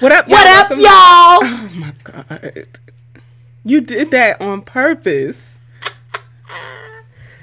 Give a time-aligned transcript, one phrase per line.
[0.00, 0.88] What up, What up, Welcome- y'all?
[0.90, 2.66] Oh my god.
[3.64, 5.58] You did that on purpose.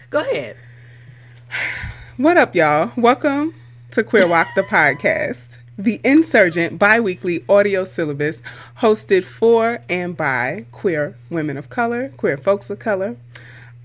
[0.09, 0.57] Go ahead.
[2.17, 2.91] What up, y'all?
[2.97, 3.53] Welcome
[3.91, 8.41] to Queer Walk the podcast, the insurgent bi-weekly audio syllabus
[8.79, 13.15] hosted for and by queer women of color, queer folks of color.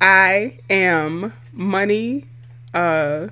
[0.01, 2.27] I am Money,
[2.75, 3.29] uh,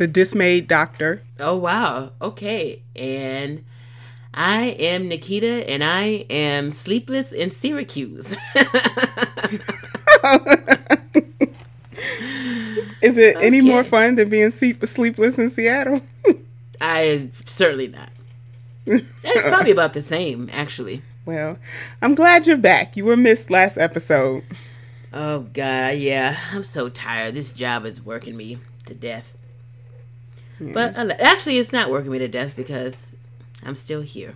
[0.00, 1.22] the dismayed doctor.
[1.38, 2.12] Oh wow.
[2.22, 2.80] Okay.
[2.96, 3.62] And
[4.32, 8.34] I am Nikita and I am sleepless in Syracuse.
[13.02, 16.00] Is it any more fun than being sleep- sleepless in Seattle?
[16.80, 18.08] I certainly not.
[18.86, 21.02] It's probably about the same, actually.
[21.26, 21.58] well,
[22.00, 22.96] I'm glad you're back.
[22.96, 24.44] You were missed last episode.
[25.12, 26.38] Oh god, yeah.
[26.52, 27.34] I'm so tired.
[27.34, 29.34] This job is working me to death.
[30.60, 33.16] But actually it's not working me to death because
[33.64, 34.34] I'm still here.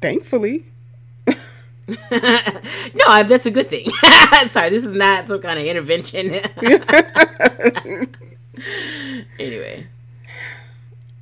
[0.00, 0.64] Thankfully.
[1.26, 3.90] no, that's a good thing.
[4.48, 6.34] Sorry, this is not some kind of intervention.
[9.38, 9.86] anyway,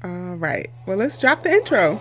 [0.05, 0.71] All right.
[0.87, 2.01] Well, let's drop the intro.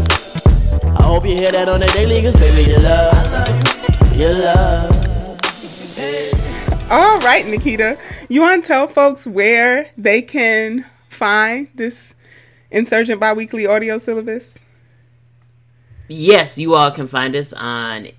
[0.97, 4.15] I hope you hear that on the daily, cause baby, you love.
[4.15, 4.91] You love.
[6.91, 7.97] All right, Nikita.
[8.29, 12.13] You want to tell folks where they can find this
[12.69, 14.57] Insurgent Biweekly audio syllabus?
[16.07, 18.09] yes, you all can find us on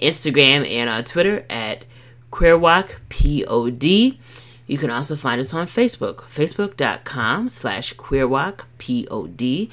[0.00, 1.84] Instagram and on Twitter at
[2.30, 4.18] QueerWalkPod.
[4.66, 9.70] You can also find us on Facebook, facebook.com slash QueerWalkPod.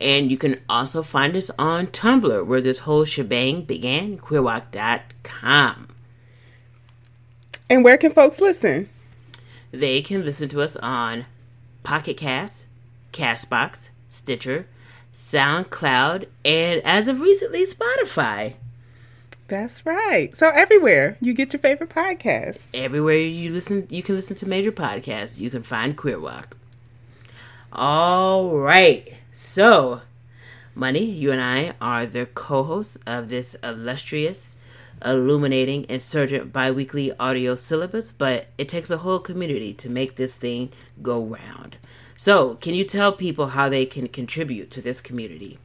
[0.00, 5.88] And you can also find us on Tumblr, where this whole shebang began, queerwalk.com.
[7.68, 8.88] And where can folks listen?
[9.70, 11.26] They can listen to us on
[11.82, 12.66] Pocket Cast,
[13.12, 14.66] Castbox, Stitcher,
[15.12, 18.54] SoundCloud, and as of recently, Spotify.
[19.48, 20.34] That's right.
[20.36, 22.70] So everywhere you get your favorite podcasts.
[22.72, 25.38] Everywhere you listen, you can listen to major podcasts.
[25.38, 26.56] You can find Queer Walk.
[27.72, 29.19] All right.
[29.42, 30.02] So,
[30.74, 34.58] Money, you and I are the co-hosts of this illustrious,
[35.02, 40.68] illuminating, insurgent biweekly audio syllabus, but it takes a whole community to make this thing
[41.00, 41.78] go round.
[42.16, 45.58] So, can you tell people how they can contribute to this community?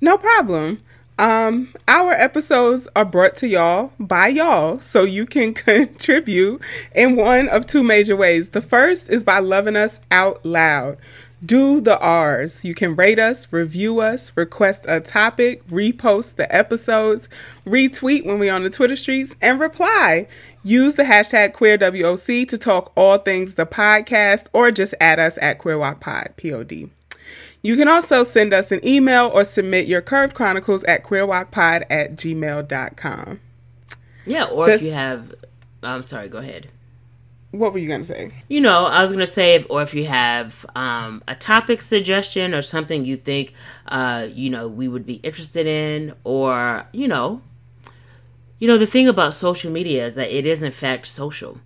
[0.00, 0.80] No problem.
[1.16, 6.60] Um, our episodes are brought to y'all by y'all, so you can contribute
[6.92, 8.50] in one of two major ways.
[8.50, 10.98] The first is by loving us out loud.
[11.44, 12.64] Do the R's.
[12.64, 17.28] You can rate us, review us, request a topic, repost the episodes,
[17.64, 20.28] retweet when we're on the Twitter streets, and reply.
[20.62, 25.58] Use the hashtag QueerWOC to talk all things the podcast, or just add us at
[25.58, 26.90] QueerWalkPod, P-O-D.
[27.62, 32.16] You can also send us an email or submit your curved chronicles at queerwalkpod at
[32.16, 33.40] gmail.com.
[34.26, 35.34] Yeah, or This- if you have,
[35.82, 36.68] I'm sorry, go ahead.
[37.52, 38.32] What were you going to say?
[38.48, 42.54] you know, I was gonna say, if, or if you have um, a topic suggestion
[42.54, 43.54] or something you think,
[43.88, 47.42] uh, you know, we would be interested in, or you know,
[48.60, 51.58] you know, the thing about social media is that it is in fact social.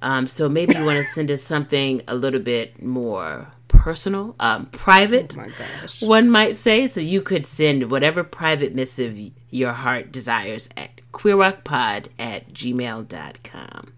[0.00, 4.66] Um, so maybe you want to send us something a little bit more personal, um,
[4.66, 5.34] private.
[5.36, 6.02] Oh my gosh.
[6.02, 9.18] One might say, so you could send whatever private missive
[9.50, 13.92] your heart desires at queerwalkpod at gmail.com.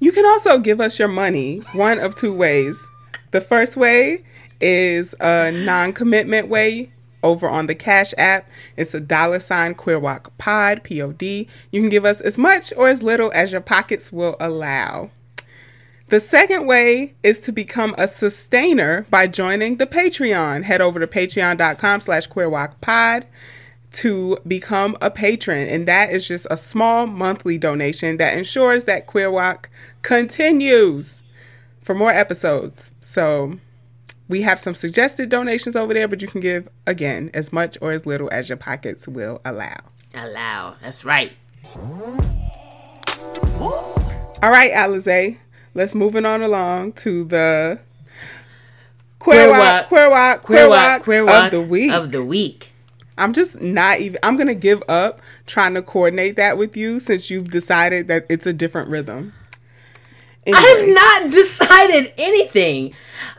[0.00, 2.88] You can also give us your money one of two ways.
[3.32, 4.24] The first way
[4.60, 6.92] is a non commitment way
[7.22, 8.48] over on the Cash app.
[8.78, 11.48] It's a dollar sign Queerwalk Pod, P O D.
[11.70, 15.10] You can give us as much or as little as your pockets will allow.
[16.08, 20.64] The second way is to become a sustainer by joining the Patreon.
[20.64, 23.26] Head over to patreon.com slash queerwalkpod.
[23.92, 29.06] to become a patron, and that is just a small monthly donation that ensures that
[29.06, 29.68] Queer Walk
[30.02, 31.22] continues
[31.82, 32.92] for more episodes.
[33.00, 33.58] So
[34.28, 37.92] we have some suggested donations over there, but you can give again as much or
[37.92, 39.76] as little as your pockets will allow.
[40.14, 40.76] Allow.
[40.80, 41.32] That's right.
[44.42, 45.38] All right, Alize,
[45.74, 47.80] let's moving on along to the
[49.18, 51.92] queer walk, queer walk, queer walk, queer walk of the week.
[51.92, 52.72] Of the week.
[53.18, 54.18] I'm just not even.
[54.22, 58.46] I'm gonna give up trying to coordinate that with you since you've decided that it's
[58.46, 59.34] a different rhythm.
[60.54, 60.88] I have
[61.24, 62.94] not decided anything.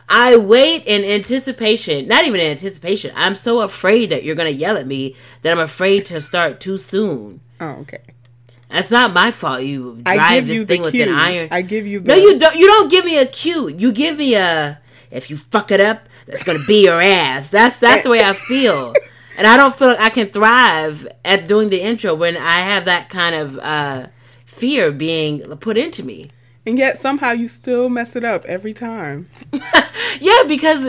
[0.08, 3.12] I wait in anticipation, not even in anticipation.
[3.14, 6.60] I'm so afraid that you're going to yell at me that I'm afraid to start
[6.60, 7.40] too soon.
[7.60, 8.00] Oh, okay.
[8.68, 9.62] That's not my fault.
[9.62, 11.48] You drive this you thing with an iron.
[11.50, 13.68] I give you the No, you don't you don't give me a cue.
[13.68, 14.80] You give me a
[15.10, 17.50] if you fuck it up, that's gonna be your ass.
[17.50, 18.94] That's that's the way I feel.
[19.36, 22.84] And I don't feel like I can thrive at doing the intro when I have
[22.84, 24.06] that kind of uh,
[24.44, 26.30] fear being put into me.
[26.64, 29.28] And yet somehow you still mess it up every time.
[30.20, 30.86] yeah, because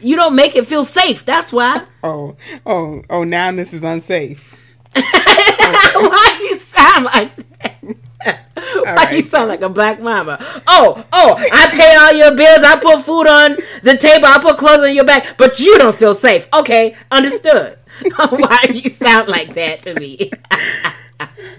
[0.00, 1.24] you don't make it feel safe.
[1.24, 1.86] That's why.
[2.02, 2.36] Oh,
[2.66, 3.22] oh, oh!
[3.22, 4.58] Now this is unsafe.
[4.94, 7.76] Why you sound like that?
[8.54, 9.16] Why right.
[9.16, 10.38] you sound like a black mama?
[10.66, 12.64] Oh, oh, I pay all your bills.
[12.64, 14.26] I put food on the table.
[14.26, 16.48] I put clothes on your back, but you don't feel safe.
[16.52, 17.78] Okay, understood.
[18.16, 20.32] Why do you sound like that to me?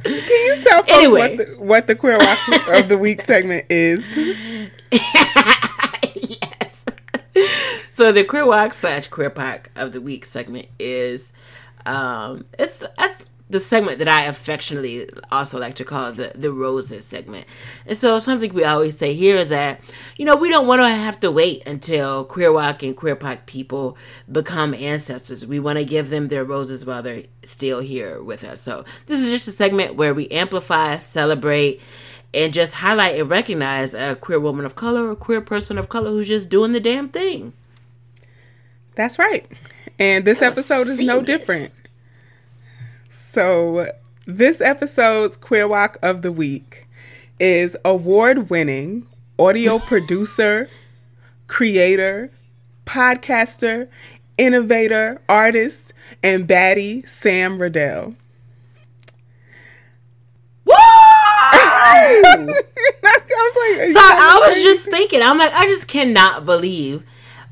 [0.03, 1.19] Can you tell folks Anyway.
[1.19, 2.39] what, the, what the queer watch
[2.69, 4.05] of the week segment is?
[4.91, 6.85] yes.
[7.89, 11.31] So the queer walk slash queer pack of the week segment is
[11.85, 17.05] um it's that's the segment that I affectionately also like to call the the roses
[17.05, 17.45] segment.
[17.85, 19.79] And so something we always say here is that
[20.17, 23.45] you know we don't want to have to wait until queer walk and queer pack
[23.45, 23.95] people
[24.29, 25.45] become ancestors.
[25.45, 28.59] We want to give them their roses while they're still here with us.
[28.59, 31.79] So this is just a segment where we amplify, celebrate
[32.33, 36.09] and just highlight and recognize a queer woman of color or queer person of color
[36.09, 37.53] who's just doing the damn thing.
[38.95, 39.45] That's right.
[39.99, 41.71] And this episode is no different.
[43.15, 43.91] So,
[44.25, 46.87] this episode's Queer Walk of the Week
[47.39, 49.05] is award winning
[49.37, 50.67] audio producer,
[51.45, 52.31] creator,
[52.87, 53.87] podcaster,
[54.39, 55.93] innovator, artist,
[56.23, 58.15] and baddie Sam Riddell.
[60.65, 60.73] Woo!
[60.73, 62.49] I
[63.05, 67.03] was like, So I was just thinking, I'm like, I just cannot believe,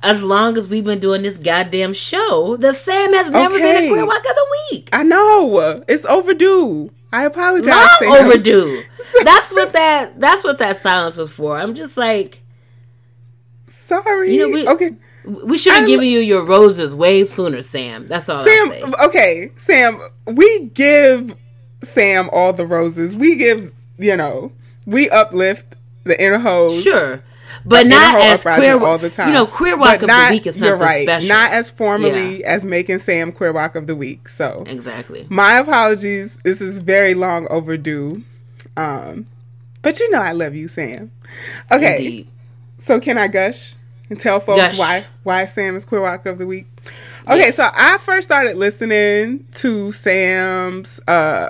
[0.03, 3.88] as long as we've been doing this goddamn show, that Sam has never been a
[3.89, 4.89] queer walk of the week.
[4.94, 6.92] I know it's overdue.
[7.13, 7.68] I apologize.
[7.75, 8.12] Long Sam.
[8.25, 8.83] overdue.
[9.24, 10.19] That's what that.
[10.19, 11.57] That's what that silence was for.
[11.59, 12.42] I'm just like,
[13.65, 14.33] Sorry.
[14.33, 14.92] You know, we- okay.
[15.25, 18.07] we should have given you your roses way sooner, Sam.
[18.07, 18.71] That's all I'm.
[18.71, 21.36] Sam, okay, Sam, we give
[21.83, 23.15] Sam all the roses.
[23.15, 24.54] We give, you know,
[24.86, 25.75] we uplift
[26.06, 26.81] the inner hoes.
[26.81, 27.24] Sure.
[27.66, 29.28] But not as queer all the time.
[29.30, 31.30] You know, queer But walk of the week is something right, special.
[31.30, 34.28] Not as formally as making Sam queer walk of the week.
[34.30, 35.28] So exactly.
[35.30, 36.38] my apologies.
[36.44, 38.24] This is very long overdue.
[38.78, 39.28] Um,
[39.81, 41.12] but you know I love you, Sam.
[41.72, 42.28] Okay, Indeed.
[42.78, 43.74] so can I gush
[44.10, 44.78] and tell folks Gush.
[44.80, 46.68] why why Sam is queer walk of the week?
[47.28, 47.57] Okay, Yes.
[47.57, 51.50] so I first started listening to Sam's uh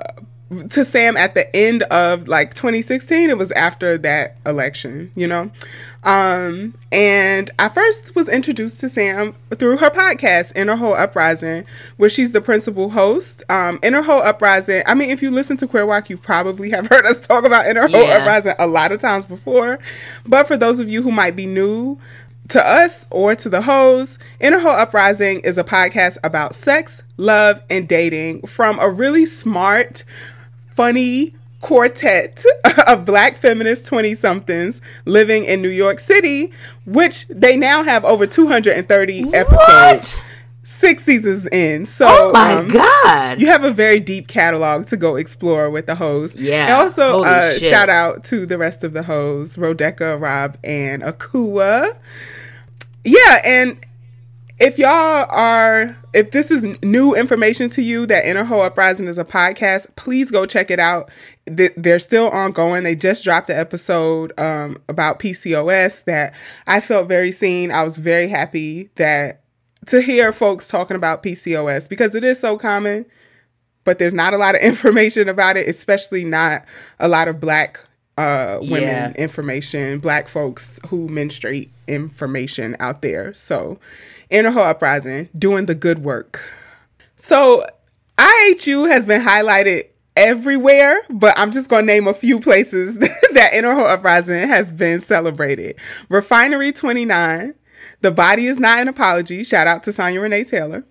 [0.69, 3.30] to Sam at the end of like 2016.
[3.30, 5.52] It was after that election, you know.
[6.04, 11.66] Um and I first was introduced to Sam through her podcast Inner Hoe Uprising,
[11.97, 13.44] where she's the principal host.
[13.49, 16.87] Um Inner Hoe Uprising, I mean if you listen to Queer Walk, you probably have
[16.87, 18.18] heard us talk about Inner Hoe Yeah.
[18.18, 19.80] Uprising a lot of times before.
[20.26, 21.97] But for those of you who might be new,
[22.49, 27.61] to us or to the hoes, Inner Hoe Uprising is a podcast about sex, love,
[27.69, 30.04] and dating from a really smart,
[30.81, 32.44] funny quartet
[32.88, 36.52] of black feminist 20 somethings living in New York City,
[36.88, 40.19] which they now have over 230 episodes,
[40.64, 41.85] six seasons in.
[41.85, 43.40] So, Oh my um, god.
[43.40, 46.35] you have a very deep catalog to go explore with the hoes.
[46.35, 46.64] Yeah.
[46.66, 51.95] And also, uh, shout out to the rest of the hoes Rodeka, Rob, and Akua.
[53.04, 53.40] Yeah.
[53.44, 53.78] And
[54.61, 59.18] if y'all are, if this is new information to you that Inner Hoe Uprising is
[59.18, 61.09] a podcast, please go check it out.
[61.45, 62.83] They're still ongoing.
[62.83, 66.33] They just dropped the episode um, about PCOS that
[66.68, 67.71] I felt very seen.
[67.71, 69.41] I was very happy that
[69.87, 73.06] to hear folks talking about PCOS because it is so common,
[73.83, 76.65] but there's not a lot of information about it, especially not
[76.99, 77.80] a lot of black
[78.18, 79.11] uh, women Yeah.
[79.13, 83.33] information, black folks who menstruate information out there.
[83.33, 83.80] So,
[84.31, 86.42] Hoe Uprising doing the good work.
[87.16, 87.66] So,
[88.18, 92.97] IHU has been highlighted everywhere, but I'm just going to name a few places
[93.33, 95.76] that Inner Uprising has been celebrated.
[96.09, 97.54] Refinery 29,
[98.02, 100.85] The Body is Not an Apology, shout out to Sonya Renee Taylor,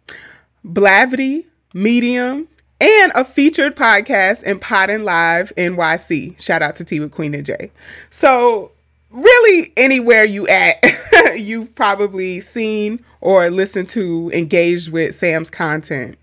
[0.64, 1.44] Blavity,
[1.75, 2.49] Medium,
[2.80, 6.40] and a featured podcast in Podden Live NYC.
[6.40, 7.70] Shout out to T with Queen and Jay.
[8.09, 8.73] So
[9.11, 10.85] really anywhere you at,
[11.37, 16.19] you've probably seen or listened to, engaged with Sam's content.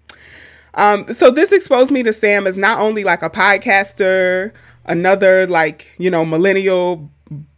[0.74, 4.53] Um, so this exposed me to Sam as not only like a podcaster,
[4.86, 7.10] another like, you know, millennial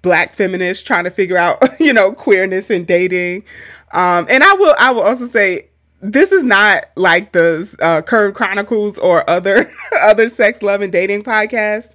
[0.02, 3.44] black feminist trying to figure out, you know, queerness and dating.
[3.92, 5.70] Um, and I will, I will also say
[6.02, 9.72] this is not like the uh, Curve Chronicles or other
[10.02, 11.94] other sex, love, and dating podcasts.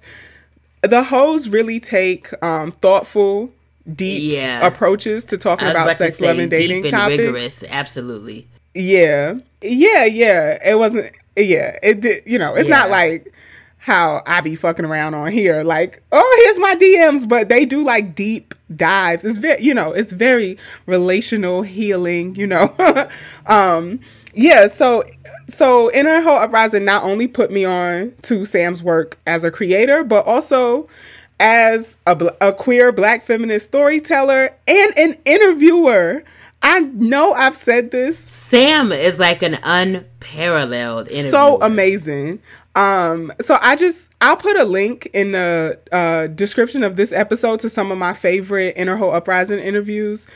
[0.87, 3.51] The hosts really take um, thoughtful,
[3.93, 4.65] deep Yeah.
[4.65, 7.17] approaches to talking about about sex, love, and dating deep and topics.
[7.19, 7.63] rigorous.
[7.67, 8.47] Absolutely.
[8.73, 9.35] Yeah.
[9.61, 10.57] Yeah, yeah.
[10.63, 13.33] It wasn't yeah, it did you know, it's not like
[13.77, 17.83] how I be fucking around on here, like, oh here's my DMs, but they do
[17.83, 19.23] like deep dives.
[19.25, 22.73] It's very you know, it's very relational healing, you know.
[23.47, 23.99] um
[24.35, 25.03] yeah, so
[25.47, 30.03] so Inner Hoe Uprising not only put me on to Sam's work as a creator,
[30.03, 30.87] but also
[31.39, 36.23] as a, a queer black feminist storyteller and an interviewer.
[36.61, 41.31] I know I've said this Sam is like an unparalleled interview.
[41.31, 42.41] so amazing.
[42.75, 47.59] Um, so I just I'll put a link in the uh, description of this episode
[47.61, 50.27] to some of my favorite Inner Hoe Uprising interviews.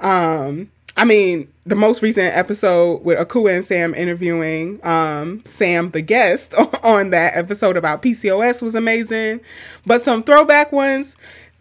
[0.00, 6.00] Um, I mean, the most recent episode with Akua and Sam interviewing um, Sam, the
[6.00, 9.40] guest, on that episode about PCOS was amazing.
[9.84, 11.16] But some throwback ones.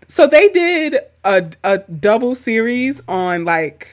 [0.07, 3.89] So they did a a double series on like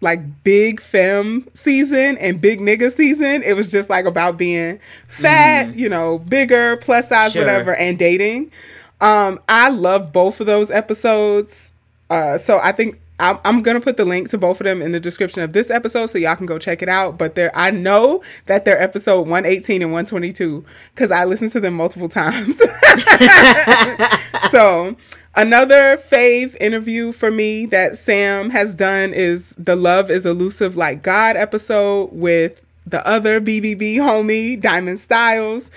[0.00, 3.42] like big femme season and big nigga season.
[3.42, 7.42] It was just like about being fat, you know, bigger, plus size, Sure.
[7.42, 8.52] whatever, and dating.
[9.00, 11.72] Um, I love both of those episodes.
[12.08, 14.92] Uh, so I think I'm, I'm gonna put the link to both of them in
[14.92, 17.18] the description of this episode, so y'all can go check it out.
[17.18, 21.74] But they're I know that they're episode 118 and 122 because I listened to them
[21.74, 22.58] multiple times.
[24.50, 24.96] so
[25.34, 31.02] another fave interview for me that Sam has done is the Love is Elusive Like
[31.02, 35.70] God episode with the other BBB homie, Diamond Stylz.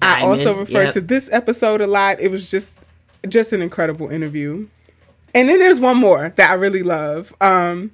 [0.00, 0.94] I also refer yep.
[0.94, 2.20] to this episode a lot.
[2.20, 2.86] It was just
[3.28, 4.68] just an incredible interview.
[5.34, 7.34] And then there's one more that I really love.
[7.40, 7.92] Um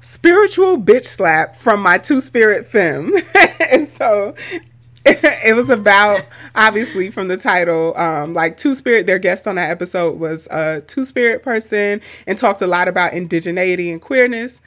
[0.00, 3.12] spiritual bitch slap from my two spirit femme.
[3.60, 4.34] and so
[5.06, 6.24] it was about
[6.54, 10.80] obviously from the title um like two spirit their guest on that episode was a
[10.88, 14.60] two spirit person and talked a lot about indigeneity and queerness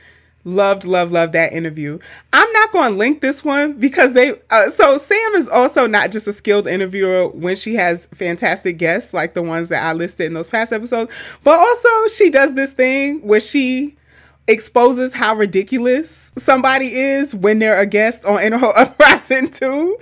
[0.46, 2.00] loved loved loved that interview
[2.34, 6.12] i'm not going to link this one because they uh, so sam is also not
[6.12, 10.26] just a skilled interviewer when she has fantastic guests like the ones that i listed
[10.28, 11.12] in those past episodes
[11.44, 13.96] but also she does this thing where she
[14.48, 19.96] exposes how ridiculous somebody is when they're a guest on Inner Hoe Uprising too.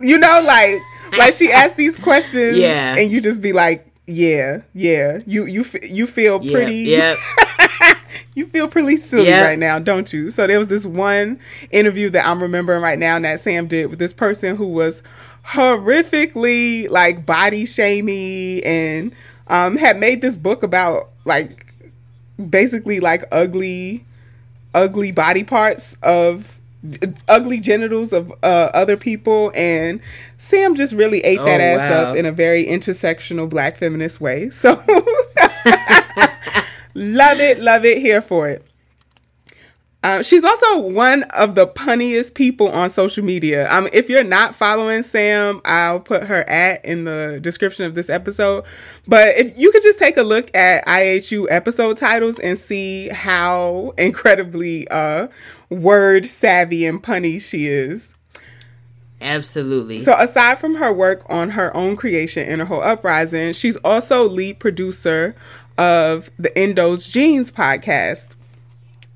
[0.00, 0.80] You know, like
[1.16, 2.96] like she asks these questions, Yeah.
[2.96, 5.20] and you just be like, yeah, yeah.
[5.26, 7.18] You you you feel Yeah, pretty, Yep.
[8.34, 9.42] you feel pretty silly Yeah.
[9.44, 10.30] right now, don't you?
[10.30, 11.38] So there was this one
[11.70, 15.02] interview that I'm remembering right now that Sam did with this person who was
[15.44, 19.12] horrifically like body shamey and
[19.48, 21.66] um had made this book about like
[22.48, 24.04] basically like ugly
[24.74, 26.58] ugly body parts of
[27.28, 30.00] ugly genitals of uh, other people and
[30.38, 32.10] sam just really ate that Oh, ass wow.
[32.10, 34.74] up in a very intersectional black feminist way so
[36.94, 38.64] love it love it here for it
[40.04, 43.66] um, she's also one of the punniest people on social media.
[43.72, 48.10] Um, if you're not following Sam, I'll put her at in the description of this
[48.10, 48.66] episode.
[49.08, 53.94] But if you could just take a look at IHU episode titles and see how
[53.96, 55.28] incredibly uh,
[55.70, 58.14] word savvy and punny she is.
[59.24, 60.04] Absolutely.
[60.04, 64.60] So aside from her work on her own creation, Inner Hoe Uprising, she's also lead
[64.60, 65.34] producer
[65.78, 68.36] of the Those Genes podcast.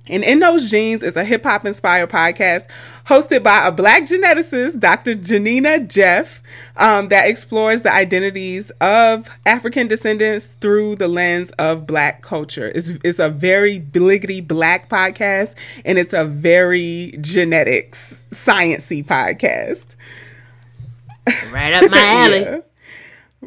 [0.09, 2.67] And In Those Genes is a hip hop inspired podcast
[3.07, 5.15] hosted by a black geneticist, Dr.
[5.15, 6.43] Janina Jeff,
[6.77, 12.73] um, that explores the identities of African descendants through the lens of black culture.
[12.75, 19.97] It's, it's a very bliggity black podcast and it's a very genetics, sciency podcast.
[21.53, 22.41] right up my alley.
[22.41, 22.61] Yeah.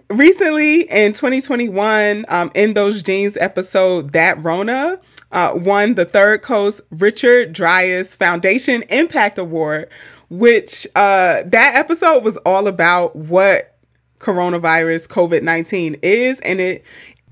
[0.09, 4.99] Recently in 2021, um, in those genes episode, that Rona
[5.31, 9.89] uh, won the Third Coast Richard Driehaus Foundation Impact Award,
[10.29, 13.75] which uh, that episode was all about what
[14.19, 16.83] coronavirus COVID nineteen is, and it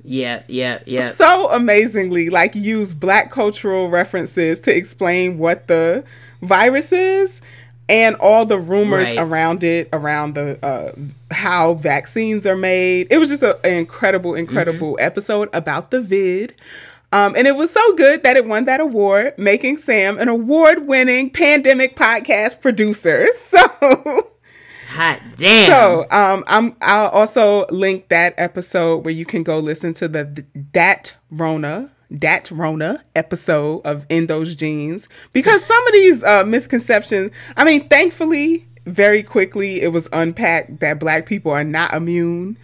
[0.04, 1.12] Yeah, yeah, yeah.
[1.12, 6.04] so amazingly like use black cultural references to explain what the
[6.42, 7.42] virus is
[7.90, 9.18] and all the rumors Right.
[9.20, 10.94] around it around the uh,
[11.32, 16.56] how vaccines are made it was just a- an incredible incredible episode about the vid
[17.12, 21.30] um, and it was so good that it won that award making sam an award-winning
[21.30, 24.32] pandemic podcast producer so
[24.90, 25.70] Hot damn.
[25.70, 30.46] so, um, I'm I'll also link that episode where you can go listen to the
[30.74, 37.30] that Rona that Rona episode of In Those Genes because some of these uh, misconceptions.
[37.56, 42.58] I mean, thankfully, very quickly it was unpacked that Black people are not immune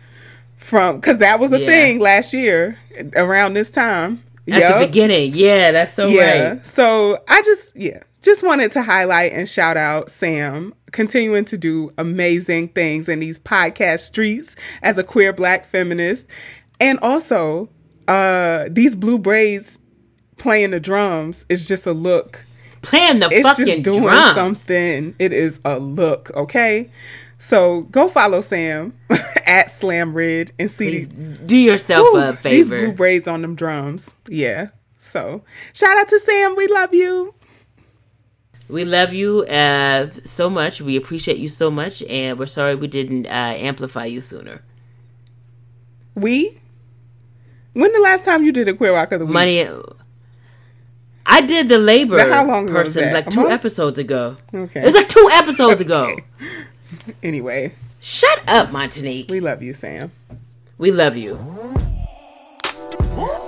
[0.58, 1.68] from because that was a Yeah.
[1.68, 2.80] thing last year
[3.16, 4.24] around this time.
[4.52, 4.80] At Yup.
[4.80, 6.50] the beginning, yeah, that's so Yeah.
[6.50, 6.66] right.
[6.66, 11.92] So I just yeah, just wanted to highlight and shout out Sam continuing to do
[11.98, 16.28] amazing things in these podcast streets as a queer black feminist.
[16.80, 17.70] And also,
[18.08, 19.80] uh these blue braids
[20.38, 22.46] playing the drums is just a look.
[22.84, 24.36] Playing the It's fucking just doing drums.
[24.36, 25.16] something.
[25.18, 26.92] It is a look, okay?
[27.38, 32.70] So go follow Sam at SlamRid and see Please these do yourself Ooh, a These
[32.70, 34.14] blue braids on them drums.
[34.28, 34.70] Yeah.
[34.98, 36.56] So shout out to Sam.
[36.56, 37.36] We love you.
[38.68, 40.82] We love you uh, so much.
[40.82, 44.64] We appreciate you so much, and we're sorry we didn't uh, amplify you sooner.
[46.16, 46.60] We.
[47.74, 49.34] When the last time you did a queer walk of the week?
[49.34, 49.68] Money.
[51.28, 53.52] I did the labor how long person like two month?
[53.52, 54.38] episodes ago.
[54.54, 54.82] Okay.
[54.82, 56.16] It was like two episodes ago.
[57.24, 59.30] Anyway, Shut up, Montanique.
[59.30, 60.12] we love you, Sam.
[60.78, 61.36] We love you.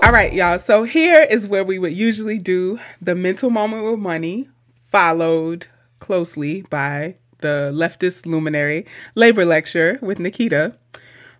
[0.03, 0.59] All right, y'all.
[0.59, 4.47] So here is where we would usually do the mental moment with money,
[4.89, 5.67] followed
[5.99, 10.75] closely by the leftist luminary labor lecture with Nikita.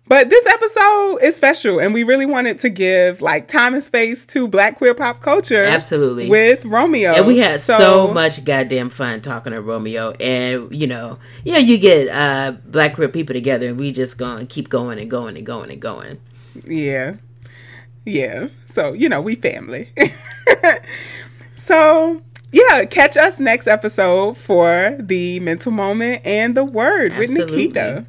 [0.08, 4.24] But this episode is special, and we really wanted to give like time and space
[4.28, 5.62] to Black queer pop culture.
[5.62, 6.30] Absolutely.
[6.30, 10.12] with Romeo, And we had so, much goddamn fun talking to Romeo.
[10.12, 14.16] And, you know, you know, you get uh, black queer people together and we just
[14.16, 16.20] gonna keep going and going and going and going.
[16.64, 17.16] Yeah.
[18.06, 18.48] Yeah.
[18.66, 19.92] So, you know, we family.
[21.56, 27.66] so, yeah, catch us next episode for the mental moment and the word Absolutely.
[27.66, 28.06] with Nikita.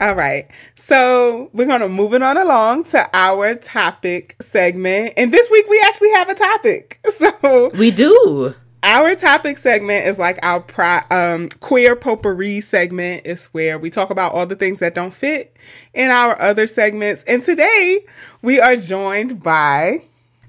[0.00, 0.50] All right.
[0.76, 5.12] So, we're going to move it on along to our topic segment.
[5.18, 6.98] And this week we actually have a topic.
[7.20, 8.54] So, We do.
[8.82, 13.22] our topic segment is like our pri- um, queer potpourri segment.
[13.26, 15.54] It's where we talk about all the things that don't fit
[15.92, 17.22] in our other segments.
[17.24, 18.00] And today
[18.40, 20.04] we are joined by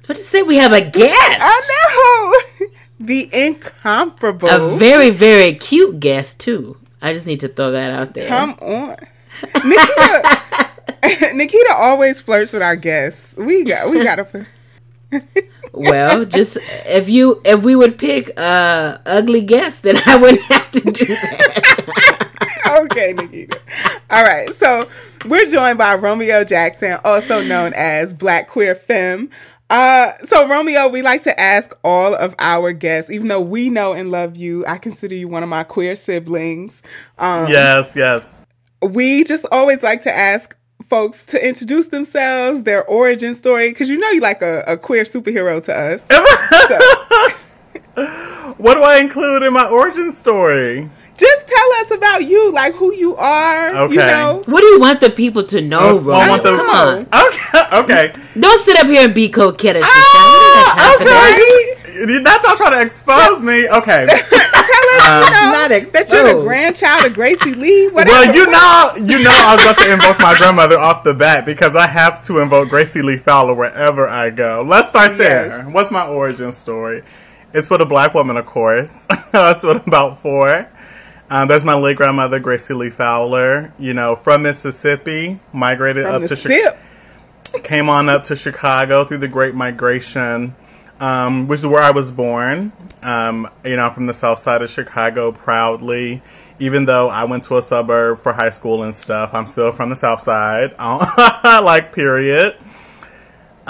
[0.07, 1.41] But to say we have a guest.
[1.41, 2.67] I know
[3.01, 4.47] the incomparable.
[4.49, 6.77] A very, very cute guest, too.
[7.01, 8.29] I just need to throw that out there.
[8.29, 8.95] Come on,
[9.63, 11.33] Nikita.
[11.33, 13.35] Nikita always flirts with our guests.
[13.37, 14.47] We got we got to.
[15.73, 20.69] Well, just if you if we would pick uh ugly guests, then I wouldn't have
[20.71, 22.27] to do that.
[22.91, 23.57] okay, Nikita.
[24.09, 24.89] All right, so
[25.25, 29.29] we're joined by Romeo Jackson, also known as Black Queer Femme.
[29.69, 33.93] Uh, so Romeo, we like to ask all of our guests, even though we know
[33.93, 36.83] and love you, I consider you one of my queer siblings.
[37.17, 38.27] Um, Yes, yes.
[38.81, 40.55] We just always like to ask
[40.87, 45.03] folks to introduce themselves, their origin story, because you know you like a, a queer
[45.03, 46.07] superhero to us.
[46.67, 50.89] So, What do I include in my origin story?
[51.21, 53.69] Just tell us about you, like who you are.
[53.69, 54.11] You Okay.
[54.11, 56.57] know, What do you want the people to know, Oh, I want Romeo?
[56.57, 57.07] the- Come on.
[57.27, 58.13] Okay, okay.
[58.39, 59.83] Don't sit up here and be coquettish.
[59.83, 60.21] and shit.
[60.21, 61.33] We don't have time for that.
[61.33, 61.77] okay.
[62.11, 63.69] You're not y'all trying to expose me.
[63.69, 64.05] Okay.
[64.31, 67.89] Tell us, you um, know, Not that you're the grandchild of Gracie Lee.
[67.89, 68.09] Whatever.
[68.11, 71.45] Well, you know, you know, I was about to invoke my grandmother off the bat
[71.45, 74.63] because I have to invoke Gracie Lee Fowler wherever I go.
[74.65, 75.63] Let's start there.
[75.65, 77.03] What's my origin story?
[77.53, 79.05] It's for a black woman, of course.
[79.31, 80.67] That's what I'm about for.
[81.31, 83.71] Um, that's my late grandmother, Gracie Lee Fowler.
[83.79, 86.77] You know, from Mississippi, migrated From up to Chicago.
[87.63, 90.55] came on up to Chicago through the Great Migration,
[90.99, 92.73] um, which is where I was born.
[93.01, 96.21] Um, you know, I'm from the south side of Chicago proudly.
[96.59, 99.89] Even though I went to a suburb for high school and stuff, I'm still from
[99.89, 100.75] the south side.
[101.43, 102.57] like, period.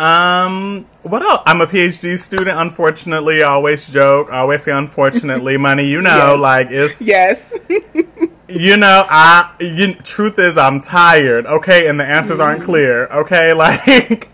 [0.02, 1.42] Um, what else?
[1.46, 2.58] I'm a PhD student.
[2.58, 4.30] Unfortunately, I always joke.
[4.32, 5.88] I always say, unfortunately, money.
[5.88, 6.40] You know, Yes.
[6.40, 7.54] like it's Yes.
[8.50, 13.54] you know, I you, truth is I'm tired, okay, and the answers aren't clear, okay?
[13.62, 14.28] Like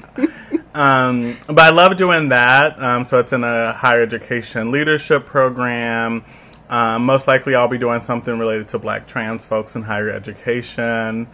[0.74, 2.80] Um, but I love doing that.
[2.82, 6.24] Um, so it's in a higher education leadership program.
[6.70, 11.28] Um, most likely, I'll be doing something related to Black trans folks in higher education.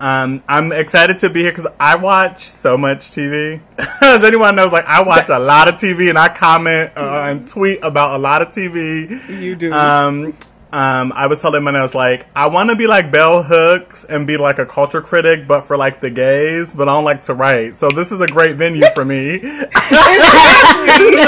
[0.00, 3.60] Um, I'm excited to be here because I watch so much TV.
[4.00, 7.46] As anyone knows, like I watch a lot of TV and I comment uh, and
[7.46, 9.10] tweet about a lot of TV.
[9.28, 9.72] You do.
[9.72, 10.34] Um,
[10.72, 14.04] um, I was telling him, I was like, I want to be like Bell Hooks
[14.04, 17.24] and be like a culture critic, but for like the gays, but I don't like
[17.24, 17.76] to write.
[17.76, 19.36] So this is a great venue for me.
[19.38, 19.70] this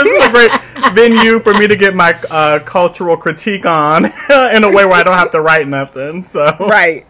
[0.00, 0.50] is a great
[0.94, 4.04] venue for me to get my uh, cultural critique on
[4.54, 6.22] in a way where I don't have to write nothing.
[6.22, 7.04] So right.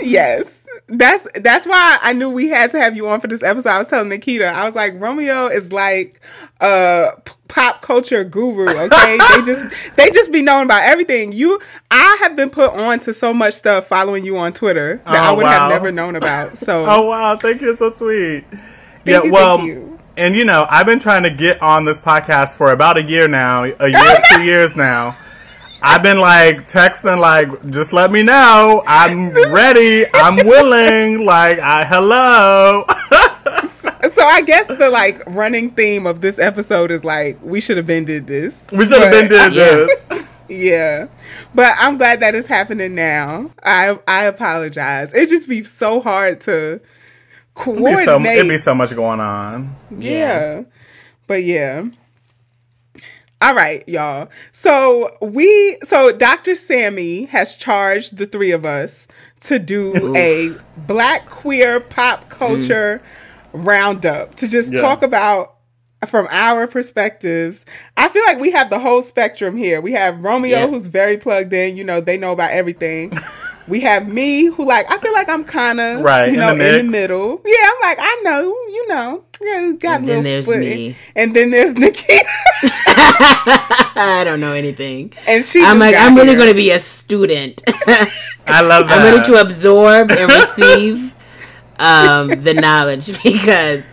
[0.00, 0.59] Yes.
[0.92, 3.70] That's that's why I knew we had to have you on for this episode.
[3.70, 6.20] I was telling Nikita, I was like, Romeo is like
[6.60, 8.66] a p- pop culture guru.
[8.68, 9.64] Okay, they just
[9.96, 11.32] they just be knowing about everything.
[11.32, 15.14] You, I have been put on to so much stuff following you on Twitter that
[15.14, 15.50] oh, I Oh, would wow.
[15.60, 16.50] have never known about.
[16.56, 18.44] So Oh wow, thank you, so sweet.
[19.04, 19.98] yeah, you, well, thank you.
[20.16, 23.28] and you know, I've been trying to get on this podcast for about a year
[23.28, 25.16] now, a year, oh, two years now.
[25.82, 28.82] I've been like texting, like, just let me know.
[28.86, 30.04] I'm ready.
[30.14, 31.24] I'm willing.
[31.24, 32.84] Like, I hello.
[34.12, 37.86] so I guess the like running theme of this episode is like we should have
[37.86, 38.68] been did this.
[38.72, 40.02] we should have been did this.
[40.50, 41.06] Yeah.
[41.54, 43.52] But I'm glad that it's happening now.
[43.62, 45.14] I I apologize.
[45.14, 46.82] It just be so hard to It'd
[47.54, 47.98] coordinate.
[47.98, 49.76] be, so, it'd be so much going on.
[49.96, 50.62] yeah.
[51.28, 51.84] But yeah.
[53.42, 54.28] All right, y'all.
[54.52, 56.54] So we so Dr.
[56.54, 59.08] Sammy has charged the three of us
[59.42, 62.28] to do a black queer pop mm.
[62.28, 63.02] culture
[63.54, 64.82] roundup to just Yeah.
[64.82, 65.54] talk about
[66.06, 67.64] from our perspectives.
[67.96, 69.80] I feel like we have the whole spectrum here.
[69.80, 70.66] We have Romeo Yeah.
[70.66, 73.12] who's very plugged in, you know, they know about everything.
[73.68, 76.54] we have me who like I feel like I'm kind of Right, you in know,
[76.56, 77.40] the in the middle.
[77.44, 79.24] Yeah, I'm like I know, you know.
[79.42, 80.96] Yeah, got And a then little there's foot me.
[81.16, 82.24] And then there's Nikita.
[82.62, 85.12] I don't know anything.
[85.26, 87.62] and she I'm like, I'm really going to be a student.
[87.66, 88.98] I love that.
[88.98, 91.14] I'm ready to absorb and receive
[91.78, 93.86] um, the knowledge because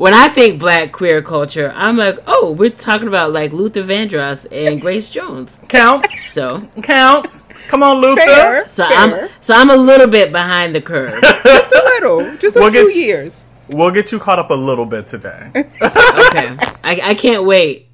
[0.00, 4.46] when I think black queer culture, I'm like, oh, we're talking about like Luther Vandross
[4.50, 5.60] and Grace Jones.
[5.68, 6.32] counts.
[6.32, 7.44] So, Counts.
[7.68, 8.20] Come on, Luther.
[8.22, 8.66] fair.
[8.66, 8.96] so fair.
[9.24, 11.20] I'm so I'm a little bit behind the curve.
[11.22, 13.44] just a little, just a We'll few get- years.
[13.68, 15.50] We'll get you caught up a little bit today.
[15.82, 17.88] Okay, I, I can't wait.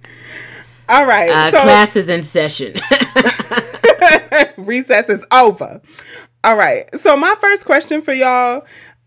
[0.88, 2.74] All right, Uh, so class is in session.
[4.56, 5.80] recess is over.
[6.44, 6.88] All right.
[7.00, 8.62] So my first question for y'all,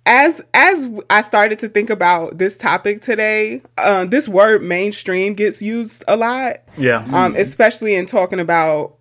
[0.10, 5.62] as as I started to think about this topic today, uh, this word mainstream gets
[5.62, 7.06] used a lot, Yeah.
[7.14, 8.96] um, especially in talking about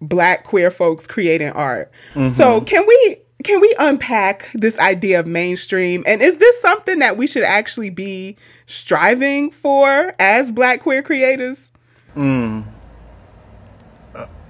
[0.00, 1.90] black queer folks creating art.
[2.30, 7.16] So can we can we unpack this idea of mainstream and is this something that
[7.16, 11.72] we should actually be striving for as black queer creators?
[12.14, 12.64] mm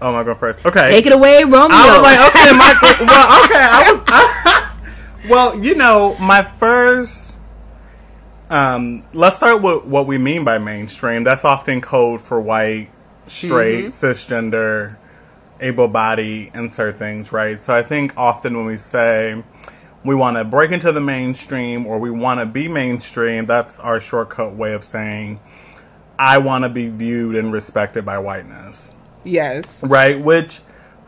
[0.02, 0.66] oh, my god, first.
[0.66, 0.88] Okay.
[0.90, 1.68] Take it away, Romeo.
[1.70, 3.06] I was like, okay, Michael.
[3.06, 4.41] Well, okay, I was.
[5.28, 7.38] Well, you know, my first.
[8.50, 11.24] Um, let's start with what we mean by mainstream.
[11.24, 12.90] That's often code for white,
[13.26, 14.96] straight, cisgender,
[15.60, 17.62] able-bodied, insert things, right?
[17.62, 19.42] So I think often when we say
[20.04, 24.00] we want to break into the mainstream or we want to be mainstream, that's our
[24.00, 25.40] shortcut way of saying
[26.18, 28.92] I want to be viewed and respected by whiteness
[29.24, 29.82] Yes.
[29.82, 30.22] right?
[30.22, 30.60] Which,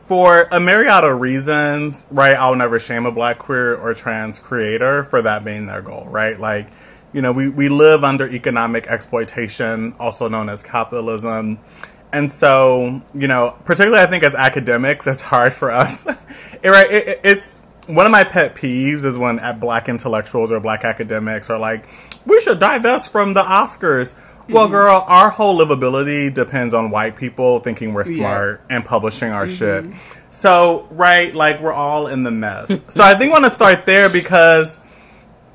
[0.05, 2.35] for a myriad of reasons, right?
[2.37, 6.39] I'll never shame a black queer or trans creator for that being their goal, right?
[6.39, 6.69] Like,
[7.15, 11.59] you know, we, we live under economic exploitation, also known as capitalism.
[12.13, 16.07] And so, you know, particularly I think as academics, it's hard for us.
[16.07, 16.91] it, right?
[16.91, 21.49] It, it- it's one of my pet peeves is when black intellectuals or black academics
[21.51, 21.87] are like,
[22.27, 24.15] we should divest from the Oscars.
[24.49, 29.49] Well, girl, our whole livability depends on white people thinking we're smart and publishing our
[29.49, 29.87] shit.
[30.31, 32.83] So, right, like we're all in the mess.
[32.89, 34.79] so I think I want to start there because,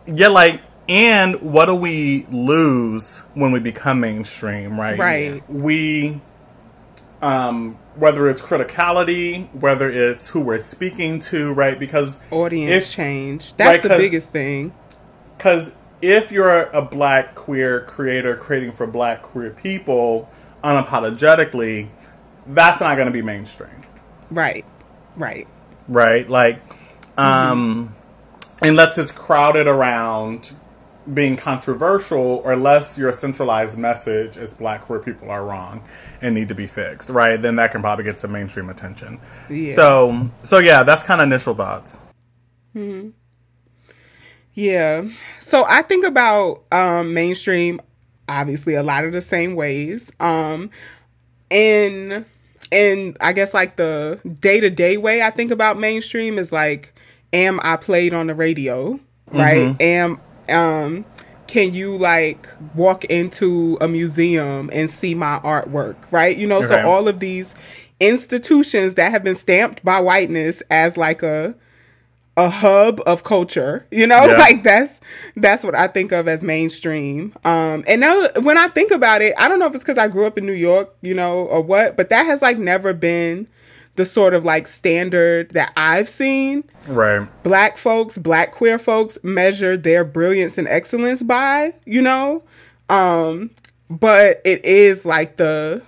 [0.07, 4.97] yeah, like, and what do we lose when we become mainstream, right?
[4.97, 5.49] Right.
[5.49, 6.19] We,
[7.21, 11.77] um, whether it's criticality, whether it's who we're speaking to, right?
[11.77, 13.53] Because Audience if- change.
[13.55, 14.73] That's right, the biggest thing.
[15.37, 20.29] because if you're a black queer creator creating for black queer people
[20.63, 21.89] unapologetically,
[22.47, 23.83] that's not going to be mainstream,
[24.29, 24.65] Right.
[25.15, 25.47] Right.
[25.87, 26.27] right?
[26.29, 26.61] Like,
[27.17, 27.95] um,
[28.61, 30.53] unless it's crowded around
[31.11, 35.83] being controversial, or unless your centralized message is black queer people are wrong
[36.21, 37.41] and need to be fixed, right?
[37.41, 39.19] Then that can probably get some mainstream attention.
[39.49, 39.73] Yeah.
[39.73, 41.99] So, so yeah, that's kind of initial thoughts.
[42.75, 43.01] Yeah,
[44.59, 45.07] Yeah.
[45.39, 47.79] So I think about um, mainstream,
[48.27, 50.11] obviously, a lot of the same ways.
[50.19, 50.69] Um,
[51.49, 52.25] and
[52.71, 56.93] and I guess like the day to day way I think about mainstream is like,
[57.31, 58.99] am I played on the radio?
[59.31, 59.79] Right?
[59.79, 60.19] Am
[60.49, 61.05] um
[61.47, 65.95] can you like walk into a museum and see my artwork?
[66.11, 66.35] Right?
[66.35, 66.67] You know, Okay.
[66.67, 67.55] so all of these
[68.01, 71.55] institutions that have been stamped by whiteness as like a
[72.45, 74.37] a hub of culture you know Yeah.
[74.45, 74.99] like that's
[75.35, 79.33] that's what i think of as mainstream um and now when i think about it
[79.37, 81.61] i don't know if it's because i grew up in new york you know or
[81.61, 83.45] what but that has like never been
[83.95, 87.27] the sort of like standard that i've seen Right.
[87.43, 92.43] black folks black queer folks measure their brilliance and excellence by you know
[92.89, 93.49] um
[93.89, 95.81] but it is like the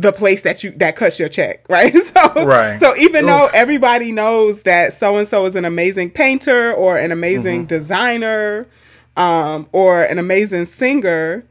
[0.00, 2.78] the place that you that cuts your check right so Right.
[2.78, 7.12] so even though everybody knows that so and so is an amazing painter or an
[7.12, 8.66] amazing designer
[9.16, 11.44] um or an amazing singer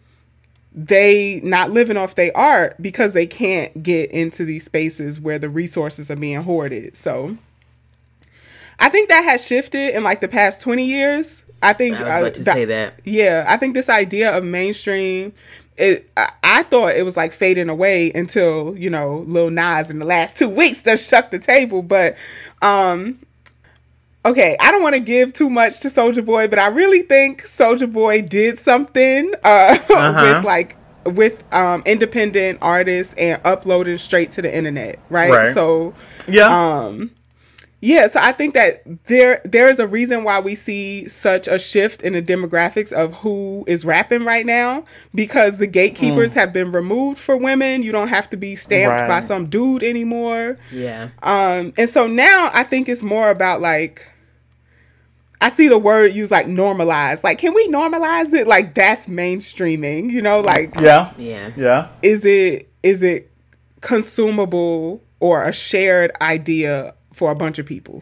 [0.74, 5.50] they not living off their art because they can't get into these spaces where the
[5.50, 7.38] resources are being hoarded so
[8.82, 11.44] I think that has shifted in like the past 20 years.
[11.62, 12.94] I think I was uh, to that- say that.
[13.04, 15.34] Yeah, I think this idea of mainstream
[15.80, 16.12] it,
[16.44, 20.38] I, thought it was like fading away until, you know, Lil Nas in the last
[20.38, 22.16] 2 weeks just shook the table, but
[22.62, 23.20] um
[24.26, 27.44] Okay, I don't want to give too much to Soulja Boy, but I really think
[27.44, 34.42] Soulja Boy did something uh, with like with um, independent artists and uploading straight to
[34.42, 35.32] the internet, right?
[35.32, 35.54] Right.
[35.54, 35.94] So
[36.28, 36.48] Yeah.
[36.86, 37.12] um
[37.82, 41.58] yeah, so I think that there there is a reason why we see such a
[41.58, 44.84] shift in the demographics of who is rapping right now
[45.16, 47.82] because the gatekeepers have been removed for women.
[47.82, 50.58] You don't have to be stamped by some dude anymore.
[50.74, 51.10] Yeah.
[51.24, 54.06] Um and so now I think it's more about like
[55.40, 57.24] I see the word used like normalize.
[57.24, 58.46] Like can we normalize it?
[58.46, 61.14] Like that's mainstreaming, you know, like yeah.
[61.18, 61.52] Yeah.
[61.56, 61.88] Yeah.
[62.02, 63.32] is it is it
[63.80, 68.02] consumable or a shared idea for a bunch of people?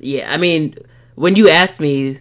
[0.00, 0.74] Yeah, I mean,
[1.14, 2.18] when you ask me,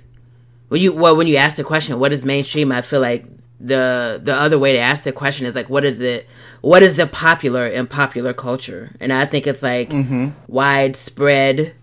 [0.70, 2.72] when you well, when you ask the question, what is mainstream?
[2.72, 3.26] I feel like
[3.60, 6.30] the the other way to ask the question is like, what is it?
[6.62, 8.96] What is the popular in popular culture?
[9.00, 10.30] And I think it's like mm-hmm.
[10.48, 11.74] widespread,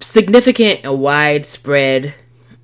[0.00, 2.14] significant and widespread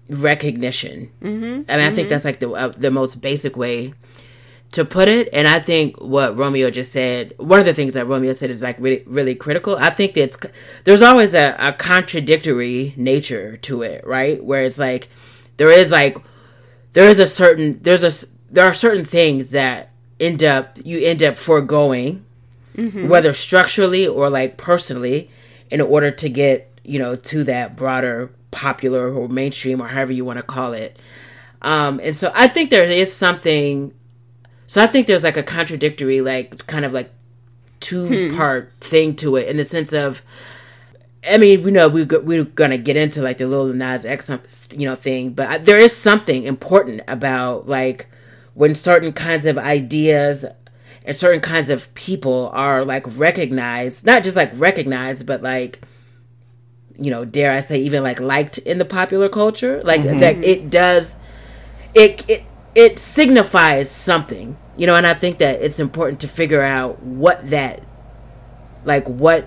[0.08, 1.12] recognition.
[1.20, 1.70] Mm-hmm.
[1.70, 3.92] I mean, I think that's like the uh, the most basic way
[4.72, 5.28] to put it.
[5.32, 8.62] And I think what Romeo just said, one of the things that Romeo said is
[8.62, 9.76] like really, really critical.
[9.76, 10.36] I think it's
[10.84, 14.42] there's always a, a contradictory nature to it, right?
[14.42, 15.08] Where it's like
[15.56, 16.18] there is like
[16.92, 21.22] there is a certain there's a there are certain things that end up you end
[21.22, 22.24] up foregoing,
[23.08, 25.30] whether structurally or like personally,
[25.70, 30.24] in order to get you know to that broader popular or mainstream or however you
[30.24, 30.98] want to call it.
[31.62, 33.92] Um, and so I think there is something
[34.66, 37.10] so I think there's like a contradictory, like kind of like
[37.80, 40.22] two part thing to it in the sense of,
[41.28, 44.40] I mean, we know we we're gonna get into like the Lil Nas X, um,
[44.76, 48.06] you know, thing, but I- there is something important about like
[48.54, 50.44] when certain kinds of ideas
[51.04, 55.80] and certain kinds of people are like recognized, not just like recognized, but like
[56.98, 60.70] you know, dare I say, even like liked in the popular culture, like that it
[60.70, 61.16] does
[61.94, 62.42] it it
[62.76, 67.48] it signifies something you know and i think that it's important to figure out what
[67.50, 67.82] that
[68.84, 69.44] like what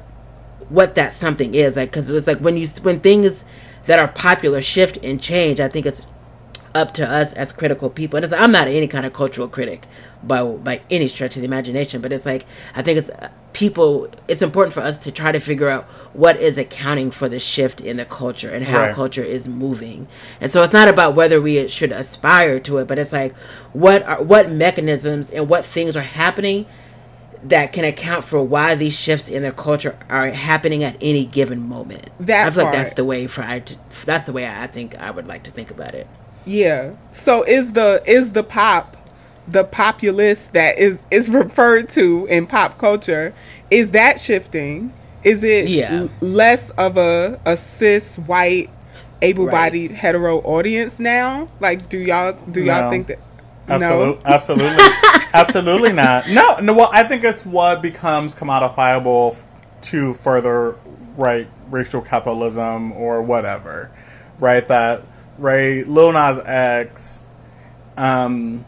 [0.67, 3.45] what that something is like because it's like when you when things
[3.85, 6.05] that are popular shift and change i think it's
[6.75, 8.17] up to us as critical people.
[8.17, 9.85] And it's, i'm not any kind of cultural critic
[10.23, 14.09] by by any stretch of the imagination but it's like i think it's uh, people
[14.27, 17.79] it's important for us to try to figure out what is accounting for the shift
[17.81, 18.95] in the culture and how Right.
[18.95, 20.07] culture is moving.
[20.41, 23.35] And so it's not about whether we should aspire to it but it's like
[23.73, 26.65] what are what mechanisms and what things are happening
[27.41, 31.65] that can account for why these shifts in the culture are happening at any given
[31.67, 32.09] moment?
[32.19, 34.95] That i feel like that's the way for I to, that's the way i think
[34.99, 36.07] i would like to think about it
[36.49, 36.93] Yeah.
[37.11, 38.97] So is the is the pop
[39.47, 43.33] the populace that is is referred to in pop culture
[43.69, 44.91] is that shifting?
[45.23, 45.91] Is it Yeah.
[46.03, 48.69] l- less of a a cis white
[49.21, 51.49] able-bodied hetero audience now?
[51.59, 52.89] Like do y'all do y'all No.
[52.89, 53.19] think that
[53.67, 54.83] Absolutely, absolutely,
[55.33, 56.27] absolutely not.
[56.27, 56.73] No, no.
[56.73, 59.45] Well, I think it's what becomes commodifiable f-
[59.81, 60.75] to further
[61.15, 63.91] right racial capitalism or whatever,
[64.39, 64.67] right?
[64.67, 65.03] That
[65.39, 67.21] right, Lil Nas X,
[67.97, 68.65] um,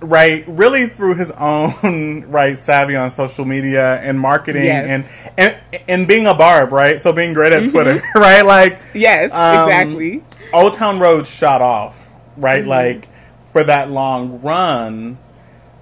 [0.00, 0.44] right?
[0.46, 5.30] Really through his own right savvy on social media and marketing Yes.
[5.38, 6.98] and, and and being a barb right?
[7.00, 8.42] So being great at twitter right?
[8.42, 10.24] Like Yes, Um, exactly.
[10.52, 12.64] old town road shot off right?
[12.66, 13.08] Like
[13.52, 15.18] for that long run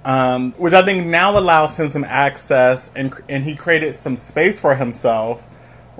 [0.04, 4.58] um, which i think now allows him some access and and he created some space
[4.58, 5.46] for himself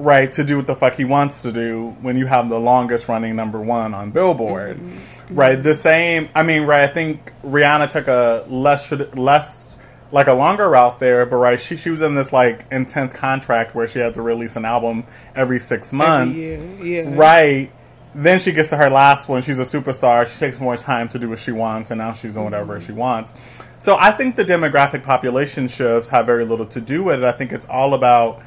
[0.01, 3.09] right to do what the fuck he wants to do when you have the longest
[3.09, 4.89] running number one on billboard mm-hmm.
[4.89, 5.35] Mm-hmm.
[5.35, 5.63] right?
[5.63, 9.77] The same i mean right i think rihanna took a less less
[10.13, 13.75] like a longer route there but right she, she was in this like intense contract
[13.75, 17.17] where she had to release an album every six months Yeah, yeah.
[17.17, 17.71] right?
[18.13, 21.19] Then she gets to her last one she's a superstar she takes more time to
[21.19, 22.87] do what she wants and now she's doing whatever mm-hmm.
[22.87, 23.35] she wants.
[23.79, 27.25] So i think the demographic population shifts have very little to do with it.
[27.25, 28.43] I think it's all about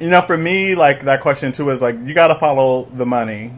[0.00, 3.06] you know for me like that question too is like you got to follow the
[3.06, 3.50] money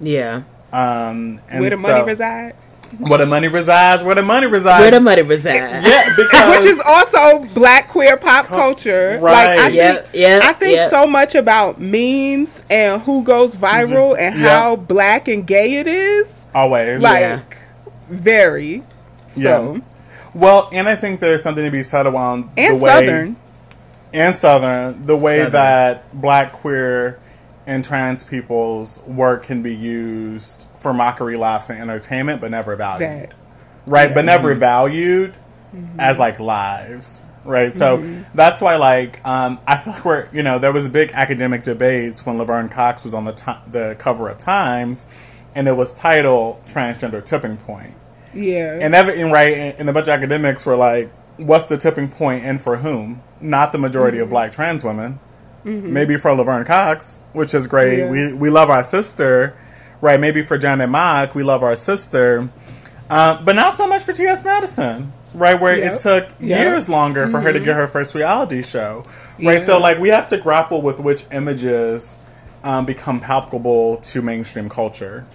[0.00, 0.42] Yeah.
[0.72, 2.54] um and Where the so- money reside.
[2.98, 5.86] where the money resides where the money resides Where the money resides.
[5.88, 9.18] yeah because Which is also black queer pop culture.
[9.22, 9.56] Right.
[9.56, 10.90] Like I Yep, think, yep, I think yep.
[10.90, 14.50] so much about memes and who goes viral and Yep.
[14.50, 16.46] how black and gay it is.
[16.54, 17.40] always Like Yeah.
[18.10, 18.82] very.
[19.26, 19.80] So Yeah.
[20.34, 23.36] well and i think there's something to be said around and the way southern.
[24.12, 25.52] And southern the way Southern.
[25.52, 27.20] that black queer
[27.66, 33.30] and trans people's work can be used for mockery laughs and entertainment but never valued.
[33.30, 33.34] That.
[33.86, 34.60] right but never mm-hmm.
[34.60, 35.32] valued
[35.74, 36.00] mm-hmm.
[36.00, 37.74] as like lives right?
[37.74, 38.22] So mm-hmm.
[38.36, 42.24] that's why like um, i feel like we're you know there was big academic debates
[42.24, 45.06] when laverne cox was on the ti the cover of times
[45.54, 47.94] and it was titled transgender tipping point.
[48.34, 48.78] Yeah.
[48.80, 51.12] and every, and right, and, and a bunch of academics were like,
[51.46, 53.22] "What's the tipping point, and for whom?
[53.40, 54.24] Not the majority Mm-hmm.
[54.24, 55.18] of Black trans women.
[55.64, 57.98] Maybe for Laverne Cox, which is great.
[58.00, 58.10] Yeah.
[58.10, 59.54] We we love our sister,
[60.00, 60.18] right?
[60.18, 62.50] Maybe for Janet Mock, we love our sister,
[63.08, 64.44] uh, but not so much for T.S.
[64.44, 65.60] Madison, right?
[65.60, 65.92] Where Yep.
[65.94, 66.38] it took Yep.
[66.38, 66.46] Mm-hmm.
[66.48, 69.04] years longer for her to get her first reality show,
[69.40, 69.64] right?
[69.64, 72.16] So like we have to grapple with which images
[72.64, 75.26] um, become palpable to mainstream culture.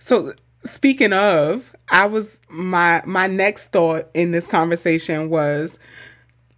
[0.00, 0.32] So
[0.64, 5.78] speaking of, I was my my next thought in this conversation was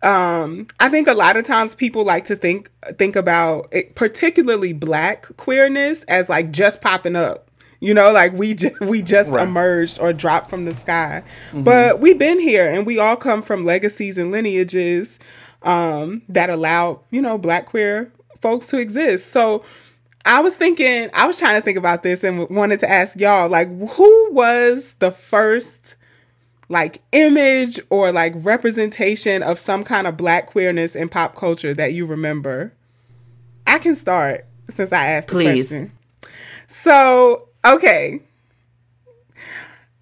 [0.02, 4.72] um I think a lot of times people like to think think about it, particularly
[4.72, 7.50] black queerness as like just popping up.
[7.80, 9.46] You know, like we just we just Right.
[9.46, 11.22] emerged or dropped from the sky.
[11.54, 15.18] But we've been here and we all come from legacies and lineages
[15.62, 19.30] um that allow, you know, black queer folks to exist.
[19.30, 19.64] So
[20.24, 23.48] I was thinking, I was trying to think about this and wanted to ask y'all,
[23.48, 25.96] like, who was the first,
[26.68, 31.92] like, image or like representation of some kind of black queerness in pop culture that
[31.92, 32.72] you remember?
[33.66, 35.68] I can start since I asked Please.
[35.68, 35.98] the question.
[36.66, 38.20] So, okay.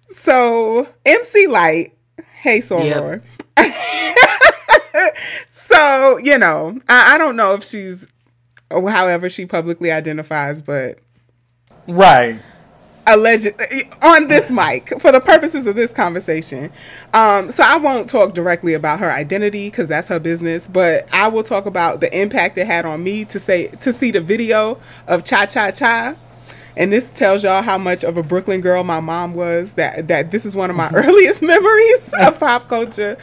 [0.09, 1.97] So, MC Lyte,
[2.35, 3.21] hey, Soror.
[5.49, 8.07] so, you know, I, I don't know if she's
[8.71, 10.99] or however she publicly identifies, but
[11.87, 12.39] Right.
[13.05, 13.47] alleged
[14.01, 16.71] on this mic for the purposes of this conversation.
[17.13, 21.27] Um, so I won't talk directly about her identity because that's her business, but I
[21.27, 24.77] will talk about the impact it had on me to say to see the video
[25.07, 26.15] of Cha Cha Cha.
[26.75, 29.73] And this tells y'all how much of a Brooklyn girl my mom was.
[29.73, 33.17] That that this is one of my earliest memories of pop culture.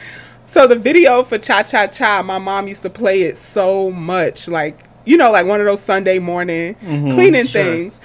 [0.45, 4.47] So the video for Cha Cha Cha, my mom used to play it so much,
[4.47, 7.11] like you know, like one of those Sunday morning mm-hmm.
[7.13, 7.63] cleaning sure.
[7.63, 7.99] things.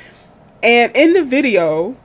[0.63, 1.97] And in the video,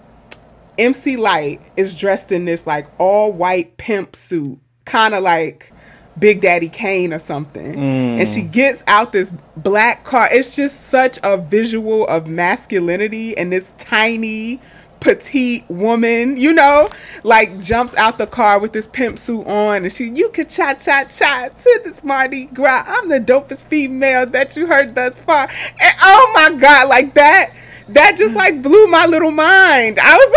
[0.77, 5.71] MC Lyte is dressed in this like all white pimp suit, kind of like
[6.19, 7.73] Big Daddy Kane or something.
[7.75, 8.19] Mm.
[8.19, 10.29] And she gets out this black car.
[10.31, 14.59] It's just such a visual of masculinity and this tiny
[15.01, 16.87] petite woman, you know,
[17.23, 20.75] like jumps out the car with this pimp suit on and she you could cha
[20.75, 22.85] cha cha to this Mardi Gras.
[22.87, 25.49] I'm the dopest female that you heard thus far.
[25.79, 27.51] And oh my god, like that
[27.89, 29.99] that just like blew my little mind.
[30.01, 30.33] I was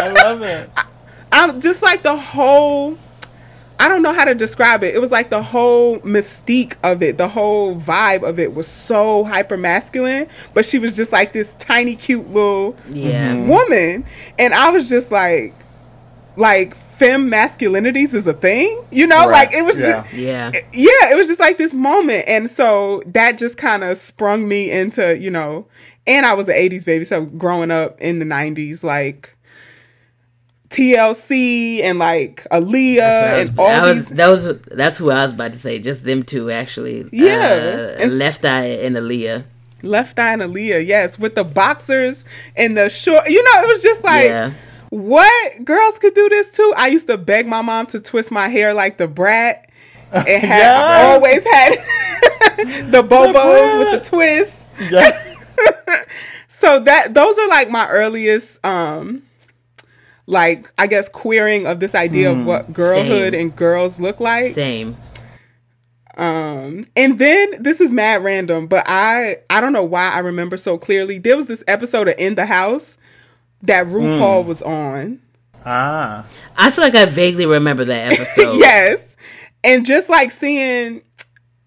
[0.00, 0.70] I love it.
[1.32, 2.96] I'm just like the whole
[3.80, 4.94] I don't know how to describe it.
[4.94, 9.22] It was like the whole mystique of it, the whole vibe of it was so
[9.24, 13.34] hyper masculine, but she was just like this tiny cute little Yeah.
[13.34, 13.48] Mm-hmm.
[13.48, 14.04] woman.
[14.38, 15.54] And I was just like
[16.36, 19.28] like fem masculinities is a thing, you know?
[19.28, 19.48] Right.
[19.48, 20.02] Like it was Yeah.
[20.02, 20.50] just Yeah.
[20.72, 22.24] yeah, it was just like this moment.
[22.28, 25.66] And so that just kind of sprung me into, you know,
[26.06, 27.04] and I was an 80s baby.
[27.04, 29.36] So growing up in the 90s, like
[30.70, 34.16] TLC and like Aaliyah That's and what I all was, these.
[34.16, 35.78] that was that's who I was about to say.
[35.78, 37.08] Just them two actually.
[37.12, 37.34] Yeah.
[37.34, 39.44] Uh, It's- Left Eye and Aaliyah.
[39.82, 42.24] Left Eye and Aaliyah, yes, with the boxers
[42.56, 43.28] and the short.
[43.30, 44.52] You know, it was just like, Yeah.
[44.90, 46.72] What girls could do this too?
[46.76, 49.68] I used to beg my mom to twist my hair like the brat.
[50.12, 51.14] It had Yes.
[51.14, 54.68] always had the bobos with the twist.
[54.90, 55.34] Yes.
[56.50, 59.22] So that those are like my earliest um
[60.28, 63.40] like I guess queering of this idea of what girlhood Same.
[63.40, 64.52] and girls look like.
[64.52, 64.96] Same.
[66.18, 70.58] Um, and then this is mad random, but I I don't know why I remember
[70.58, 71.18] so clearly.
[71.18, 72.98] There was this episode of In the House
[73.62, 75.20] that RuPaul was on.
[75.64, 76.26] ah.
[76.56, 78.56] I feel like I vaguely remember that episode.
[78.58, 79.16] yes,
[79.64, 81.02] and just like seeing.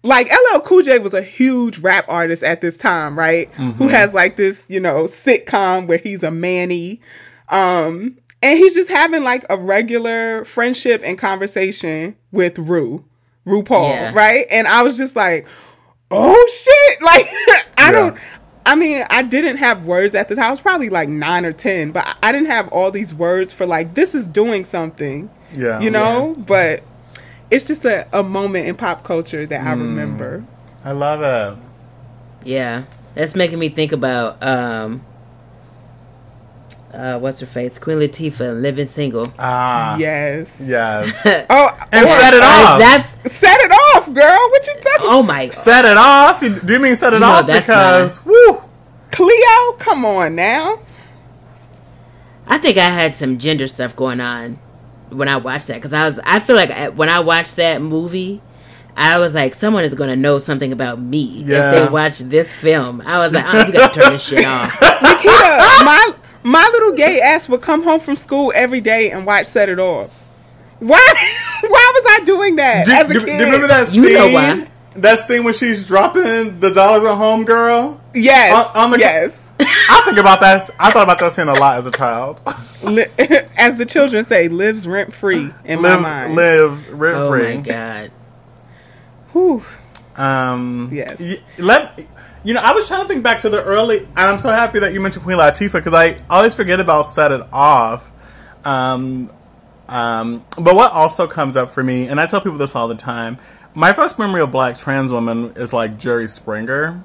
[0.04, 3.48] Like LL Cool J was a huge rap artist at this time, right?
[3.54, 7.00] Who has like this, you know, sitcom where he's a manny.
[7.48, 13.04] Um, and he's just having like a regular friendship and conversation with Ru,
[13.46, 14.12] RuPaul, Yeah.
[14.14, 14.46] right?
[14.50, 15.46] And I was just like,
[16.10, 17.02] oh shit.
[17.02, 17.26] Like,
[17.78, 17.90] I Yeah.
[17.92, 18.18] don't,
[18.64, 20.44] I mean, I didn't have words at the time.
[20.44, 23.52] I was probably like nine or 10, but I- I didn't have all these words
[23.52, 25.80] for like, this is doing something, Yeah.
[25.80, 26.34] you know?
[26.38, 26.82] But
[27.50, 30.44] it's just a, a moment in pop culture that I remember.
[30.84, 31.58] I love it.
[32.44, 32.84] Yeah.
[33.14, 35.02] That's making me think about um
[36.94, 37.78] uh what's her face?
[37.78, 39.26] Queen Latifah Living Single.
[39.38, 39.96] Ah.
[39.96, 40.62] yes.
[40.64, 41.20] Yes.
[41.50, 42.78] Oh, And or- set it Like, off.
[42.78, 44.38] that's set it off, girl.
[44.50, 45.06] What you talking?
[45.08, 46.40] oh my set it off.
[46.40, 47.46] Do you mean set it No, off?
[47.46, 48.62] that's Because woo.
[49.10, 50.80] Cleo, come on now.
[52.46, 54.58] I think I had some gender stuff going on
[55.10, 57.80] when I watched that because I was I feel like I- when I watched that
[57.82, 58.40] movie,
[58.96, 61.70] I was like, someone is going to know something about me Yeah.
[61.72, 63.02] if they watch this film.
[63.06, 64.78] I was like, oh, you got to turn this shit off.
[64.80, 69.46] Nikita, my my little gay ass would come home from school every day and watch
[69.46, 70.10] Set It Off.
[70.78, 70.98] Why?
[71.60, 73.26] Why was I doing that Do, as a do- kid?
[73.26, 74.14] do you remember that You scene?
[74.14, 74.66] know why.
[74.96, 78.00] That scene when she's dropping the dollars at home, girl.
[78.14, 78.52] Yes.
[78.74, 79.38] On- on the- yes.
[79.60, 80.68] I think about that.
[80.80, 82.40] I thought about that scene a lot as a child.
[83.56, 86.34] As the children say, lives rent free in my mind.
[86.34, 87.22] lives rent free.
[87.24, 87.56] Oh free.
[87.58, 88.10] my god.
[89.32, 89.64] Whew.
[90.16, 91.20] Um, Yes.
[91.20, 92.04] y- let
[92.44, 92.60] you know.
[92.60, 95.00] I was trying to think back to the early, and I'm so happy that you
[95.00, 98.10] mentioned Queen Latifah because I always forget about "Set It Off."
[98.64, 99.30] Um,
[99.88, 102.94] um, but what also comes up for me, and I tell people this all the
[102.94, 103.38] time,
[103.74, 107.04] my first memory of black trans women is like Jerry Springer,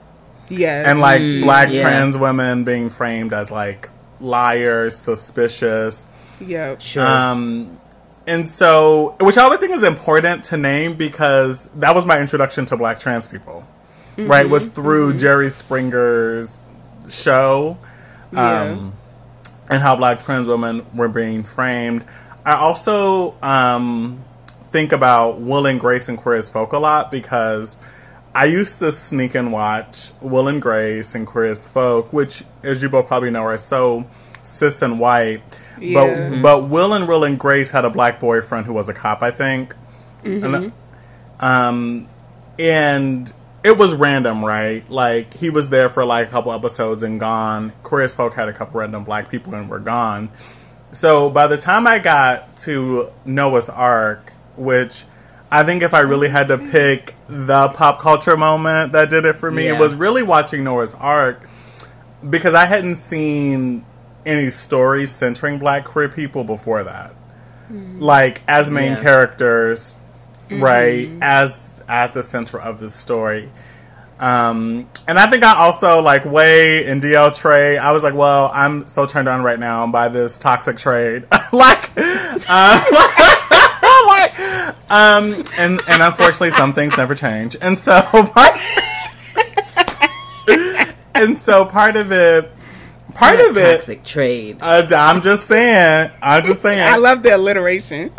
[0.50, 0.86] Yes.
[0.88, 1.82] and like black yeah.
[1.82, 6.08] trans women being framed as like liars, suspicious.
[6.40, 6.82] yep.
[6.82, 7.06] Sure.
[7.06, 7.78] Um,
[8.26, 12.66] and so, which I would think is important to name because that was my introduction
[12.68, 13.66] to black trans people,
[14.18, 14.50] right?
[14.50, 16.62] Was through Jerry Springer's
[17.10, 17.78] show
[18.32, 18.62] Yeah.
[18.62, 18.94] um,
[19.70, 22.04] and how black trans women were being framed.
[22.46, 24.22] I also um,
[24.72, 27.78] think about Will and Grace and Queer as Folk a lot because
[28.34, 32.82] I used to sneak and watch Will and Grace and Queer as Folk, which, as
[32.82, 34.06] you both probably know, are so
[34.44, 35.42] cis and white.
[35.80, 36.30] Yeah.
[36.32, 39.22] But but Will and Will and Grace had a black boyfriend who was a cop,
[39.22, 39.76] I think.
[40.24, 40.72] And,
[41.40, 42.10] um,
[42.60, 43.32] and
[43.68, 44.90] it was random, right?
[44.90, 47.74] Like he was there for like a couple episodes and gone.
[47.84, 50.30] Queer Folk had a couple random black people and were gone.
[50.94, 55.04] So by the time I got to Noah's Arc, which
[55.52, 56.72] I think if I really had to mm-hmm.
[56.72, 59.76] pick the pop culture moment that did it for me, Yeah.
[59.76, 61.42] it was really watching Noah's Arc
[62.28, 63.86] because I hadn't seen
[64.26, 67.12] any stories centering black queer people before that.
[67.70, 68.00] Mm-hmm.
[68.00, 69.02] Like as main Yeah.
[69.02, 69.96] characters,
[70.50, 71.10] right?
[71.10, 71.20] Mm-hmm.
[71.22, 73.50] As at the center of the story.
[74.20, 77.78] Um, and I think I also like Way and DL Trey.
[77.78, 81.28] I was like, well, I'm so turned on right now by this toxic trade.
[81.54, 82.84] like, uh,
[84.08, 84.40] like,
[84.90, 87.56] um, and and unfortunately, some things never change.
[87.62, 88.60] And so, part,
[91.14, 92.52] and so part of it,
[93.14, 93.76] part of it.
[93.76, 94.58] Toxic trade.
[94.62, 96.12] Uh, I'm just saying.
[96.24, 96.82] I'm just saying.
[96.82, 98.12] I love the alliteration.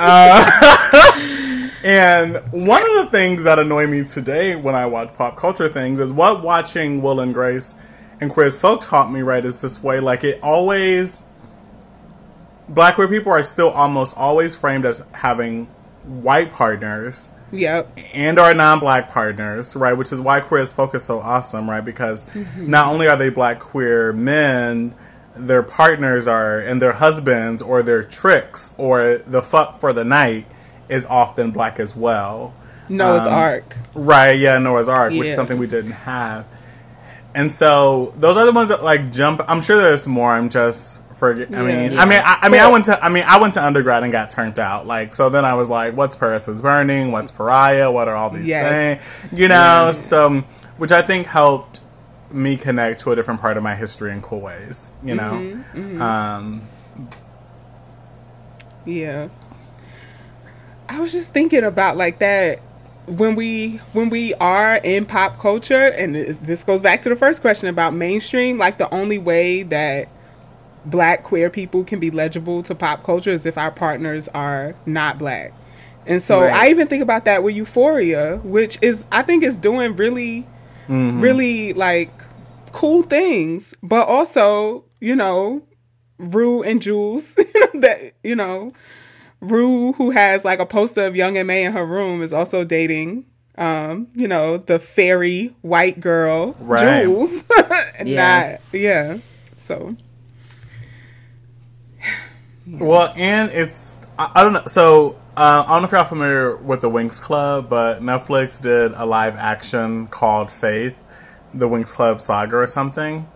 [1.89, 5.99] And one of the things that annoy me today when I watch pop culture things
[5.99, 7.76] is what watching Will and Grace
[8.20, 9.99] and Queer as Folk taught me, right, is this way.
[9.99, 11.22] Like, it always.
[12.68, 15.64] Black queer people are still almost always framed as having
[16.05, 17.99] white partners yep.
[18.12, 19.95] and our non-black partners, right?
[19.95, 21.82] Which is why queer as folk is so awesome, right?
[21.82, 22.66] Because mm-hmm.
[22.66, 24.95] not only are they black queer men,
[25.34, 30.47] their partners are and their husbands or their tricks or the fuck for the night
[30.89, 32.55] is often black as well.
[32.89, 33.76] Noah's Um, Ark.
[33.95, 36.47] Right, yeah, Noah's Arc, which is something we didn't have.
[37.34, 41.03] And so those are the ones that like jump I'm sure there's more, I'm just
[41.14, 42.01] forget I mean Yeah.
[42.01, 44.11] I mean I, I mean I went to I mean I went to undergrad and
[44.12, 44.86] got turned out.
[44.86, 48.30] Like so then I was like, what's Paris is burning, what's pariah, what are all
[48.30, 49.03] these Yes.
[49.03, 49.39] things?
[49.39, 50.41] You know, so
[50.78, 51.80] which I think helped
[52.30, 55.32] me connect to a different part of my history in cool ways, you know.
[55.74, 56.68] Mm-hmm, Um
[58.84, 59.28] Yeah.
[60.89, 62.61] I was just thinking about like that
[63.07, 67.41] when we when we are in pop culture and this goes back to the first
[67.41, 70.09] question about mainstream like the only way that
[70.84, 75.18] black queer people can be legible to pop culture is if our partners are not
[75.18, 75.53] black.
[76.07, 76.53] And so Right.
[76.53, 80.47] I even think about that with Euphoria, which is I think is doing really
[80.89, 81.20] mm-hmm.
[81.20, 82.11] really like
[82.72, 85.62] cool things, but also, you know,
[86.18, 87.34] Rue and Jules
[87.74, 88.72] that you know,
[89.41, 93.24] Rue who has like a poster of Young M.A in her room is also dating
[93.59, 97.03] um, you know, the fairy white girl Right.
[97.03, 97.45] Jules.
[98.05, 98.59] Yeah.
[98.61, 99.18] Not yeah.
[99.57, 99.97] So
[102.64, 104.62] Well, and it's I, I don't know.
[104.66, 108.93] So uh, I don't know if you're familiar with the Winx Club, but Netflix did
[108.93, 110.95] a live action called Fate,
[111.53, 113.28] the Winx Club saga or something.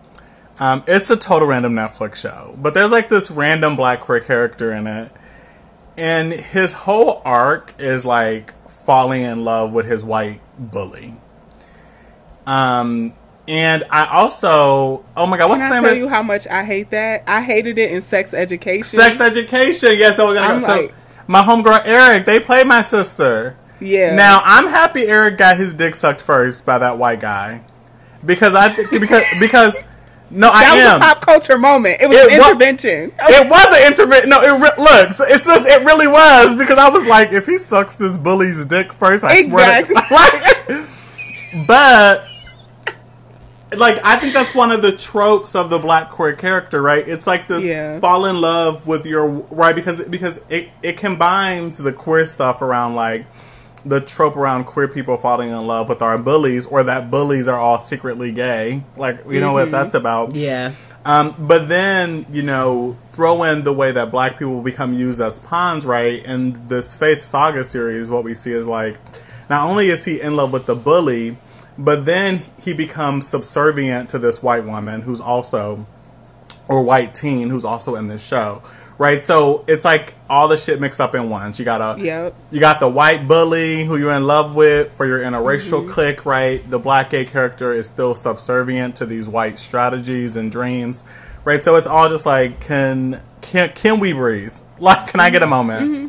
[0.61, 4.71] Um, it's a total random Netflix show, but there's like this random black queer character
[4.71, 5.11] in it,
[5.97, 11.15] and his whole arc is like falling in love with his white bully.
[12.45, 13.13] Um,
[13.47, 16.63] and I also, oh my god, what's can the I tell you how much I
[16.63, 17.23] hate that?
[17.27, 18.83] I hated it in sex education.
[18.83, 19.91] Sex education.
[19.97, 20.59] Yes, I was gonna.
[20.59, 20.93] So like-
[21.27, 23.57] my homegirl Eric, they played my sister.
[23.79, 24.15] Yeah.
[24.15, 27.63] Now I'm happy Eric got his dick sucked first by that white guy,
[28.25, 29.81] because I think because because
[30.33, 30.77] no, I am.
[30.77, 32.01] that was a pop culture moment.
[32.01, 33.11] It was It an wa- intervention.
[33.19, 34.29] it was an intervention.
[34.29, 35.19] No, it re- looks.
[35.19, 38.91] It's just it really was because I was like, if he sucks this bully's dick
[38.93, 39.95] first, I Exactly.
[39.95, 40.07] swear.
[40.07, 40.83] To,
[41.55, 42.25] like, but
[43.77, 47.03] like I think that's one of the tropes of the black queer character, right?
[47.07, 47.99] It's like this Yeah.
[47.99, 52.95] fall in love with your right because because it it combines the queer stuff around
[52.95, 53.25] like
[53.85, 57.59] the trope around queer people falling in love with our bullies or that bullies are
[57.59, 58.83] all secretly gay.
[58.95, 60.35] Like you know what that's about.
[60.35, 60.73] Yeah.
[61.05, 65.39] Um, but then, you know, throw in the way that black people become used as
[65.39, 66.23] pawns, right?
[66.25, 68.97] And this Fate Saga series, what we see is like,
[69.49, 71.37] not only is he in love with the bully,
[71.77, 75.85] but then he becomes subservient to this white woman who's also,
[76.69, 78.61] or white teen who's also in this show,
[78.97, 79.23] right?
[79.23, 81.53] So it's like all the shit mixed up in one.
[81.55, 82.35] You got a, Yep.
[82.51, 85.81] you got the white bully who you're in love with or you're for your interracial
[85.81, 85.89] mm-hmm.
[85.89, 86.69] clique, right?
[86.69, 91.03] The black gay character is still subservient to these white strategies and dreams,
[91.43, 91.63] right?
[91.63, 94.53] So it's all just like, can can can we breathe?
[94.79, 95.49] Like, can I get a mm-hmm.
[95.49, 95.91] moment?
[95.91, 96.07] Mm-hmm.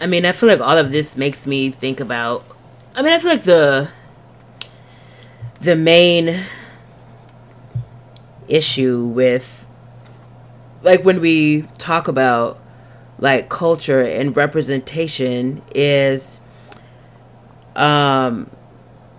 [0.00, 2.44] I mean, I feel like all of this makes me think about.
[2.94, 3.90] I mean, I feel like the
[5.60, 6.40] the main
[8.48, 9.63] issue with
[10.84, 12.60] like when we talk about
[13.18, 16.40] like culture and representation is
[17.76, 18.50] um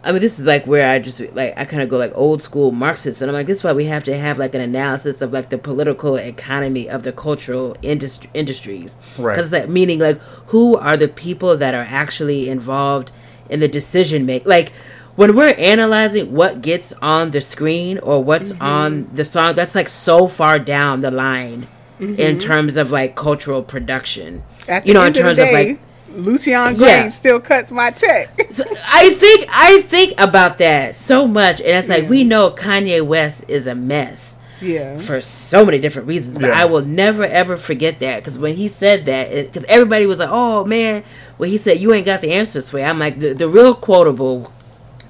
[0.06, 2.40] I mean, this is like where I just like I kind of go like old
[2.40, 5.20] school Marxist, and I'm like, this is why we have to have like an analysis
[5.20, 9.34] of like the political economy of the cultural industry industries, Right.
[9.34, 13.12] Because like meaning like who are the people that are actually involved
[13.50, 14.72] in the decision make like
[15.16, 18.62] when we're analyzing what gets on the screen or what's mm-hmm.
[18.62, 21.68] on the song, that's like so far down the line
[22.00, 22.38] in mm-hmm.
[22.38, 24.44] terms of like cultural production.
[24.68, 25.80] At the you know, end in terms of, the of like
[26.16, 27.10] Lucian Grainge Yeah.
[27.10, 28.30] still cuts my check.
[28.52, 33.06] so I think I think about that so much, and it's like we know Kanye
[33.06, 34.98] West is a mess yeah.
[34.98, 36.62] for so many different reasons, but Yeah.
[36.62, 40.30] I will never ever forget that because when he said that, because everybody was like,
[40.32, 41.04] "Oh man,"
[41.38, 44.52] when he said, "You ain't got the answer, Sway," I'm like, the the real quotable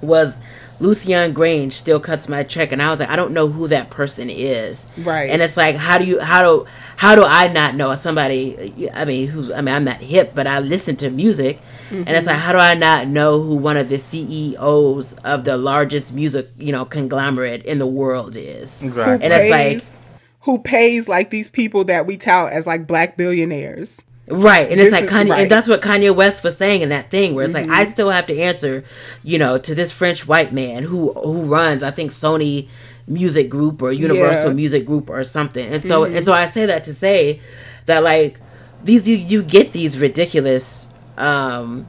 [0.01, 0.39] was.
[0.77, 3.89] Lucian Grainge still cuts my check, and I was like, I don't know who that
[3.91, 5.29] person is, Right.
[5.29, 6.67] And it's like, how do you, how do,
[6.97, 8.91] how do I not know somebody?
[8.93, 12.19] I mean, who's, I mean, I'm not hip, but I listen to music, and it's
[12.19, 12.27] mm-hmm.
[12.27, 16.49] like, how do I not know who one of the CEOs of the largest music,
[16.57, 18.81] you know, conglomerate in the world is?
[18.81, 19.25] Exactly.
[19.25, 20.01] And it's like,
[20.41, 23.99] who pays like these people that we tout as like black billionaires.
[24.27, 25.41] Right, and This it's like Kanye, right.
[25.41, 28.09] and that's what Kanye West was saying in that thing, where it's like I still
[28.09, 28.83] have to answer,
[29.23, 32.67] you know, to this French white man who who runs, I think Sony
[33.07, 34.55] Music Group or Universal Yeah.
[34.55, 37.39] Music Group or something, and so and so I say that to say
[37.85, 38.39] that like
[38.83, 41.87] these you you get these ridiculous um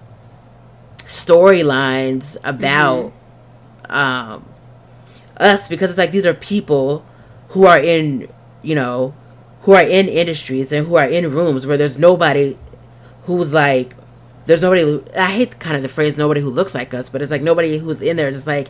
[1.06, 3.12] storylines about
[3.88, 4.44] um
[5.38, 7.04] us because it's like these are people
[7.50, 8.28] who are in
[8.62, 9.14] you know
[9.66, 12.56] who are in industries and who are in rooms where there's nobody
[13.26, 13.94] who's like
[14.46, 17.32] there's nobody i hate kind of the phrase nobody who looks like us but it's
[17.32, 18.68] like nobody who's in there just like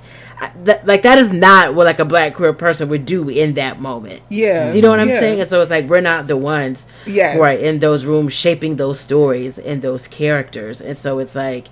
[0.64, 3.78] that, like that is not what like a black queer person would do in that
[3.78, 4.70] moment Yeah.
[4.70, 5.20] do you know what i'm Yeah.
[5.20, 7.36] saying and so it's like we're not the ones Yes.
[7.36, 11.66] who are in those rooms shaping those stories and those characters and so it's like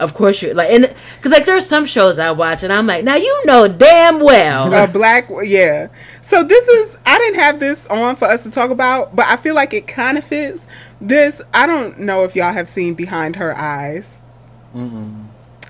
[0.00, 2.86] of course you're like, and because like there are some shows I watch and I'm
[2.86, 4.72] like, now you know damn well.
[4.72, 5.88] a black yeah.
[6.22, 9.36] So this is i didn't have this on for us to talk about but i
[9.36, 10.66] feel like it kind of fits.
[11.00, 14.20] This i don't know if y'all have seen behind her eyes.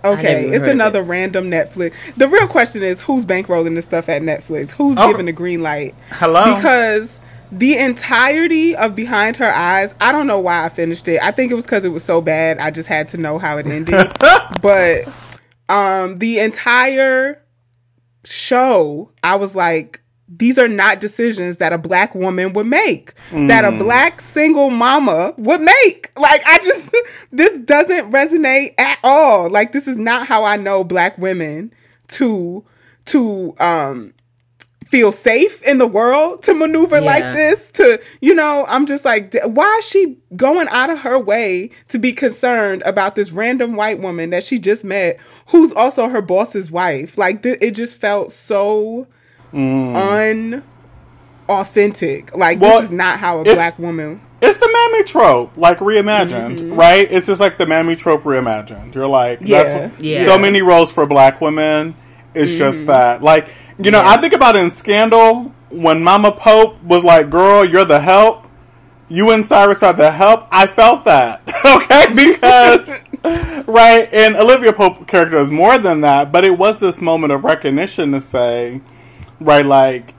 [0.03, 1.93] Okay it's heard of another random netflix.
[2.17, 4.71] The real question is who's bankrolling this stuff at netflix?
[4.73, 5.11] Who's Oh.
[5.11, 5.95] giving the green light?
[6.11, 6.57] Hello.
[6.57, 7.21] because
[7.53, 11.21] the entirety of behind her eyes i don't know why i finished it.
[11.23, 13.59] I think it was because it was so bad i just had to know how
[13.59, 14.13] it ended.
[14.63, 15.09] But
[15.69, 17.43] um the entire
[18.25, 23.65] show i was like these are not decisions that a black woman would make that
[23.65, 26.13] a black single mama would make.
[26.17, 26.95] Like i just
[27.33, 29.51] this doesn't resonate at all.
[29.51, 31.73] Like this is not how i know black women
[32.09, 32.65] to
[33.07, 34.13] to um
[34.91, 39.35] feel safe in the world to maneuver like this to you know i'm just like
[39.45, 44.01] why is she going out of her way to be concerned about this random white
[44.01, 45.17] woman that she just met
[45.49, 49.07] who's also her boss's wife like th- it just felt so
[51.49, 55.79] unauthentic like Well, this is not how a black woman It's the mammy trope, like
[55.79, 56.73] reimagined, Mm-hmm.
[56.75, 57.07] right?
[57.13, 58.95] It's just like the mammy trope reimagined.
[58.95, 59.63] You're like, Yeah.
[59.65, 60.25] that's what, Yeah.
[60.25, 61.95] so many roles for black women.
[62.35, 62.59] It's Mm-hmm.
[62.59, 63.49] just that, like,
[63.83, 68.01] you know, I think about in Scandal when Mama Pope was like, "Girl, you're the
[68.01, 68.47] help."
[69.09, 70.47] You and Cyrus are the help.
[70.53, 72.89] I felt that, okay, because
[73.67, 77.43] right, and Olivia Pope character is more than that, but it was this moment of
[77.43, 78.81] recognition to say,
[79.41, 80.15] right, like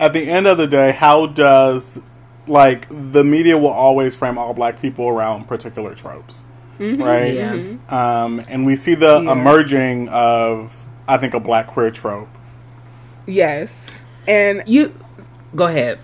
[0.00, 2.00] at the end of the day, how does
[2.48, 6.44] like the media will always frame all black people around particular tropes,
[6.80, 7.34] right?
[7.34, 7.52] Yeah.
[7.88, 9.30] Um, and we see the Yeah.
[9.32, 12.28] emerging of I think a black queer trope.
[13.26, 13.88] Yes
[14.26, 14.94] and You
[15.54, 15.98] go ahead,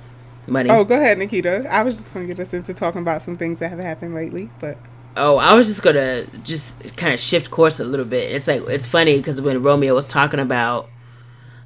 [0.47, 0.71] money.
[0.71, 3.59] oh go ahead nikita i was just gonna get us into talking about some things
[3.61, 4.79] that have happened lately but
[5.21, 8.31] Oh, I was just gonna just kind of shift course a little bit.
[8.31, 10.89] It's like it's funny because when Romeo was talking about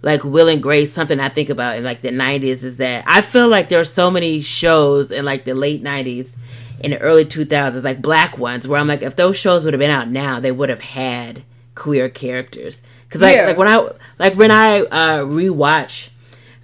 [0.01, 3.21] like Will and Grace, something I think about in like the '90s is that I
[3.21, 6.35] feel like there are so many shows in like the late '90s
[6.83, 9.81] and the early 2000s, like black ones, where I'm like, if those shows would have
[9.81, 11.43] been out now, they would have had
[11.75, 12.83] queer characters.
[13.09, 13.47] Because like Yeah.
[13.47, 16.09] like when I like when I uh, rewatch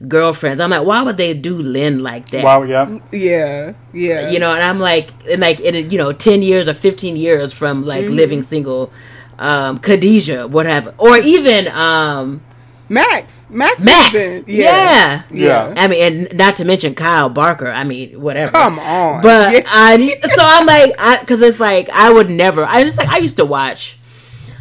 [0.07, 2.45] Girlfriends, I'm like, why would they do Lynn like that?
[2.45, 6.43] Wow, yeah, yeah yeah you know and i'm like and like in you know 10
[6.43, 8.15] years or 15 years from like Mm-hmm.
[8.15, 8.93] living single
[9.41, 12.43] um khadijah whatever or even um
[12.89, 15.23] max max, max has been- yeah.
[15.31, 15.75] Yeah.
[15.77, 19.21] i mean and not to mention kyle barker i mean whatever Come on.
[19.23, 19.63] but Yeah.
[19.67, 23.19] I, so i'm like i because it's like i would never i just like i
[23.19, 23.98] used to watch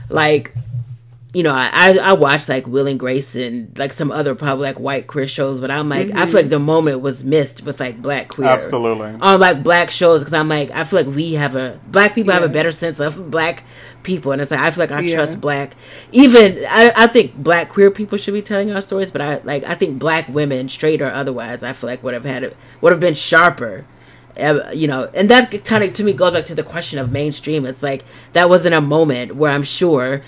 [0.09, 0.53] like
[1.33, 4.79] you know, I I watched like Will and Grace and like some other probably like
[4.79, 6.49] white queer shows, but I'm like I feel like mm-hmm.
[6.49, 9.13] the moment was missed with like black queer absolutely.
[9.21, 12.33] on like black shows because I'm like I feel like we have a black people
[12.33, 13.63] have a better sense of black
[14.03, 15.15] people and it's like I feel like I Yeah.
[15.15, 15.75] trust black
[16.11, 19.63] even I, I think black queer people should be telling our stories but I like
[19.65, 22.93] I think black women straight or otherwise I feel like would have had it would
[22.93, 23.85] have been sharper
[24.73, 27.65] you know and that kind of to me goes back to the question of mainstream.
[27.65, 30.21] It's like that wasn't a moment where I'm sure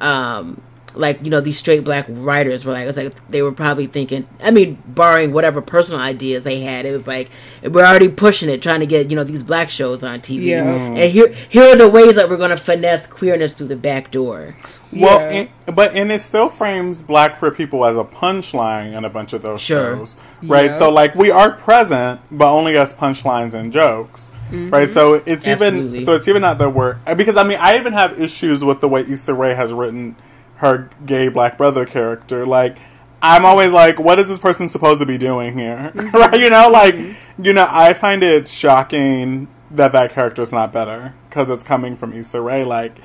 [0.00, 0.60] um
[0.94, 4.26] like you know these straight black writers were like it's like they were probably thinking
[4.42, 7.30] i mean barring whatever personal ideas they had it was like
[7.62, 10.64] we're already pushing it trying to get you know these black shows on tv Yeah.
[10.64, 14.10] and here here are the ways that we're going to finesse queerness through the back
[14.10, 14.54] door
[14.92, 15.46] Well, Yeah.
[15.66, 19.32] and, but and it still frames black queer people as a punchline in a bunch
[19.32, 19.96] of those Sure.
[19.96, 20.70] shows, right?
[20.70, 20.74] Yeah.
[20.74, 24.68] So like we are present, but only as punchlines and jokes, mm-hmm.
[24.70, 24.90] right?
[24.90, 25.96] So it's Absolutely.
[25.98, 28.80] even so it's even not that we're because I mean I even have issues with
[28.82, 30.16] the way Issa Rae has written
[30.62, 32.78] her gay black brother character, like.
[33.24, 35.92] I'm always like, what is this person supposed to be doing here?
[36.12, 36.40] right?
[36.40, 36.96] You know, like,
[37.38, 41.96] you know, I find it shocking that that character is not better because it's coming
[41.96, 42.64] from Issa Rae.
[42.64, 42.96] Like,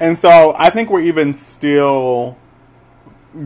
[0.00, 2.38] and so I think we're even still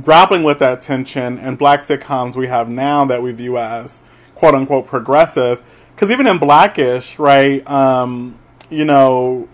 [0.05, 3.99] grappling with that tension and black sitcoms we have now that we view as
[4.37, 5.65] quote unquote progressive.
[5.97, 8.39] Because even in Blackish, right, um,
[8.71, 9.49] you know,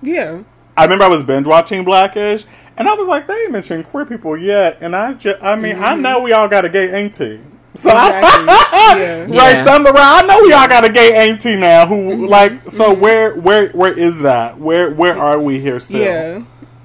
[0.00, 0.44] yeah
[0.80, 2.46] I remember I was binge watching Blackish,
[2.76, 4.78] and I was like, they ain't mentioned queer people yet.
[4.80, 7.40] And I just, I mean, I know we all got a gay auntie.
[7.74, 8.46] So Exactly.
[9.00, 9.64] yeah right, Yeah.
[9.64, 9.96] some around.
[9.98, 11.86] I know we all got a gay auntie now.
[11.86, 12.62] Who like?
[12.68, 14.58] So where, where, where is that?
[14.58, 16.00] Where, where are we here still?
[16.02, 16.44] Yeah,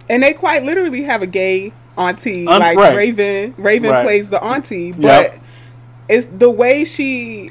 [0.09, 2.45] and they quite literally have a gay auntie.
[2.47, 2.95] Aunt- like right.
[2.95, 4.03] Raven, Raven Right.
[4.03, 5.41] plays the auntie, but Yep.
[6.09, 7.49] it's the way she.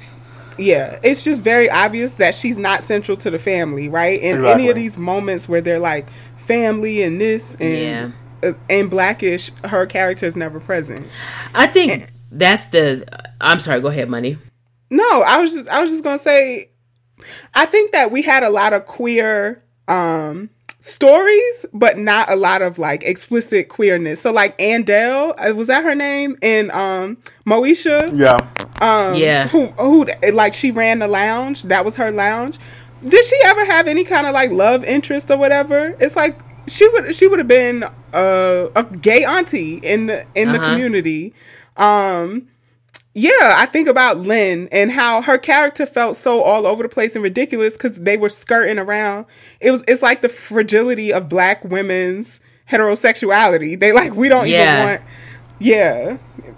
[0.57, 4.20] Yeah, it's just very obvious that she's not central to the family, right?
[4.22, 6.07] And any of these moments where they're like
[6.37, 8.16] family and this and uh,
[8.68, 11.07] and blackish, her character is never present.
[11.55, 13.05] i think that's the
[13.40, 14.36] i'm sorry go ahead money
[14.90, 16.70] No, I was just I was just gonna say
[17.55, 22.61] I think that we had a lot of queer um stories, but not a lot
[22.61, 24.20] of like explicit queerness.
[24.20, 26.36] So like Andell, uh, was that her name?
[26.42, 27.16] And um
[27.47, 28.47] Moesha, Yeah.
[28.80, 29.49] um, Yeah.
[29.49, 31.62] who who like she ran the lounge.
[31.64, 32.59] That was her lounge.
[33.07, 35.97] Did she ever have any kind of like love interest or whatever?
[36.01, 40.52] It's like she would she would have been uh, a gay auntie in the in
[40.52, 40.70] the Uh-huh.
[40.72, 41.34] community.
[41.76, 42.48] Um,
[43.16, 47.14] yeah, I think about Lynn and how her character felt so all over the place
[47.14, 49.26] and ridiculous because they were skirting around.
[49.60, 52.40] It was it's like the fragility of black women's
[52.70, 53.78] heterosexuality.
[53.78, 54.74] They like we don't Yeah.
[54.82, 55.02] even want.
[55.60, 56.16] Yeah.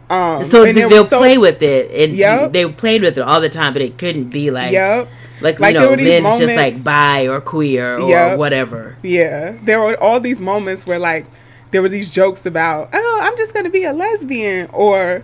[0.09, 2.53] Um, So th- they'll so- play with it, and Yep.
[2.53, 5.09] they played with it all the time, but it couldn't be like, Yep.
[5.41, 8.39] Like, Like, you know, were these Lynn's just like bi or queer or Yep.
[8.39, 8.97] whatever.
[9.03, 11.27] Yeah, there were all these moments where like
[11.73, 15.23] there were these jokes about, oh, I'm just gonna be a lesbian, or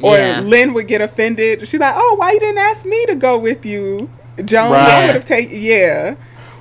[0.00, 0.40] or Yeah.
[0.40, 1.68] Lynn would get offended.
[1.68, 4.08] She's like, oh, why you didn't ask me to go with you,
[4.44, 4.72] Joan?
[4.72, 5.60] I would have taken.
[5.60, 6.14] Yeah,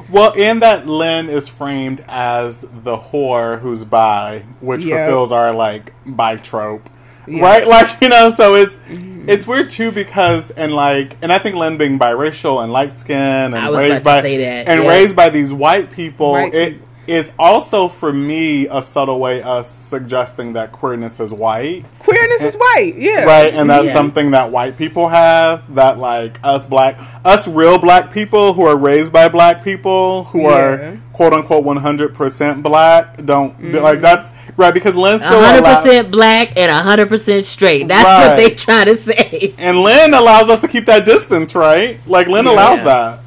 [0.09, 5.05] Well, in that Lynn is framed as the whore who's bi, which Yeah.
[5.05, 6.89] fulfills our like bi trope,
[7.27, 7.67] right?
[7.67, 8.79] Like you know, so it's
[9.21, 9.29] Mm-hmm.
[9.29, 13.55] it's weird too because and like and I think Lynn being biracial and light skinned
[13.55, 14.89] I and raised by to say that, and yeah.
[14.89, 16.87] raised by these white people, White it people.
[17.07, 21.83] Is also for me a subtle way of suggesting that queerness is white.
[21.99, 22.93] queerness is white.
[22.95, 23.91] Yeah, Right, and that's Yeah.
[23.93, 25.73] something that white people have.
[25.73, 30.41] That like us black, us real black people who are raised by black people who
[30.43, 30.47] Yeah.
[30.57, 33.83] are quote unquote one hundred percent black don't Mm-hmm.
[33.83, 37.87] like that's right because Lynn still hundred allow- percent black and hundred percent straight.
[37.87, 38.27] That's Right.
[38.27, 39.53] what they try to say.
[39.57, 41.99] and Lynn allows us to keep that distance, right?
[42.07, 43.19] Like Lynn allows that.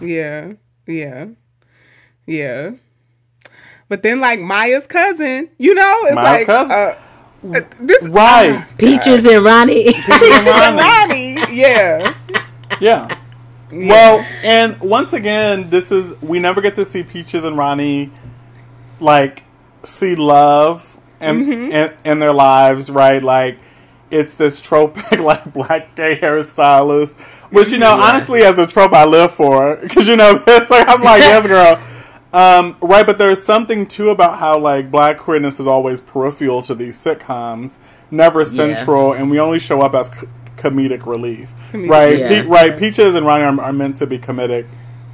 [0.00, 0.48] yeah,
[0.86, 1.26] yeah,
[2.26, 2.70] yeah.
[3.92, 6.72] But then like Maya's cousin, you know, it's Maya's like cousin?
[6.72, 8.64] Uh, uh, this Right.
[8.78, 9.92] Peaches and Ronnie.
[9.92, 12.14] Peaches and Ronnie, yeah.
[12.80, 13.14] Yeah.
[13.70, 18.10] Well, and once again, this is we never get to see Peaches and Ronnie
[18.98, 19.42] like
[19.82, 21.70] see love and Mm-hmm.
[21.70, 23.22] in, in their lives, right?
[23.22, 23.58] Like
[24.10, 27.18] it's this tropic like black gay hairstylist,
[27.50, 31.02] which you know, honestly, as a trope, I live for because you know, like I'm
[31.02, 31.78] like, yes, girl.
[32.32, 36.74] Um, right, but there's something too about how like black queerness is always peripheral to
[36.74, 37.78] these sitcoms,
[38.10, 40.26] never central, and we only show up as c-
[40.56, 42.18] comedic relief, right?
[42.18, 42.28] Yeah.
[42.28, 44.66] Pe- right, Peaches and Ronnie are, are meant to be comedic,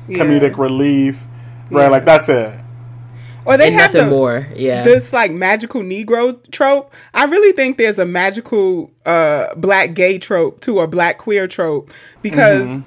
[0.08, 0.62] comedic Yeah.
[0.62, 1.26] relief,
[1.70, 1.84] right?
[1.84, 1.88] Yeah.
[1.88, 2.60] Like that's it.
[3.44, 4.46] Or they and have nothing the, more.
[4.54, 4.82] Yeah.
[4.82, 6.92] this like magical Negro trope.
[7.14, 11.90] I really think there's a magical uh, black gay trope too, or black queer trope,
[12.22, 12.86] because Mm-hmm.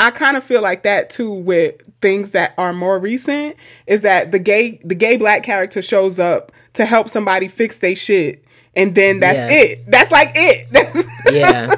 [0.00, 3.56] I kind of feel like that too with things that are more recent.
[3.86, 7.96] Is that the gay the gay black character shows up to help somebody fix their
[7.96, 9.48] shit, and then that's Yeah.
[9.50, 9.90] it.
[9.90, 10.66] That's like it.
[10.72, 11.74] That's- yeah.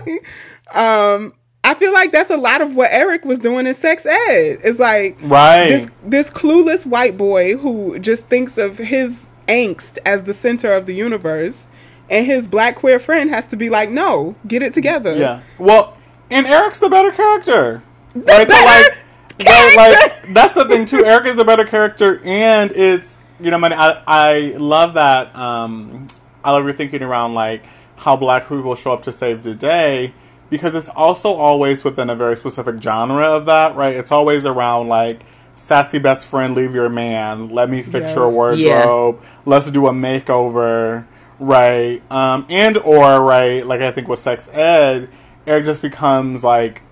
[0.74, 1.32] Um,
[1.64, 4.59] I feel like that's a lot of what Eric was doing in sex ed.
[4.64, 5.68] It's like Right.
[5.68, 10.86] this this clueless white boy who just thinks of his angst as the center of
[10.86, 11.66] the universe,
[12.11, 15.40] and his black queer friend has to be like, "No, get it together." Yeah.
[15.59, 15.94] Well,
[16.30, 17.82] and Eric's the better character.
[18.14, 18.26] Right?
[18.26, 21.04] better so like, right, like that's the thing too.
[21.04, 25.34] Eric is the better character, and it's you know, man, I I love that.
[25.36, 26.06] Um,
[26.44, 27.64] I love your thinking around like
[27.96, 30.14] how black people show up to save the day
[30.50, 33.94] because it's also always within a very specific genre of that, right?
[33.94, 35.22] It's always around like
[35.56, 38.14] sassy best friend, leave your man, let me fix Yeah.
[38.16, 41.06] your wardrobe, let's do a makeover,
[41.40, 42.00] right?
[42.11, 45.09] Um, and or right, like I think with sex ed,
[45.46, 46.82] Eric just becomes like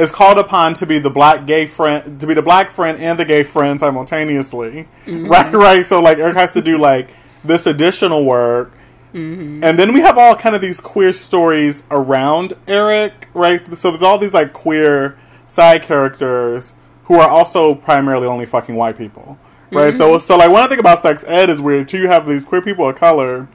[0.00, 3.18] is called upon to be the black gay friend, to be the black friend and
[3.18, 5.26] the gay friend simultaneously, mm-hmm.
[5.30, 5.52] right?
[5.52, 5.86] Right.
[5.86, 7.10] So like Eric has to do like
[7.44, 8.72] this additional work,
[9.12, 9.62] mm-hmm.
[9.62, 13.60] and then we have all kind of these queer stories around Eric, right?
[13.76, 16.74] So there's all these like queer side characters
[17.04, 19.38] who are also primarily only fucking white people,
[19.70, 19.96] right?
[19.96, 20.18] So mm-hmm.
[20.18, 21.98] so like when I think about sex ed is weird too.
[21.98, 23.48] You have these queer people of color.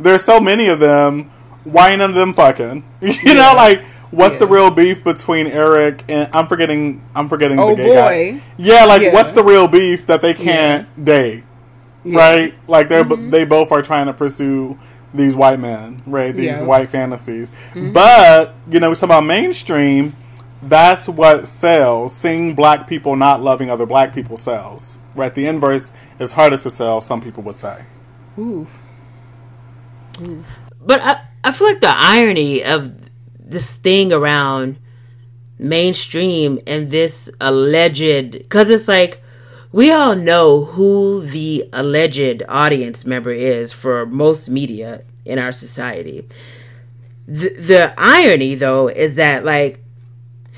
[0.00, 1.30] There's so many of them.
[1.64, 2.82] Why none of them fucking?
[3.00, 7.70] you know, like what's the real beef between Eric and I'm forgetting I'm forgetting Oh,
[7.70, 8.32] the gay guy.
[8.32, 8.42] boy.
[8.58, 9.12] Yeah, like Yeah.
[9.12, 11.42] what's the real beef that they can't date?
[12.04, 12.18] Yeah.
[12.18, 12.54] Right?
[12.68, 13.30] Like they're Mm-hmm.
[13.30, 14.78] they both are trying to pursue
[15.14, 16.34] these white men, right?
[16.34, 16.54] These Yeah.
[16.58, 16.66] Mm-hmm.
[16.66, 17.50] white fantasies.
[17.74, 20.14] But, you know, we talk about mainstream,
[20.62, 22.14] that's what sells.
[22.16, 24.98] Seeing black people not loving other black people sells.
[25.14, 25.34] Right?
[25.34, 27.84] The inverse is harder to sell, some people would say.
[28.38, 28.66] Ooh.
[30.80, 33.01] But I, I feel like the irony of
[33.52, 34.78] this thing around
[35.58, 39.22] mainstream and this alleged, because it's like
[39.70, 46.26] we all know who the alleged audience member is for most media in our society.
[47.26, 49.82] The, the irony, though, is that like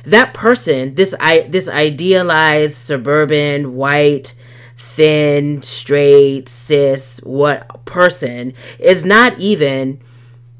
[0.04, 4.34] that person, this I this idealized suburban white
[4.76, 10.00] thin, straight, cis, what person is not even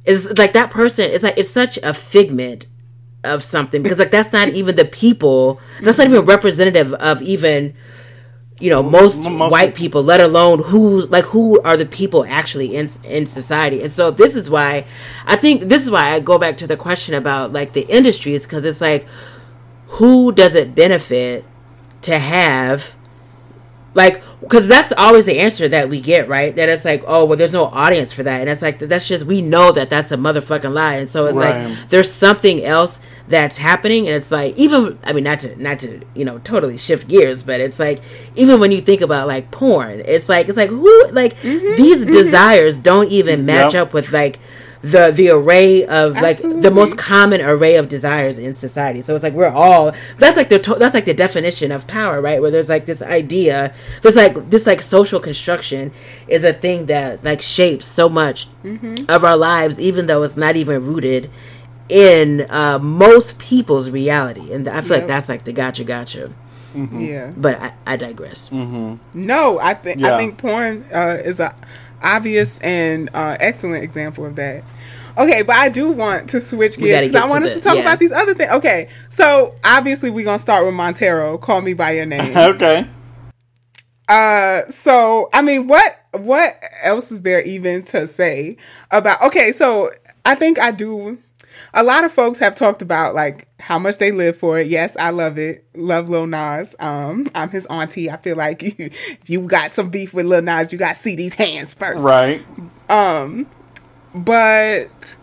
[0.04, 2.66] is like that person is like it's such a figment
[3.24, 6.30] of something because like that's not even the people that's not even mm-hmm.
[6.30, 7.74] representative of even
[8.60, 12.76] you know most, most white people let alone who's like who are the people actually
[12.76, 13.82] in in society.
[13.82, 14.84] And so this is why
[15.26, 18.44] i think this is why i go back to the question about like the industries
[18.44, 19.06] because it's like
[19.86, 21.44] who does it benefit
[22.02, 22.94] to have
[23.94, 26.54] like because that's always the answer that we get right?
[26.54, 28.40] That it's like oh well there's no audience for that.
[28.40, 30.94] And it's like that's just we know that that's a motherfucking lie.
[30.94, 31.66] And so it's Right.
[31.68, 34.06] like there's something else that's happening.
[34.06, 37.42] And it's like even i mean not to not to you know totally shift gears
[37.42, 38.00] but it's like
[38.34, 41.76] even when you think about like porn it's like it's like who like mm-hmm.
[41.76, 42.10] these mm-hmm.
[42.10, 43.88] desires don't even match Yep.
[43.88, 44.38] up with like
[44.84, 49.00] the the array of like the most common array of desires in society.
[49.00, 52.20] So it's like we're all that's like the to- that's like the definition of power,
[52.20, 52.38] right?
[52.42, 53.72] Where there's like this idea,
[54.02, 55.90] this like this like social construction
[56.28, 58.48] is a thing that like shapes so much
[59.08, 61.30] of our lives, even though it's not even rooted
[61.88, 64.52] in uh, most people's reality.
[64.52, 66.32] And I feel like that's like the gotcha gotcha.
[66.74, 67.32] Yeah.
[67.36, 68.50] But I, I digress.
[68.50, 70.14] No, I think Yeah.
[70.14, 71.54] I think porn uh, is a
[72.04, 74.62] obvious and uh, excellent example of that.
[75.16, 77.56] Okay, but I do want to switch gears because I get to want us the-
[77.56, 77.80] to talk yeah.
[77.82, 78.50] about these other things.
[78.52, 81.38] Okay, so obviously we're gonna start with Montero.
[81.38, 82.36] Call me by your name.
[82.54, 82.86] Okay.
[84.06, 88.58] Uh, so I mean, what what else is there even to say
[88.90, 89.22] about?
[89.22, 89.92] Okay, so
[90.24, 91.18] I think I do.
[91.76, 94.68] A lot of folks have talked about like how much they live for it.
[94.68, 95.64] Yes, I love it.
[95.74, 96.76] Love Lil Nas.
[96.78, 98.10] Um, I'm his auntie.
[98.10, 98.90] I feel like you,
[99.26, 102.02] you got some beef with Lil Nas, you got to see these hands first.
[102.02, 102.44] Right.
[104.14, 105.16] But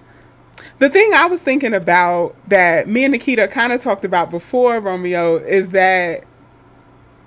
[0.79, 4.79] the thing I was thinking about that me and Nikita kind of talked about before
[4.79, 6.25] Romeo is that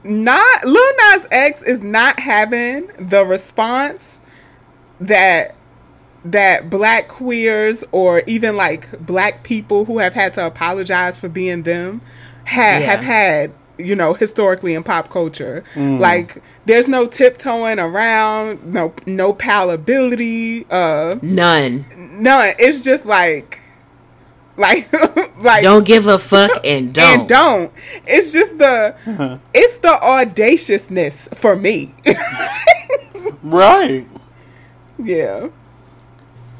[0.04, 4.20] not Lil Nas X is not having the response
[5.00, 5.54] that
[6.24, 11.62] that black queers or even like black people who have had to apologize for being
[11.64, 12.00] them
[12.46, 12.78] ha- Yeah.
[12.80, 19.32] have had you know historically in pop culture like there's no tiptoeing around no no
[19.34, 21.84] palability uh None.
[22.22, 23.58] none it's just like
[24.56, 24.88] like
[25.42, 27.18] like Don't give a fuck and don't.
[27.20, 27.72] and don't
[28.06, 28.94] it's just the
[29.52, 31.92] it's the audaciousness for me
[33.42, 34.06] Right.
[35.02, 35.48] yeah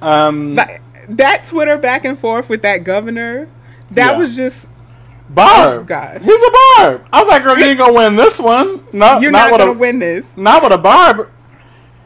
[0.05, 0.55] Um,
[1.09, 3.49] that twitter back and forth with that governor
[3.91, 4.19] that Yeah.
[4.19, 4.69] was just
[5.29, 5.81] Barb.
[5.81, 6.21] Oh, God.
[6.21, 7.07] He's a Barb.
[7.13, 8.87] I was like, girl, you ain't gonna win this one.
[8.93, 11.31] No, you're not, not, gonna a, win this Not with a Barb.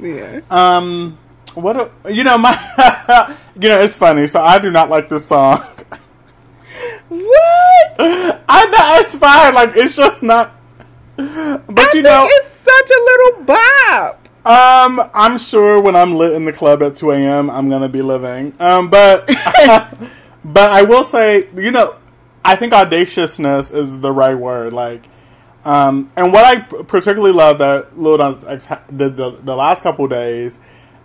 [0.01, 1.19] yeah Um,
[1.55, 1.77] what?
[1.77, 2.53] A, you know my.
[3.61, 4.27] you know it's funny.
[4.29, 5.59] So I do not like this song.
[7.09, 9.55] what I know it's fine.
[9.55, 10.55] Like it's just not.
[11.17, 16.15] But I you think know, it's such a little bop um, I'm sure when I'm
[16.15, 18.55] lit in the club at 2 a.m., I'm gonna be living.
[18.59, 19.27] Um, but
[20.45, 21.97] but I will say, you know,
[22.43, 24.73] I think audaciousness is the right word.
[24.73, 25.05] Like,
[25.67, 30.09] um, and what I particularly love that Lil Nas X did the, the last couple
[30.09, 30.59] days,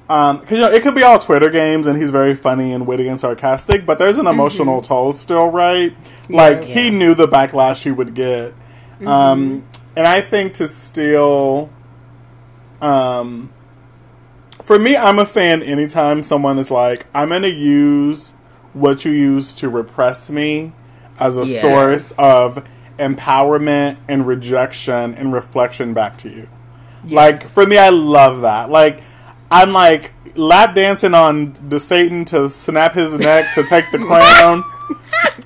[0.07, 3.09] because you know it could be all Twitter games, and he's very funny and witty
[3.09, 5.93] and sarcastic, but there's an emotional toll still, right?
[6.29, 8.53] Like he knew the backlash he would get,
[9.05, 9.67] um,
[9.97, 11.69] and I think to still.
[12.83, 13.51] Um,
[14.61, 18.31] for me, I'm a fan anytime someone is like, I'm going to use
[18.73, 20.73] what you use to repress me
[21.19, 21.61] as a Yes.
[21.61, 22.63] source of
[22.97, 26.47] empowerment and rejection and reflection back to you.
[27.05, 28.69] Like, for me, I love that.
[28.69, 29.01] Like,
[29.51, 34.63] I'm like lap dancing on the Satan to snap his neck to take the crown.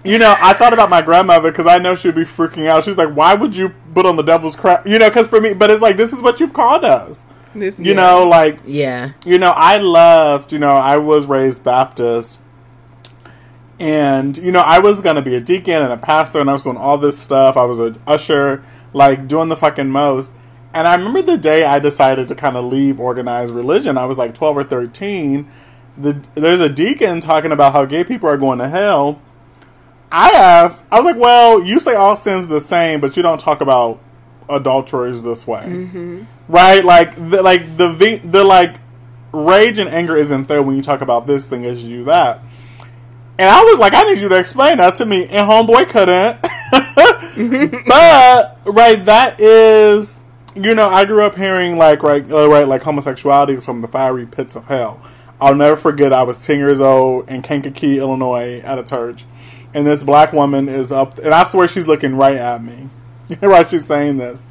[0.04, 2.84] You know, I thought about my grandmother because I know she'd be freaking out.
[2.86, 5.54] She's like, "Why would you put on the devil's crown?" You know, because for me,
[5.54, 7.26] but it's like this is what you've called us.
[7.54, 7.94] this You yeah.
[7.94, 9.12] know, like Yeah.
[9.26, 12.40] you know, I loved, you know, I was raised Baptist.
[13.80, 16.54] And, you know, I was going to be a deacon and a pastor and I
[16.54, 17.56] was doing all this stuff.
[17.58, 20.34] I was an usher, like doing the fucking most.
[20.74, 23.98] And I remember the day I decided to kind of leave organized religion.
[23.98, 25.48] I was like 12 or 13.
[25.96, 29.22] The, there's a deacon talking about how gay people are going to hell.
[30.12, 33.40] I asked, I was like, well, you say all sins the same, but you don't
[33.40, 34.00] talk about
[34.50, 36.84] adulterers this way right?
[36.84, 38.76] Like the like the v- the like
[39.32, 42.40] rage and anger isn't there when you talk about this thing as you do that.
[43.40, 46.42] And I was like, I need you to explain that to me, and homeboy couldn't.
[47.88, 50.22] but right, that is,
[50.56, 53.88] you know, I grew up hearing like right, uh, right, like homosexuality is from the
[53.88, 55.00] fiery pits of hell.
[55.40, 56.12] I'll never forget.
[56.14, 59.26] I was ten years old in Kankakee, Illinois, at a church,
[59.78, 62.90] and this black woman is up, and I swear she's looking right at me,
[63.42, 63.68] right?
[63.70, 64.48] She's saying this,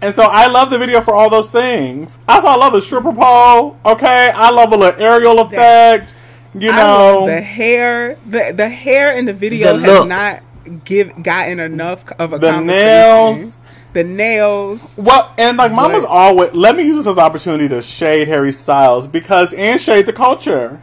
[0.00, 2.18] And so I love the video for all those things.
[2.28, 3.76] Also, I love the stripper pole.
[3.84, 6.14] Okay, I love a little aerial effect.
[6.54, 8.16] You I know, love the hair.
[8.26, 10.08] The the hair in the video The has looks.
[10.08, 13.56] not give gotten enough of a The nails.
[13.94, 14.94] The nails.
[14.96, 18.28] Well, and like Mama's But- always let me use this as an opportunity to shade
[18.28, 20.80] Harry Styles because and shade the culture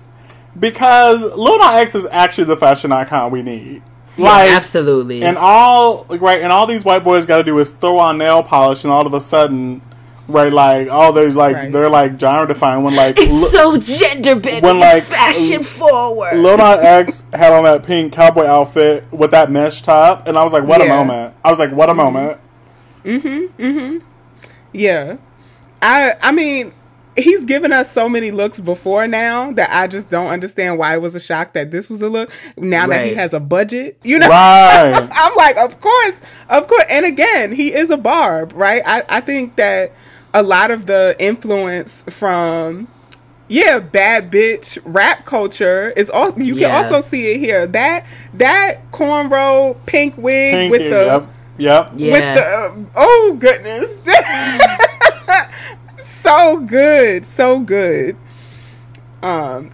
[0.59, 3.83] because Lil Nas X is actually the fashion icon we need.
[4.17, 5.23] Like Absolutely.
[5.23, 8.17] and all like, right, and all these white boys got to do is throw on
[8.17, 9.81] nail polish, and all of a sudden,
[10.29, 11.71] right, like oh they're like Right.
[11.71, 14.61] they're like genre defined when like it's Lil- so gender bending.
[14.63, 16.37] when, like, fashion forward.
[16.37, 20.43] Lil Nas X had on that pink cowboy outfit with that mesh top, and I
[20.45, 21.35] was like, what a moment!
[21.43, 21.97] I was like, what a mm-hmm.
[21.97, 22.39] moment!
[23.03, 23.61] Mm-hmm.
[23.61, 24.05] Mm-hmm.
[24.71, 25.17] Yeah.
[25.81, 26.71] I I mean,
[27.15, 31.01] he's given us so many looks before now that I just don't understand why it
[31.01, 32.31] was a shock that this was a look.
[32.57, 34.27] Now that he has a budget, you know.
[34.27, 35.07] Right.
[35.13, 36.83] I'm like, of course, of course.
[36.89, 38.81] And again, he is a barb, right?
[38.85, 39.93] I, I think that
[40.33, 42.87] a lot of the influence from
[43.47, 46.69] yeah, bad bitch rap culture is also you Yeah.
[46.83, 47.67] can also see it here.
[47.67, 51.91] That that cornrow pink wig Pink, with the yep, yep.
[51.95, 52.11] Yeah.
[52.73, 53.89] with the oh goodness
[56.25, 58.15] so good so good
[59.21, 59.69] um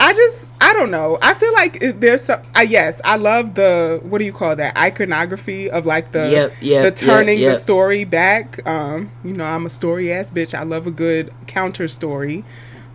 [0.00, 3.54] i just i don't know i feel like it- there's some uh, yes i love
[3.54, 7.54] the what do you call that iconography of like the Yep, yep, the turning yep.
[7.54, 11.32] the story back um you know i'm a story ass bitch i love a good
[11.46, 12.44] counter story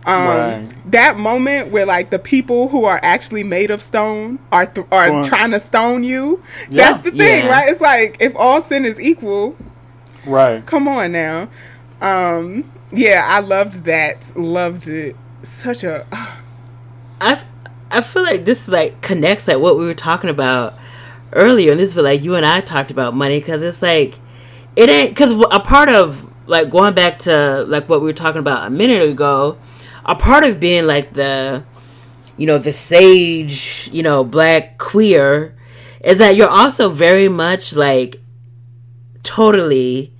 [0.04, 0.68] um, Right.
[0.90, 5.08] that moment where like the people who are actually made of stone are th- are
[5.08, 5.26] Right.
[5.28, 6.42] trying to stone you.
[6.68, 6.90] Yeah.
[6.94, 7.50] That's the thing, Yeah.
[7.52, 7.68] right?
[7.70, 9.54] It's like if all sin is equal,
[10.26, 10.66] Right.
[10.66, 11.48] come on now.
[12.02, 14.36] Um, yeah, I loved that.
[14.36, 15.16] Loved it.
[15.44, 16.06] Such a
[17.20, 17.42] I,
[17.90, 20.74] I feel like this like connects like what we were talking about
[21.32, 24.18] earlier, and this is like you and I talked about money because it's like
[24.74, 28.40] it ain't because a part of like going back to like what we were talking
[28.40, 29.56] about a minute ago,
[30.04, 31.62] a part of being like the
[32.36, 35.54] you know the sage you know black queer
[36.00, 38.16] is that you're also very much like
[39.22, 40.12] totally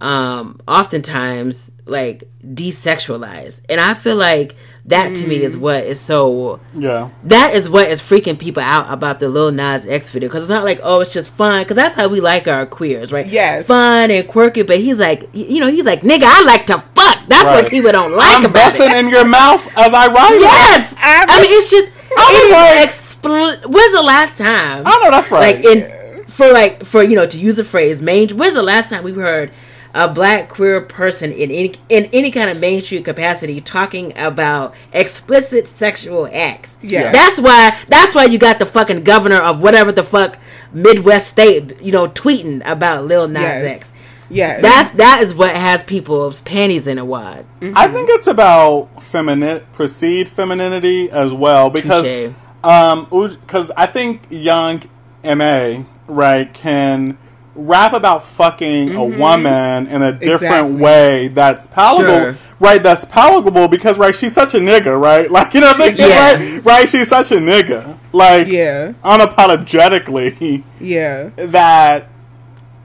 [0.00, 4.54] um oftentimes like desexualized and i feel like
[4.86, 7.10] that to me is what is so Yeah.
[7.24, 10.50] that is what is freaking people out about the Lil Nas X video because it's
[10.50, 13.66] not like oh it's just fun because that's how we like our queers right Yes.
[13.66, 17.18] fun and quirky but he's like you know he's like nigga I like to fuck
[17.28, 17.62] that's Right.
[17.62, 20.38] what people don't like I'm about busting it in your mouth as I write.
[20.40, 24.98] yes I- I, mean it's just I'm it is expl- when's the last time I
[25.04, 25.56] know that's right.
[25.56, 28.88] like in for like for you know to use a phrase main when's the last
[28.88, 29.50] time we've heard
[29.94, 35.66] a black queer person in any in any kind of mainstream capacity talking about explicit
[35.66, 37.10] sexual acts Yeah.
[37.12, 40.38] that's why that's why you got the fucking governor of whatever the fuck
[40.72, 43.64] midwest state you know tweeting about lil nas yes.
[43.80, 43.92] x
[44.32, 44.62] Yes.
[44.62, 49.62] that's that is what has people's panties in a wad I think it's about feminine,
[49.72, 52.32] perceived femininity as well because, Touche.
[52.62, 54.82] um, because I think Young
[55.24, 57.18] M.A right can
[57.66, 60.76] rap about fucking a woman in a different Exactly.
[60.82, 62.36] way that's palatable, Sure.
[62.58, 62.82] right?
[62.82, 65.30] That's palatable because right, she's such a nigga, right?
[65.40, 66.32] Like you know, what I'm thinking, Yeah.
[66.32, 66.64] right?
[66.64, 66.88] Right?
[66.88, 68.92] She's such a nigga, like Yeah.
[69.04, 70.62] unapologetically.
[70.80, 71.30] yeah.
[71.36, 72.08] that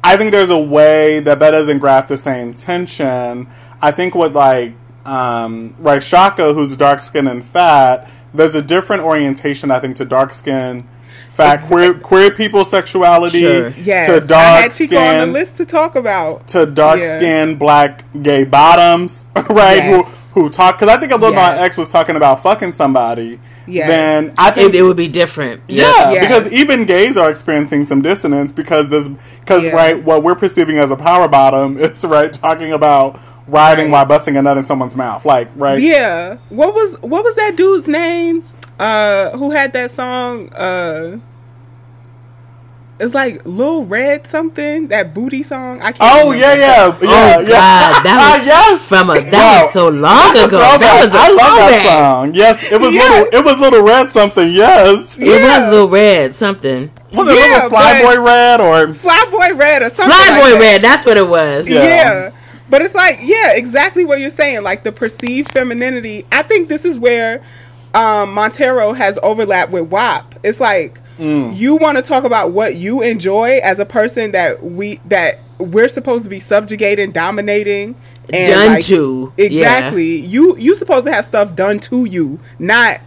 [0.03, 3.47] I think there's a way that that doesn't graph the same tension.
[3.81, 4.73] I think with like
[5.05, 9.69] um, right Shaka, who's dark skinned and fat, there's a different orientation.
[9.71, 10.87] I think to dark skin,
[11.35, 13.69] fat queer queer people's sexuality Sure.
[13.69, 14.05] Yes.
[14.07, 16.47] to I dark had Chico on the skin list to talk about.
[16.49, 17.17] to dark Yeah.
[17.17, 19.77] skinned black gay bottoms, right?
[19.83, 20.31] Yes.
[20.33, 21.59] Who who talk because I think if Lil Nas Yes.
[21.61, 23.87] X was talking about fucking somebody, Yes.
[23.87, 26.19] then I think it, it would be different yeah, Yes.
[26.25, 29.07] because even gays are experiencing some dissonance because this
[29.39, 29.75] because Yeah.
[29.75, 33.17] right what we're perceiving as a power bottom is right talking about
[33.47, 33.91] riding Right.
[33.91, 35.79] while busting a nut in someone's mouth, like right.
[35.81, 36.37] Yeah.
[36.49, 38.43] What was what was that dude's name?
[38.79, 40.49] Uh who had that song?
[40.53, 41.19] Uh
[42.97, 45.81] it's like Lil Red something, that booty song.
[45.81, 46.37] I can't Oh remember.
[46.37, 47.47] yeah, yeah, yeah, oh yeah.
[47.49, 48.87] god that was yes.
[48.87, 49.61] from a that Wow.
[49.63, 50.79] was so long That's ago throwback.
[50.79, 52.33] that was a I love that song.
[52.33, 53.09] Yes, it was Yes.
[53.09, 53.39] little.
[53.41, 54.49] It was little red something.
[54.51, 56.89] Yes, It was Little Red something.
[57.13, 60.05] was it Yeah, little Flyboy Red or Flyboy Red or something.
[60.17, 60.59] Flyboy like that.
[60.61, 61.67] Red, that's what it was.
[61.69, 61.83] Yeah.
[61.83, 62.31] Yeah.
[62.69, 64.63] But it's like, yeah, exactly what you're saying.
[64.63, 66.25] Like the perceived femininity.
[66.31, 67.43] I think this is where
[67.95, 70.35] um, Montero has overlap with WAP.
[70.43, 71.55] It's like Mm.
[71.55, 75.87] you want to talk about what you enjoy as a person that we that we're
[75.87, 77.95] supposed to be subjugating, dominating,
[78.33, 79.45] and Done like- to, yeah.
[79.45, 80.17] Exactly.
[80.17, 82.99] You you supposed to have stuff done to you, not.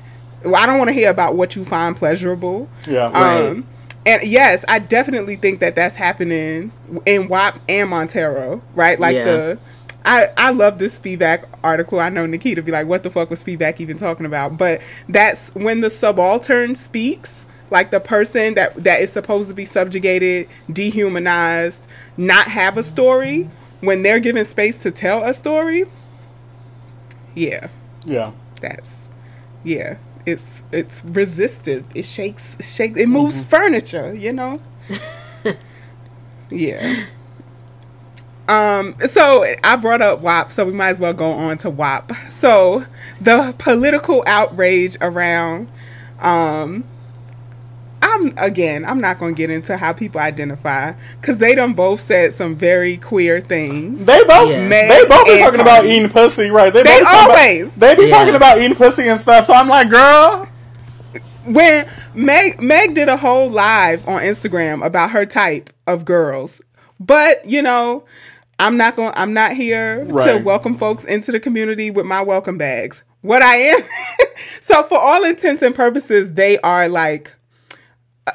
[0.43, 2.67] well, I don't want to hear about what you find pleasurable.
[2.87, 3.07] yeah.
[3.09, 3.67] Um,
[4.07, 6.73] and yes, I definitely think that that's happening
[7.05, 8.99] in WAP and Montero, right?
[8.99, 9.25] Like Yeah.
[9.25, 9.59] the.
[10.05, 12.01] I, I love this Spivak article.
[12.01, 14.57] I know Nikita be like, what the fuck was Spivak even talking about?
[14.57, 19.65] But that's when the subaltern speaks, like the person that, that is supposed to be
[19.65, 25.85] subjugated, dehumanized, not have a story, when they're given space to tell a story,
[27.35, 27.69] yeah,
[28.05, 28.33] Yeah.
[28.61, 29.09] that's
[29.65, 33.49] yeah it's it's resistive it shakes shakes it moves mm-hmm.
[33.49, 34.61] furniture you know
[36.51, 37.05] yeah
[38.49, 42.11] um so i brought up wap so we might as well go on to wap
[42.31, 42.85] so
[43.21, 45.69] the political outrage around
[46.21, 46.85] um
[48.01, 48.85] I'm again.
[48.85, 52.97] I'm not gonna get into how people identify because they done both said some very
[52.97, 54.07] queer things.
[54.07, 54.69] They both, Yeah.
[54.69, 56.73] they both be And talking about eating pussy, right?
[56.73, 57.77] They both talking always.
[57.77, 58.17] About, they be Yeah.
[58.19, 59.47] talking about eating pussy and stuff.
[59.47, 60.49] So I'm like, girl,
[61.45, 66.63] when Meg Meg did a whole live on Instagram about her type of girls.
[67.01, 68.05] But, you know,
[68.59, 70.13] I'm not going I'm not here to
[70.45, 73.05] welcome folks into the community with my welcome bags.
[73.21, 73.81] What I am
[74.61, 77.33] So for all intents and purposes, they are like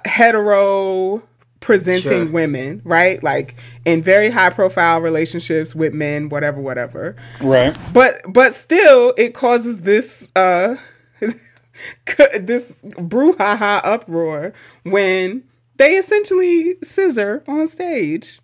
[0.06, 1.24] hetero
[1.60, 2.26] presenting Sure.
[2.26, 3.22] women, right?
[3.24, 3.56] Like
[3.86, 7.78] in very high profile relationships with men, whatever, whatever right?
[7.94, 10.76] but but still it causes this uh
[12.40, 14.54] this brouhaha uproar
[14.84, 15.44] when
[15.78, 18.40] they essentially scissor on stage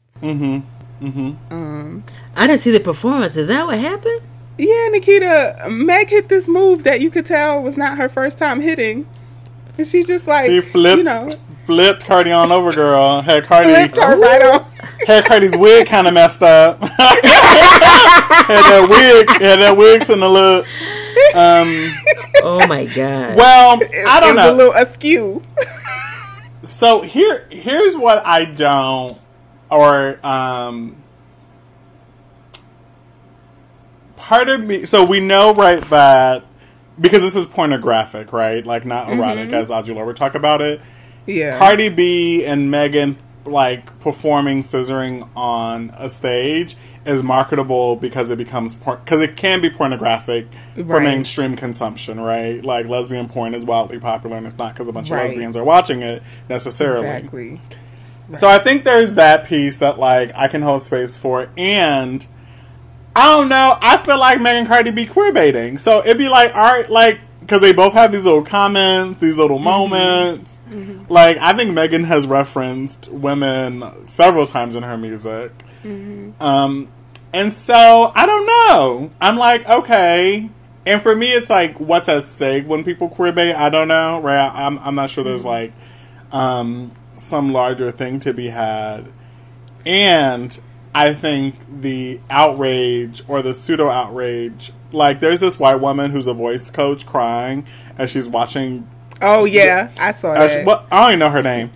[1.01, 3.35] I didn't see the performance.
[3.37, 4.21] Is that what happened?
[4.57, 8.59] yeah nikita meg hit this move that you could tell was not her first time
[8.59, 9.07] hitting
[9.77, 11.29] and she just like She flipped, you know
[11.65, 13.21] flipped Cardi on over, girl.
[13.21, 14.65] Had Cardi, flipped her right on
[15.07, 16.81] had Cardi's wig kind of messed up.
[16.81, 16.89] had
[18.49, 20.65] that wig, had that wig to the look.
[21.33, 21.93] Um,
[22.43, 23.37] Oh my god.
[23.37, 24.53] well, I don't was know.
[24.53, 25.41] a little askew
[26.63, 29.17] so here here's what I don't
[29.69, 30.95] or um
[34.17, 36.43] part of me so we know right that
[36.99, 38.65] because this is pornographic, right?
[38.65, 40.81] Like not erotic as Audre Lorde would talk about it.
[41.25, 48.37] yeah Cardi B and Megan like performing scissoring on a stage is marketable because it
[48.37, 51.03] becomes because it can be pornographic for Right.
[51.03, 52.63] mainstream consumption, right?
[52.63, 55.21] Like lesbian porn is wildly popular, and it's not because a bunch Right.
[55.21, 57.07] of lesbians are watching it necessarily.
[57.07, 57.61] exactly
[58.35, 62.25] So I think there's that piece that like I can hold space for, and
[63.15, 63.77] I don't know.
[63.81, 67.21] I feel like Megan Cardi be queer baiting, so it'd be like, all right, like
[67.41, 70.59] because they both have these little comments, these little moments.
[71.09, 75.51] Like I think Megan has referenced women several times in her music,
[76.39, 76.87] um,
[77.33, 79.11] and so I don't know.
[79.19, 80.49] I'm like, okay.
[80.85, 83.53] And for me, it's like, what's at stake when people queer bait?
[83.53, 84.49] I don't know, right?
[84.53, 85.71] I'm, I'm not sure there's like
[86.31, 89.11] um, some larger thing to be had.
[89.85, 90.59] And
[90.93, 96.33] I think the outrage or the pseudo outrage, like there's this white woman who's a
[96.33, 97.65] voice coach crying
[97.97, 98.89] as she's watching.
[99.21, 101.71] oh yeah i saw As she, that well, I don't even know her name.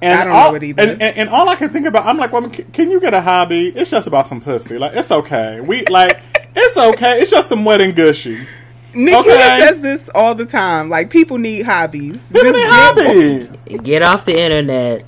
[0.00, 0.82] And I don't all, know it either.
[0.82, 3.14] And, and, and all I can think about, I'm like, woman, can, can you get
[3.14, 3.68] a hobby?
[3.68, 4.76] It's just about some pussy.
[4.76, 5.60] Like, it's okay.
[5.60, 6.20] We like,
[6.56, 7.20] it's okay.
[7.20, 8.48] It's just some wet and gushy.
[8.94, 9.60] Nikita okay.
[9.66, 13.82] says this all the time like people need hobbies People Just need get- hobbies.
[13.82, 15.06] Get off the internet.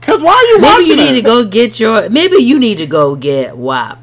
[0.00, 1.22] Cause why are you Maybe watching you need it?
[1.22, 2.08] to go get your.
[2.10, 3.98] Maybe you need to go get WAP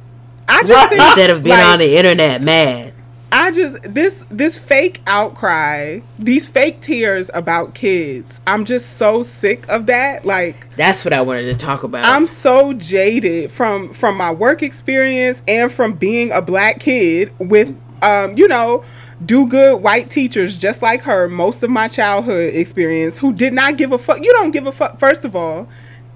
[0.48, 2.94] I just think instead of being like, on the internet mad.
[3.32, 8.40] I just this this fake outcry, these fake tears about kids.
[8.48, 10.24] I'm just so sick of that.
[10.26, 12.06] Like That's what I wanted to talk about.
[12.06, 17.76] I'm so jaded from from my work experience and from being a black kid with
[18.02, 18.84] um you know
[19.26, 23.76] do good white teachers just like her most of my childhood experience who did not
[23.78, 24.24] give a fuck.
[24.24, 25.00] You don't give a fuck.
[25.00, 25.68] First of all,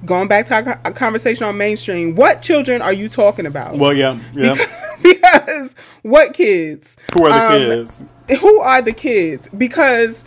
[0.06, 0.53] going back to
[0.84, 3.77] our conversation on mainstream, what children are you talking about?
[3.77, 4.56] Well, yeah, yeah.
[5.01, 5.73] because
[6.03, 6.95] what kids?
[7.14, 7.99] Who are the Um, kids?
[8.39, 10.23] who are the kids because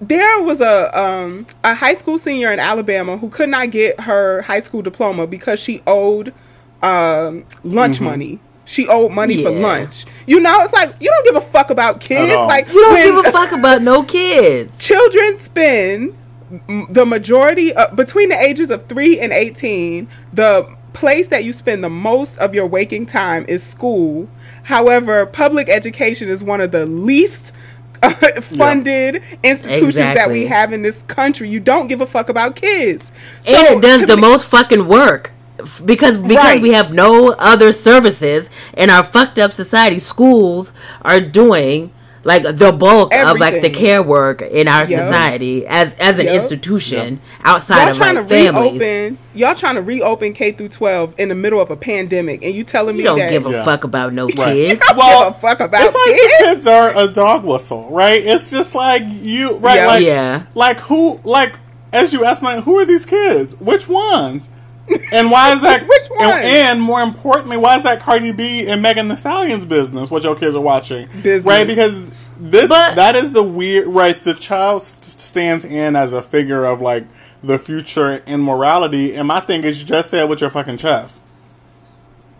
[0.00, 4.42] there was a um, a high school senior in Alabama who could not get her
[4.42, 6.32] high school diploma because she owed
[6.82, 8.04] um, lunch Mm-hmm.
[8.04, 8.38] money.
[8.68, 10.04] She owed money for lunch.
[10.26, 12.30] You know, it's like you don't give a fuck about kids.
[12.36, 14.76] Like you don't give a fuck about no kids.
[14.76, 16.14] children spend
[16.90, 21.84] the majority of, between the ages of 3 and 18 the place that you spend
[21.84, 24.28] the most of your waking time is school.
[24.64, 27.52] However public education is one of the least
[28.02, 31.48] uh, funded institutions that we have in this country.
[31.48, 33.12] You don't give a fuck about kids.
[33.46, 35.30] And it does the me- most fucking work.
[35.30, 35.37] F-
[35.84, 36.62] because because Right.
[36.62, 40.72] we have no other services in our fucked up society schools
[41.02, 41.90] are doing
[42.24, 44.88] like the bulk of like the care work in our Yep.
[45.00, 46.34] society as as an Yep.
[46.34, 48.80] institution outside Y'all of trying like to families.
[48.80, 49.18] reopen.
[49.34, 52.64] Y'all trying to reopen K through 12 in the middle of a pandemic, and you
[52.64, 53.64] telling me You don't that give a Yeah.
[53.64, 54.36] fuck about no Right.
[54.36, 54.82] kids.
[54.88, 56.38] don't Well, give a fuck about it's like kids.
[56.38, 58.20] the kids are a dog whistle, right?
[58.24, 59.76] It's just like you, right?
[59.76, 59.86] Yeah.
[59.86, 60.40] Like, Yeah.
[60.54, 61.52] like who, like
[61.92, 63.56] as you ask my, who are these kids?
[63.60, 64.50] Which ones?
[65.12, 65.82] And why is that?
[65.88, 66.22] Which ones?
[66.22, 70.10] And, and more importantly, why is that Cardi B and Megan Thee Stallion's business?
[70.10, 71.44] What your kids are watching, Business.
[71.44, 71.66] right?
[71.66, 74.20] Because this But- that is the weird, right?
[74.20, 77.04] The child st- stands in as a figure of like
[77.42, 80.76] the future in morality, and my thing is, you just say it with your fucking
[80.78, 81.22] chest.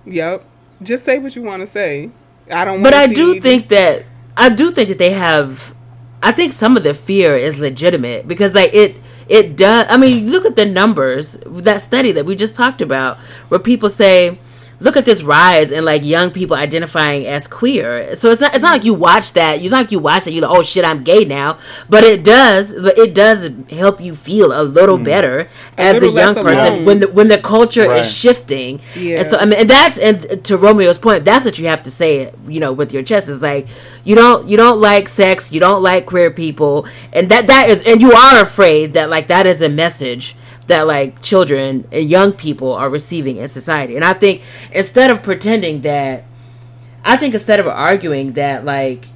[0.07, 0.45] Yep.
[0.83, 2.11] Just say what you want to say.
[2.51, 2.83] I don't.
[2.83, 4.05] But wanna I do see- think that
[4.37, 5.75] I do think that they have.
[6.23, 8.97] I think some of the fear is legitimate because like it
[9.29, 9.87] it does.
[9.91, 11.39] I mean, look at the numbers.
[11.47, 13.19] That study that we just talked about,
[13.49, 14.39] where people say.
[14.81, 18.15] Look at this rise in like young people identifying as queer.
[18.15, 19.61] So it's not it's not like you watch that.
[19.61, 20.33] You not like you watch that.
[20.33, 21.59] You're like, oh shit, I'm gay now.
[21.89, 22.75] But it does.
[22.75, 26.85] But it does help you feel a little better as a little young person alone.
[26.85, 28.01] when the when the culture Right.
[28.03, 28.81] is shifting.
[28.95, 29.21] Yeah.
[29.21, 31.91] And so I mean, and that's and to Romeo's point, that's what you have to
[31.91, 32.33] say.
[32.47, 33.67] You know, with your chest, it's like
[34.05, 37.83] you don't you don't like sex, you don't like queer people, and that that is,
[37.85, 40.37] and you are afraid that like that is a message
[40.69, 43.97] that like children and young people are receiving in society.
[43.97, 44.43] And I think
[44.73, 46.25] instead of pretending that,
[47.05, 49.07] I think instead of arguing that like.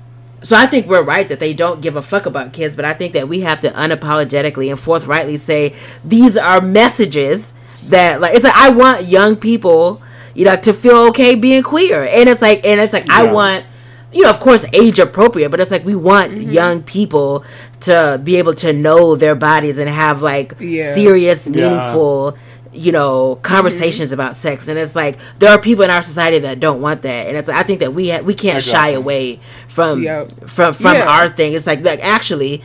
[0.43, 2.95] So I think we're right that they don't give a fuck about kids, but I
[2.95, 5.73] think that we have to unapologetically and forthrightly say
[6.05, 7.55] these are messages
[7.91, 10.03] that like it's like I want young people,
[10.35, 12.03] you know, to feel okay being queer.
[12.11, 13.67] And it's like and it's like I want
[14.13, 16.51] you know, of course age appropriate, but it's like we want mm-hmm.
[16.51, 17.45] young people
[17.81, 20.95] to be able to know their bodies and have like Yeah.
[20.95, 21.69] serious, Yeah.
[21.69, 22.37] meaningful
[22.75, 24.21] you know conversations mm-hmm.
[24.21, 27.27] about sex and it's like there are people in our society that don't want that
[27.27, 30.49] and it's i think that we ha- we can't shy away from Yep.
[30.49, 31.07] from from Yeah.
[31.07, 32.63] our thing it's like like actually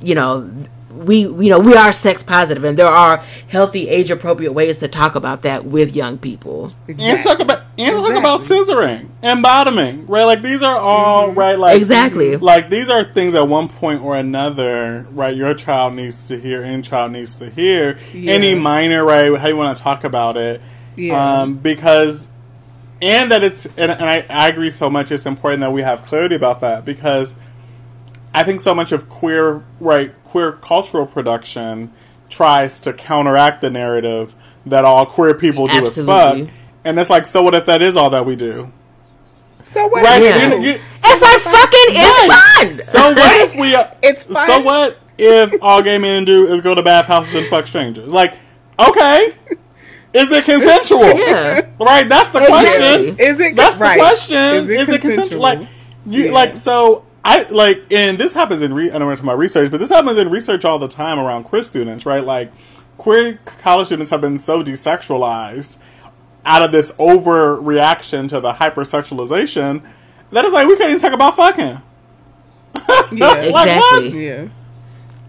[0.00, 0.48] you know
[1.06, 3.18] we you know we are sex positive and there are
[3.48, 7.94] healthy age appropriate ways to talk about that with young people And talk about and
[7.96, 8.74] talk about Exactly.
[8.74, 10.24] scissoring and bottoming, right?
[10.24, 12.36] Like these are all right, like Exactly.
[12.36, 15.34] Like these are things at one point or another, right?
[15.36, 17.96] Your child needs to hear, any child needs to hear.
[18.12, 18.32] Yeah.
[18.32, 19.36] Any minor, right?
[19.38, 20.60] How you want to talk about it,
[20.96, 21.40] Yeah.
[21.42, 22.28] um, because
[23.00, 25.12] and that it's and, and I, I agree so much.
[25.12, 27.36] It's important that we have clarity about that because
[28.34, 31.92] I think so much of queer right queer cultural production
[32.28, 34.34] tries to counteract the narrative
[34.66, 36.46] that all queer people do is fuck.
[36.84, 38.72] And it's like, so what if that is all that we do?
[39.64, 40.02] So what?
[40.02, 40.22] Right?
[40.22, 40.54] Yeah.
[40.54, 40.78] you- you-
[41.10, 43.74] it's like fucking it's fun so what if we?
[43.74, 44.46] Uh, it's fun.
[44.46, 48.08] So what if all gay men do is go to bathhouses and fuck strangers?
[48.12, 48.34] Like,
[48.78, 49.28] okay,
[50.12, 51.18] is it consensual?
[51.18, 52.08] yeah Right.
[52.08, 52.46] That's the Exactly.
[52.48, 53.18] question.
[53.18, 54.36] Is it That's the question.
[54.36, 55.40] Is Is it it, consensual?
[55.40, 55.40] consensual?
[55.40, 55.60] Like,
[56.06, 56.32] you Yeah.
[56.32, 57.04] like so.
[57.24, 58.72] I like, and this happens in.
[58.72, 60.88] Re- I don't want to talk about research, but this happens in research all the
[60.88, 62.24] time around queer students, right?
[62.24, 62.52] Like,
[62.96, 65.78] queer college students have been so desexualized
[66.44, 69.82] out of this overreaction to the hypersexualization
[70.30, 71.82] that it's like we can't even talk about fucking.
[73.12, 73.26] Yeah.
[73.28, 73.68] Like, what?
[73.68, 74.48] exactly yeah.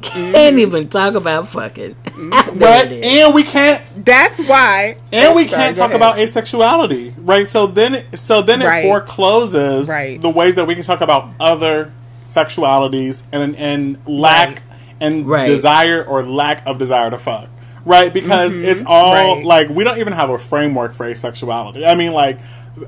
[0.01, 2.51] Can't even talk about fucking Right?
[2.53, 3.05] There it is.
[3.25, 4.95] And we can't That's why.
[5.11, 5.95] and we can't talk ahead.
[5.97, 7.45] about asexuality, right?
[7.47, 8.79] So then, so then Right.
[8.83, 10.19] it forecloses Right.
[10.21, 11.91] the ways that we can talk about other
[12.25, 14.61] sexualities and and lack Right.
[15.01, 15.45] and Right.
[15.45, 17.49] desire or lack of desire to fuck,
[17.85, 18.13] right?
[18.13, 19.37] Because it's all Mm-hmm.
[19.39, 19.45] Right.
[19.45, 21.85] like we don't even have a framework for asexuality.
[21.87, 22.39] I mean, like.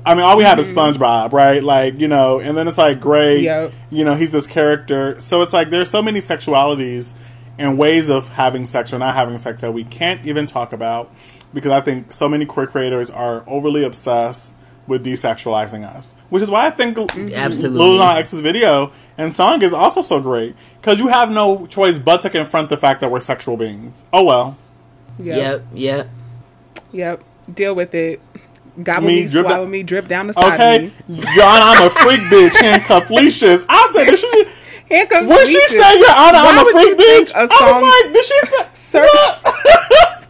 [0.04, 1.62] I mean, all we have is SpongeBob, right?
[1.62, 3.44] Like, you know, and then it's like Gray, Mm-hmm.
[3.44, 3.72] Yep.
[3.90, 5.18] you know, he's this character.
[5.20, 7.14] So it's like there's so many sexualities
[7.58, 11.12] and ways of having sex or not having sex that we can't even talk about
[11.54, 14.54] because I think so many queer creators are overly obsessed
[14.86, 17.78] with desexualizing us, which is why I think Absolutely.
[17.78, 21.98] Lil Nas X's video and song is also so great because you have no choice
[21.98, 24.04] but to confront the fact that we're sexual beings.
[24.12, 24.56] Oh well,
[25.18, 25.36] Yep.
[25.36, 26.08] yep yep
[26.92, 27.24] Yep.
[27.54, 28.20] Deal with it.
[28.82, 31.16] Gobble Me, me, drip swallow down- me, drip down the side okay, of me.
[31.34, 33.64] Your Honor, I'm a freak bitch, handcuff leashes.
[33.68, 34.44] I said, did she?
[35.08, 35.70] Comes When she Leeches.
[35.80, 38.38] said, Your Honor, Why I'm a freak bitch, a I song- was like, did she
[38.40, 38.66] say?
[38.72, 39.08] Sir-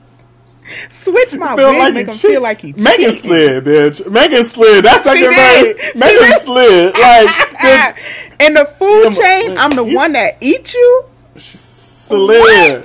[0.89, 3.10] Switch my feel wig, like make him cheat- feel like he Megan cheating.
[3.12, 4.10] slid, bitch.
[4.10, 4.85] Megan slid.
[4.85, 5.74] That's second verse.
[5.97, 6.94] Megan slid.
[6.94, 7.94] Like, bitch,
[8.47, 11.05] In the food Yeah, chain, I'm the you- one that eats you.
[11.35, 12.85] she slid.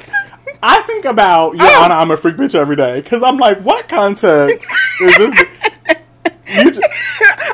[0.64, 1.84] I think about Your Oh.
[1.84, 4.72] Honor, I'm a freak bitch every day because I'm like, what context
[5.02, 5.46] is this?
[6.50, 6.82] You just,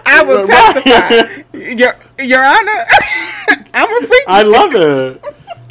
[0.05, 0.83] I will Right.
[0.83, 1.57] testify.
[1.57, 2.85] Your Your Honor,
[3.73, 4.23] I'm a freak.
[4.27, 5.23] I love it.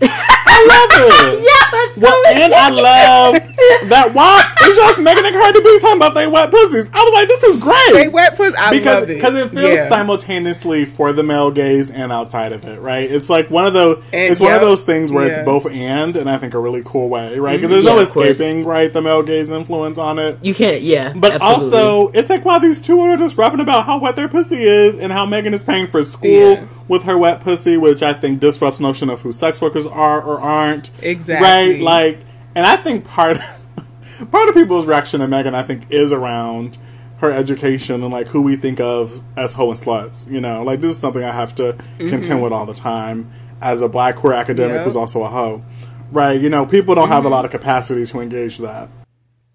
[0.05, 1.43] I love it.
[1.47, 3.35] yeah Well, and I love
[3.89, 4.11] that.
[4.15, 4.53] Why?
[4.61, 6.91] it's just Megan and Cardi B talking about they wet pussies.
[6.93, 7.93] I was like, this is great.
[7.93, 8.57] They wet pussy.
[8.57, 9.89] I because love it because it feels Yeah.
[9.89, 13.11] simultaneously for the male gaze and outside of it, right?
[13.11, 13.97] It's like one of those.
[14.13, 16.83] And- it's one of those things where it's both and, and I think a really
[16.85, 17.61] cool way, right?
[17.61, 17.85] Because mm-hmm.
[17.87, 20.39] there's Yeah, no escaping, right, the male gaze influence on it.
[20.43, 21.13] You can't, yeah.
[21.15, 21.79] But absolutely.
[21.79, 24.99] also, it's like while these two are just rapping about how wet their pussy is
[24.99, 26.65] and how Megan is paying for school Yeah.
[26.89, 30.41] with her wet pussy, which I think disrupts notion of who sex workers are or
[30.41, 30.91] aren't.
[31.03, 31.47] Exactly.
[31.47, 31.81] Right?
[31.81, 32.19] Like,
[32.55, 36.79] and I think part of, part of people's reaction to Megan, I think, is around
[37.19, 40.29] her education and like who we think of as hoe and sluts.
[40.31, 43.81] You know, like this is something I have to contend with all the time as
[43.81, 44.85] a black queer academic Yep.
[44.85, 45.63] who's also a hoe.
[46.11, 46.39] Right?
[46.41, 48.89] You know, people don't have a lot of capacity to engage that.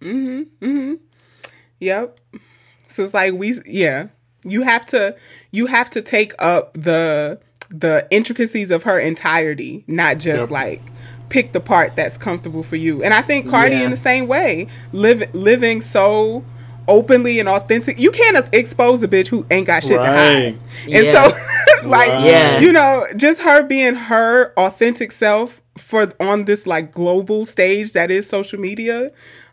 [0.02, 0.66] Mm hmm.
[0.66, 0.94] Mm hmm.
[1.80, 2.20] Yep.
[2.88, 4.08] So it's like we yeah.
[4.44, 5.16] You have to
[5.52, 7.40] you have to take up the
[7.70, 10.52] the intricacies of her entirety, not just Yep.
[10.52, 10.82] like
[11.30, 13.04] pick the part that's comfortable for you.
[13.04, 13.84] And I think Cardi Yeah.
[13.84, 16.44] in the same way, live, living so
[16.88, 18.00] openly and authentic.
[18.00, 20.58] You can't expose a bitch who ain't got shit to hide.
[20.86, 21.12] And Yeah.
[21.32, 21.38] so
[21.88, 22.24] like Right.
[22.26, 22.60] Yeah.
[22.62, 28.10] you know, just her being her authentic self for on this like global stage that
[28.10, 29.12] is social media.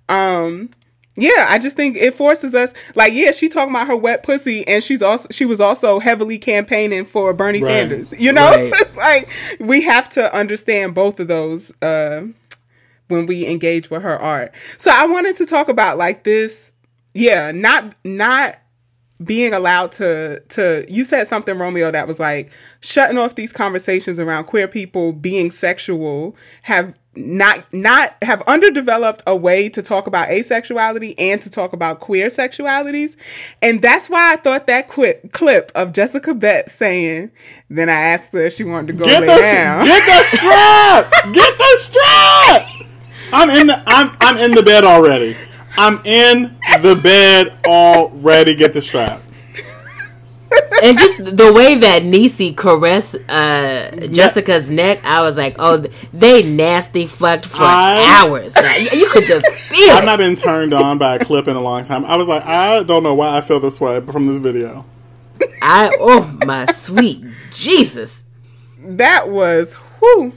[0.09, 0.71] Um
[1.17, 4.67] yeah, I just think it forces us like yeah, she talking about her wet pussy
[4.67, 7.89] and she's also she was also heavily campaigning for Bernie Right.
[7.89, 8.13] Sanders.
[8.13, 8.51] You know?
[8.51, 8.97] Right.
[8.97, 9.29] like
[9.61, 12.27] we have to understand both of those uh
[13.09, 14.55] when we engage with her art.
[14.79, 16.73] So I wanted to talk about like this
[17.13, 18.59] yeah, not not
[19.23, 22.51] being allowed to to you said something romeo that was like
[22.81, 29.37] shutting off these conversations around queer people being sexual have not not have underdeveloped a
[29.37, 33.17] way to talk about asexuality and to talk about queer sexualities
[33.63, 37.31] and that's why i thought that clip clip of jessica betts saying
[37.69, 40.23] then i asked her if she wanted to go Get lay the down get the
[40.25, 41.13] strap.
[41.33, 42.69] Get the strap.
[43.33, 45.37] I'm in the I'm I'm in the bed already.
[45.77, 48.55] I'm in the bed already.
[48.55, 49.21] Get the strap.
[50.83, 56.43] and just the way that Niecy caressed uh, Jessica's neck, I was like, oh, they
[56.43, 58.55] nasty fucked for I- hours.
[58.57, 60.07] Like, you could just feel I've it.
[60.07, 62.05] not been turned on by a clip in a long time.
[62.05, 64.85] I was like, I don't know why I feel this way from this video.
[65.61, 68.25] I oh my sweet Jesus.
[68.79, 70.33] that was whew.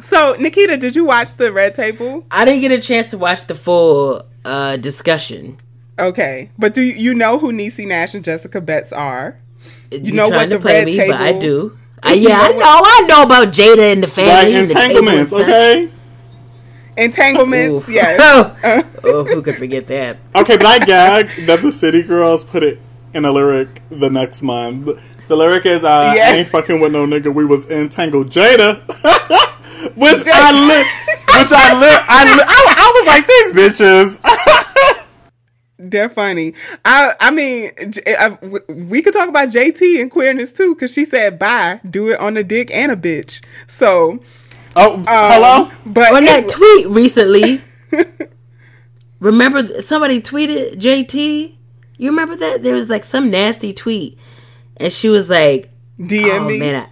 [0.00, 3.46] so nikita did you watch the red table I didn't get a chance to watch
[3.46, 5.58] the full uh, discussion.
[5.98, 9.38] Okay but do you, you know who Niecy nash and jessica betts are
[9.90, 11.78] You know trying what to the play red me, but I table- do.
[12.02, 12.82] I, You yeah, know I what- know.
[12.84, 15.42] I know about Jada and the family and the and entanglements, such.
[15.42, 15.88] okay?
[16.96, 17.92] entanglements Ooh.
[17.92, 18.56] yes oh,
[19.04, 20.16] oh, who could forget that?
[20.34, 22.78] Okay, but I gag that the City Girls put it
[23.12, 24.86] in a lyric the next month.
[25.28, 26.24] The lyric is, uh, Yeah.
[26.28, 28.82] I ain't fucking with no nigga, we was entangled Jada.
[29.96, 30.86] which I lit,
[31.40, 34.18] which I lit, I lit, I, I was like, these bitches.
[35.76, 36.54] They're funny.
[36.84, 40.92] I I mean, J- I- w- we could talk about JT and queerness too, because
[40.92, 44.20] she said, "Bye, do it on a dick and a bitch." So,
[44.76, 45.70] oh, um, hello?
[45.84, 47.60] But On that anyway- tweet recently,
[49.20, 51.56] remember somebody tweeted JT?
[51.96, 52.62] You remember that?
[52.62, 54.18] There was like some nasty tweet,
[54.76, 56.58] and she was like, DM "Oh me.
[56.58, 56.88] man, I,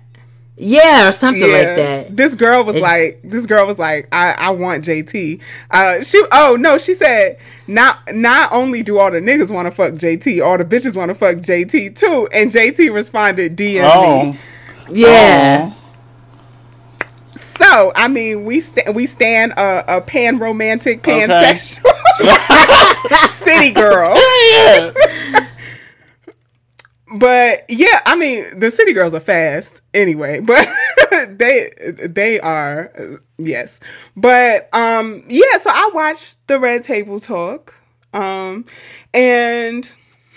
[0.56, 1.56] yeah," or something Yeah.
[1.56, 2.16] like that.
[2.16, 5.40] This girl was It- like, this girl was like, I, I want JT.
[5.70, 9.70] Uh, she, oh no, she said, not, not only do all the niggas want to
[9.70, 12.28] fuck JT, all the bitches want to fuck JT too.
[12.32, 14.32] And JT responded, DM Oh.
[14.32, 14.38] me.
[14.90, 15.72] Yeah,
[17.58, 21.80] So, I mean, we st- we stand a, a pan romantic, pansexual
[23.44, 24.14] city girl.
[27.12, 27.18] Yeah.
[27.18, 30.68] But yeah, I mean, the city girls are fast anyway, but
[31.38, 31.70] they
[32.08, 33.80] they are uh, yes.
[34.16, 37.74] But um yeah, so I watched the Red Table Talk.
[38.12, 38.64] Um
[39.14, 39.88] and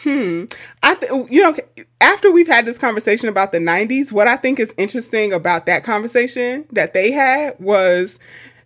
[0.03, 0.45] hmm,
[0.83, 1.55] I th- you know
[2.01, 5.83] after we've had this conversation about the 90s, what I think is interesting about that
[5.83, 8.19] conversation that they had was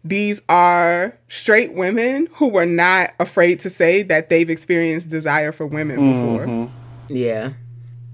[0.03, 5.65] these are straight women who were not afraid to say that they've experienced desire for
[5.67, 6.69] women before.
[7.09, 7.51] yeah.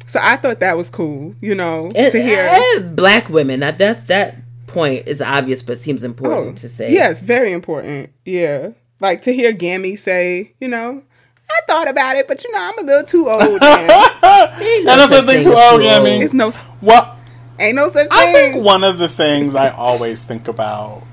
[0.07, 2.47] So I thought that was cool, you know, And, to hear.
[2.75, 3.61] and black women.
[3.61, 4.35] That that's that
[4.67, 6.93] point is obvious, but seems important Oh, to say.
[6.93, 8.11] Yes, very important.
[8.23, 8.71] Yeah.
[8.99, 11.01] Like to hear Gammy say, you know,
[11.49, 13.39] I thought about it, but you know, I'm a little too old.
[13.61, 14.57] now.
[14.59, 16.51] Ain't no such thing too old, too yeah, it's no,
[16.81, 17.17] Well,
[17.59, 18.11] ain't no such thing.
[18.11, 21.03] I think one of the things I always think about,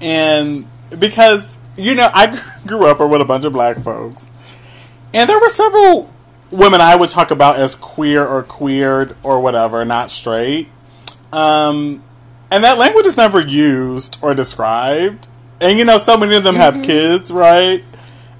[0.00, 0.66] and
[0.98, 4.30] because you know I grew up with a bunch of black folks,
[5.12, 6.10] and there were several
[6.50, 10.68] women I would talk about as queer or queered or whatever, not straight,
[11.32, 12.02] um,
[12.50, 15.28] and that language is never used or described.
[15.60, 17.82] And you know, so many of them have kids, right?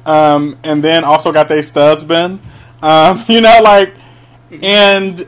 [0.06, 2.38] um, and then also got their studsman.
[2.82, 3.94] Um, you know, like,
[4.62, 5.20] and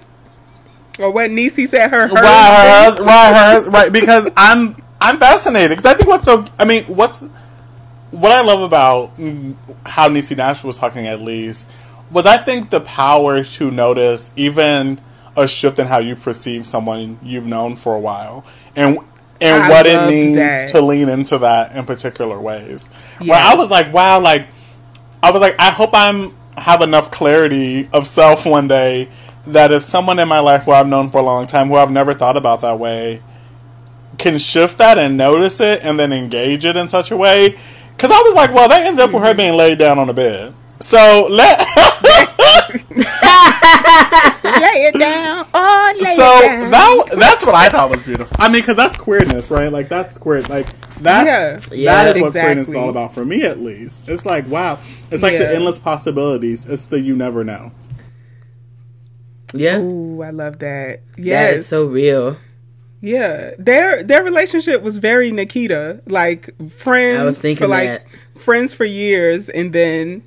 [1.00, 2.12] Or what Niecy said her hers.
[2.12, 6.64] right, hers, right, hers, right, because I'm I'm fascinated because I think what's so I
[6.64, 7.22] mean what's
[8.10, 9.56] what I love about mm,
[9.86, 11.68] how Niecy Nash was talking at least
[12.10, 15.00] was I think the power to notice even
[15.36, 18.44] a shift in how you perceive someone you've known for a while
[18.74, 18.98] and
[19.40, 20.68] and I what it means that.
[20.70, 22.88] to lean into that in particular ways.
[23.18, 24.48] Where I was like, wow, like
[25.22, 29.08] I was like, I hope I'm have enough clarity of self one day
[29.46, 31.90] that if someone in my life who I've known for a long time who I've
[31.90, 33.22] never thought about that way
[34.18, 37.50] can shift that and notice it and then engage it in such a way.
[37.50, 39.36] Because I was like, well, that ended up with her mm-hmm.
[39.36, 40.54] being laid down on the bed.
[40.80, 41.58] So let
[44.44, 45.46] lay it down.
[45.52, 46.70] Oh, lay so it down.
[46.70, 48.36] that that's what I thought was beautiful.
[48.40, 49.72] I mean, because that's queerness, right?
[49.72, 50.42] Like that's queer.
[50.42, 50.66] Like
[51.00, 52.02] that's Yeah.
[52.04, 54.08] that is Yeah, what queerness is all about for me, at least.
[54.08, 54.78] It's like wow,
[55.10, 56.66] it's like the endless possibilities.
[56.66, 57.72] It's the you never know.
[59.54, 59.78] Yeah.
[59.78, 61.00] Ooh, I love that.
[61.16, 61.58] That Yes.
[61.60, 62.36] is so real.
[63.00, 68.06] Yeah, their their relationship was very Nikita, like friends I was thinking for like that.
[68.34, 70.22] friends for years, and then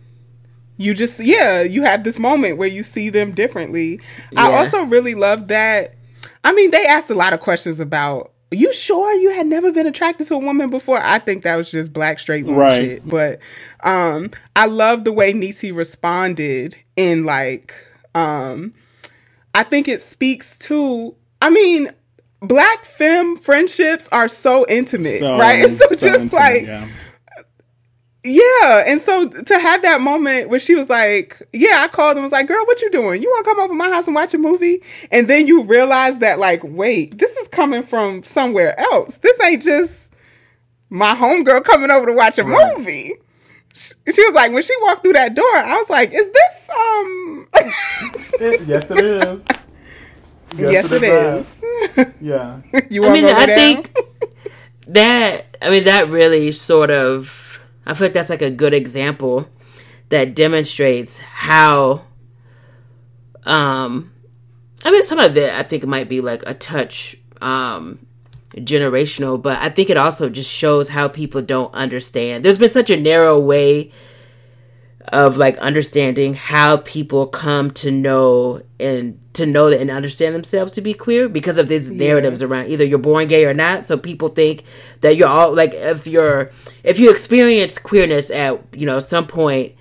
[0.81, 3.99] you just yeah, you have this moment where you see them differently.
[4.35, 5.95] I also really love that.
[6.43, 8.31] I mean, they asked a lot of questions about.
[8.53, 10.97] You sure you had never been attracted to a woman before?
[11.01, 12.81] I think that was just black straight woman Right.
[12.81, 13.07] shit.
[13.07, 13.39] But
[13.81, 17.73] um, I love the way Niecy responded in like
[18.13, 18.73] um,
[19.55, 21.15] I think it speaks to.
[21.41, 21.91] I mean,
[22.41, 25.63] black femme friendships are so intimate, So, right?
[25.63, 26.89] And so, so just intimate, like yeah.
[28.23, 32.23] Yeah, and so to have that moment where she was like, "Yeah," I called and
[32.23, 33.22] was like, "Girl, what you doing?
[33.22, 36.19] You want to come over my house and watch a movie?" And then you realize
[36.19, 39.18] that, like, wait, this is coming from somewhere else.
[39.18, 40.11] This ain't just
[40.89, 42.77] my homegirl coming over to watch a Right.
[42.77, 43.14] movie.
[43.73, 46.69] She she was like, when she walked through that door, I was like, "Is this
[46.69, 47.48] um?"
[48.68, 49.41] yes, it is.
[50.57, 51.64] yes, it is.
[52.22, 52.61] Yeah.
[52.89, 53.56] you I mean, I down?
[53.56, 53.95] think
[54.88, 57.51] that I mean that really sort of
[57.85, 59.47] I feel like that's like a good example
[60.09, 62.05] that demonstrates how
[63.45, 64.11] um
[64.83, 68.05] I mean some of it I think might be like a touch um
[68.55, 72.43] generational, but I think it also just shows how people don't understand.
[72.43, 73.91] There's been such a narrow way
[75.10, 80.72] of like understanding how people come to know and to know that and understand themselves
[80.73, 83.86] to be queer because of these narratives around either you're born gay or not.
[83.86, 84.64] So people think
[85.02, 86.52] that you're all like if you're
[86.84, 89.73] if you experience queerness at you know some point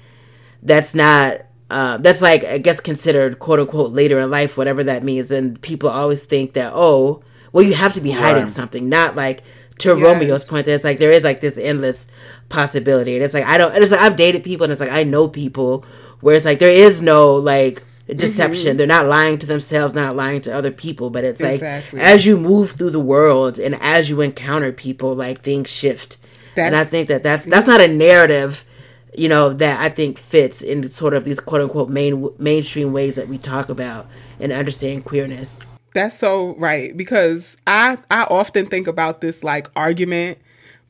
[0.63, 5.03] that's not uh, that's like I guess considered quote unquote later in life, whatever that
[5.05, 5.31] means.
[5.31, 7.23] And people always think that oh,
[7.53, 8.53] well, you have to be hiding Right.
[8.53, 9.43] something, not like
[9.81, 9.99] to Yes.
[9.99, 10.67] Romeo's point.
[10.67, 12.07] That it's like there is like this endless
[12.49, 13.75] possibility, and it's like I don't.
[13.75, 15.85] And it's like I've dated people, and it's like I know people
[16.21, 17.83] where it's like there is no like
[18.15, 18.71] deception.
[18.71, 18.77] Mm-hmm.
[18.79, 21.11] They're not lying to themselves, not lying to other people.
[21.11, 21.63] But it's like
[21.95, 26.17] as you move through the world and as you encounter people, like things shift.
[26.57, 28.65] and I think that that's that's not a narrative
[29.17, 33.17] you know that I think fits in sort of these quote unquote main mainstream ways
[33.17, 34.09] that we talk about
[34.39, 35.59] and understand queerness.
[35.95, 40.39] That's so right because I I often think about this like argument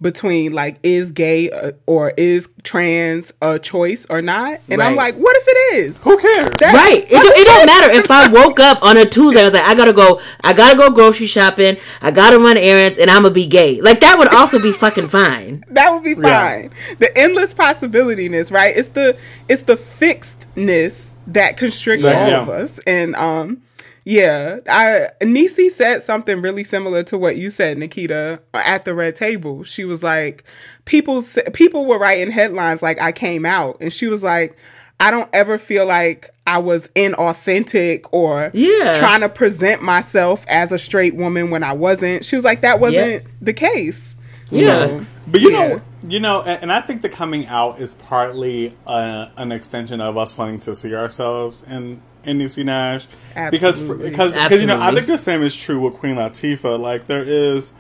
[0.02, 5.14] between like is gay uh, or is trans a choice or not, and I'm like,
[5.16, 6.02] what if it is?
[6.02, 6.58] Who cares?
[6.62, 7.04] Right.
[7.04, 9.42] It, do, it don't matter if I woke up on a Tuesday.
[9.42, 10.20] I was like, I gotta go.
[10.42, 11.76] I gotta go grocery shopping.
[12.00, 13.80] I gotta run errands, and I'm gonna be gay.
[13.82, 15.64] Like that would also be fucking fine.
[15.70, 16.40] That would be Yeah.
[16.60, 16.70] fine.
[16.98, 18.74] The endless possibilityness, right?
[18.76, 19.18] It's the
[19.48, 22.22] it's the fixedness that constricts Yeah.
[22.22, 22.42] all Yeah.
[22.42, 22.78] of us.
[22.86, 23.62] And um
[24.10, 29.14] yeah, I Niecy said something really similar to what you said, Nikita, at the red
[29.14, 29.62] table.
[29.62, 30.42] She was like,
[30.84, 31.22] people
[31.52, 34.56] people were writing headlines like I came out, and she was like,
[34.98, 38.98] I don't ever feel like I was inauthentic or Yeah.
[38.98, 42.24] trying to present myself as a straight woman when I wasn't.
[42.24, 44.16] She was like, that wasn't the case.
[44.50, 44.86] Yeah.
[44.98, 45.68] So, But you Yeah.
[45.68, 50.00] know, you know, and, and I think the coming out is partly uh, an extension
[50.00, 53.06] of us wanting to see ourselves in in Niecy Nash
[53.50, 54.10] because Absolutely.
[54.10, 56.78] because because you know I think the same is true with Queen Latifah.
[56.78, 57.72] Like there is,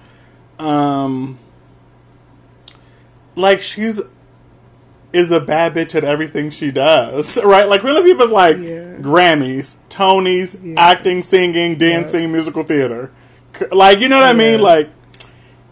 [0.58, 1.38] um,
[3.36, 4.00] like she's
[5.12, 7.68] is a bad bitch at everything she does, right?
[7.68, 8.96] Like Queen Latifah's like Yeah.
[9.00, 13.10] Grammys, Tonys, acting, singing, dancing, musical theater.
[13.72, 14.60] Like you know what I mean?
[14.60, 14.88] Like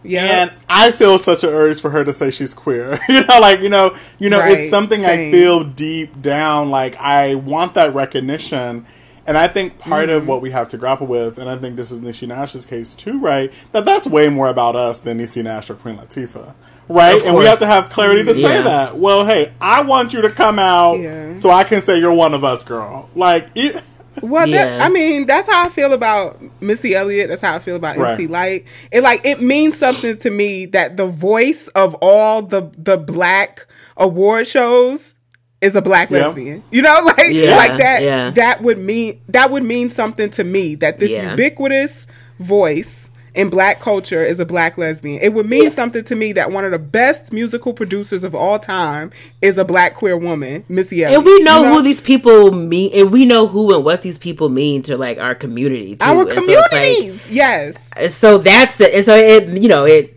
[0.09, 0.43] yeah.
[0.43, 2.99] and I feel such an urge for her to say she's queer.
[3.09, 6.71] you know, like you know, you know, Right, it's something I feel deep down.
[6.71, 8.87] Like I want that recognition,
[9.27, 10.27] and I think part of Mm-hmm.
[10.29, 13.19] what we have to grapple with, and I think this is Niecy Nash's case too,
[13.21, 13.53] right?
[13.73, 16.55] That that's way more about us than Niecy Nash or Queen Latifah,
[16.89, 17.23] right?
[17.25, 18.63] And we have to have clarity to say Yeah.
[18.63, 18.99] that.
[18.99, 21.37] Well, hey, I want you to come out Yeah.
[21.37, 23.11] so I can say you're one of us, girl.
[23.15, 23.83] Like, it,
[24.23, 27.29] Well, that, I mean, that's how I feel about Missy Elliott.
[27.29, 28.13] That's how I feel about Right.
[28.13, 28.65] MC Lyte.
[28.93, 33.67] It like it means something to me that the voice of all the the black
[33.97, 35.15] award shows
[35.61, 36.27] is a black Yeah.
[36.29, 36.63] lesbian.
[36.71, 38.03] You know, like Yeah, like that.
[38.03, 38.31] yeah.
[38.31, 41.31] That would mean that would mean something to me that this Yeah.
[41.33, 42.07] ubiquitous
[42.39, 43.09] voice
[43.39, 45.23] in black culture is a black lesbian.
[45.23, 48.59] It would mean something to me that one of the best musical producers of all
[48.59, 49.11] time
[49.41, 51.19] is a black queer woman, Missy Elliott.
[51.19, 54.19] And we know, You who these people mean, and we know who and what these
[54.19, 56.05] people mean to like our community, too.
[56.07, 57.29] our And so like- communities.
[57.31, 57.91] yes.
[58.15, 60.15] so that's the and so it you know it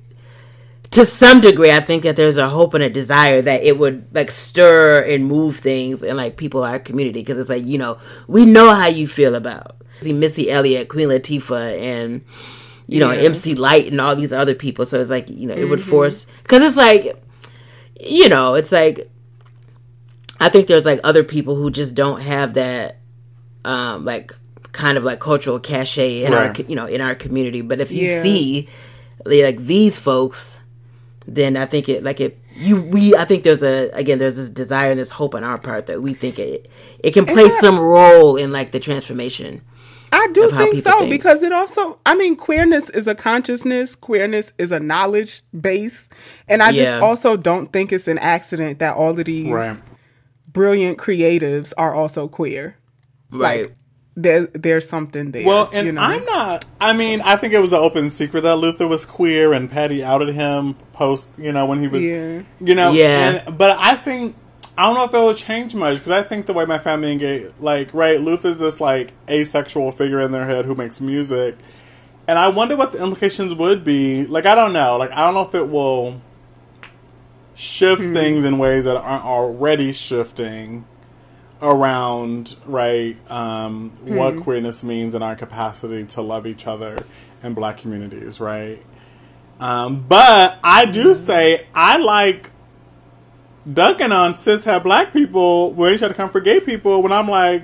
[0.91, 4.05] to some degree i think that there's a hope and a desire that it would
[4.13, 7.97] like stir and move things and like people our community because it's like you know
[8.27, 12.21] we know how you feel about see missy elliott queen latifah and
[12.91, 13.29] you know Yeah.
[13.29, 16.25] mc lyte and all these other people so it's like you know it would force
[16.43, 17.03] because it's like
[17.99, 19.09] you know it's like
[20.39, 22.97] i think there's like other people who just don't have that
[23.65, 24.31] um like
[24.71, 26.55] kind of like cultural cachet in our Right.
[26.55, 28.21] co- you know in our community but if you Yeah.
[28.23, 28.67] see
[29.25, 30.59] like these folks
[31.27, 34.49] then i think it like it you we i think there's a again there's this
[34.49, 36.69] desire and this hope on our part that we think it
[36.99, 39.61] it can play I- some role in like the transformation
[40.11, 41.11] I do of think people so think.
[41.11, 46.09] because it also, I mean, queerness is a consciousness, queerness is a knowledge base.
[46.47, 46.83] And I Yeah.
[46.93, 49.81] just also don't think it's an accident that all of these right.
[50.51, 52.75] brilliant creatives are also queer.
[53.31, 53.75] right Like,
[54.17, 55.45] there, there's something there.
[55.47, 56.01] Well, and you know?
[56.01, 56.65] I'm not.
[56.81, 60.03] I mean, I think it was an open secret that Luther was queer, and Patty
[60.03, 61.39] outed him post.
[61.39, 62.03] You know, when he was.
[62.03, 62.41] Yeah.
[62.59, 62.91] You know.
[62.91, 63.43] Yeah.
[63.47, 64.35] And, but I think
[64.81, 67.11] I don't know if it will change much because I think the way my family
[67.11, 71.55] engage, like, right, Luther's this like asexual figure in their head who makes music,
[72.27, 74.25] and I wonder what the implications would be.
[74.25, 74.97] Like, I don't know.
[74.97, 76.19] Like, I don't know if it will
[77.53, 78.13] shift Hmm.
[78.13, 80.85] things in ways that aren't already shifting
[81.61, 84.39] around right um, what Hmm.
[84.41, 86.97] queerness means and our capacity to love each other
[87.43, 88.79] in black communities right
[89.59, 92.49] um, but i do say i like
[93.71, 97.11] dunking on cis cishet black people when they try to come for gay people when
[97.11, 97.63] i'm like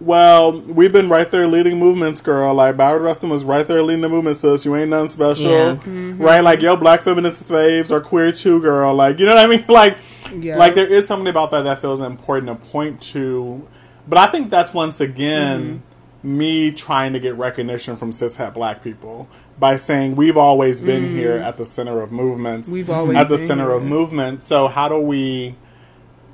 [0.00, 2.52] well, we've been right there leading movements, girl.
[2.52, 4.64] Like Bayard Rustin was right there leading the movement, sis.
[4.64, 5.76] You ain't nothing special, Yeah.
[6.18, 6.40] right?
[6.40, 8.92] Like yo black feminist faves are queer too, girl.
[8.92, 9.64] Like you know what I mean?
[9.68, 9.96] Like,
[10.36, 10.56] Yeah.
[10.58, 13.66] like there is something about that that feels important to point to.
[14.06, 15.82] But I think that's once again
[16.24, 16.38] Mm-hmm.
[16.38, 21.04] me trying to get recognition from cis cishet black people by saying we've always been
[21.04, 21.14] mm-hmm.
[21.14, 22.72] here at the center of movements.
[22.72, 24.44] We've always at the center of movement.
[24.44, 25.56] So how do we?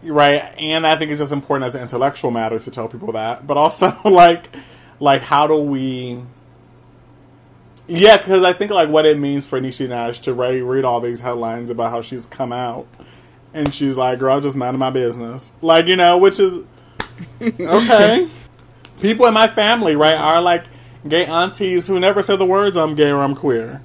[0.05, 3.47] right and i think it's just important as an intellectual matter to tell people that
[3.47, 4.47] but also like
[4.98, 6.22] like how do we
[7.86, 11.01] yeah because i think like what it means for niecy nash to read, read all
[11.01, 12.86] these headlines about how she's come out
[13.52, 16.64] and she's like girl I'm just minding my business like you know which is
[17.42, 18.28] okay
[19.01, 20.64] people in my family right are like
[21.09, 23.81] gay aunties who never say the words i'm gay or i'm queer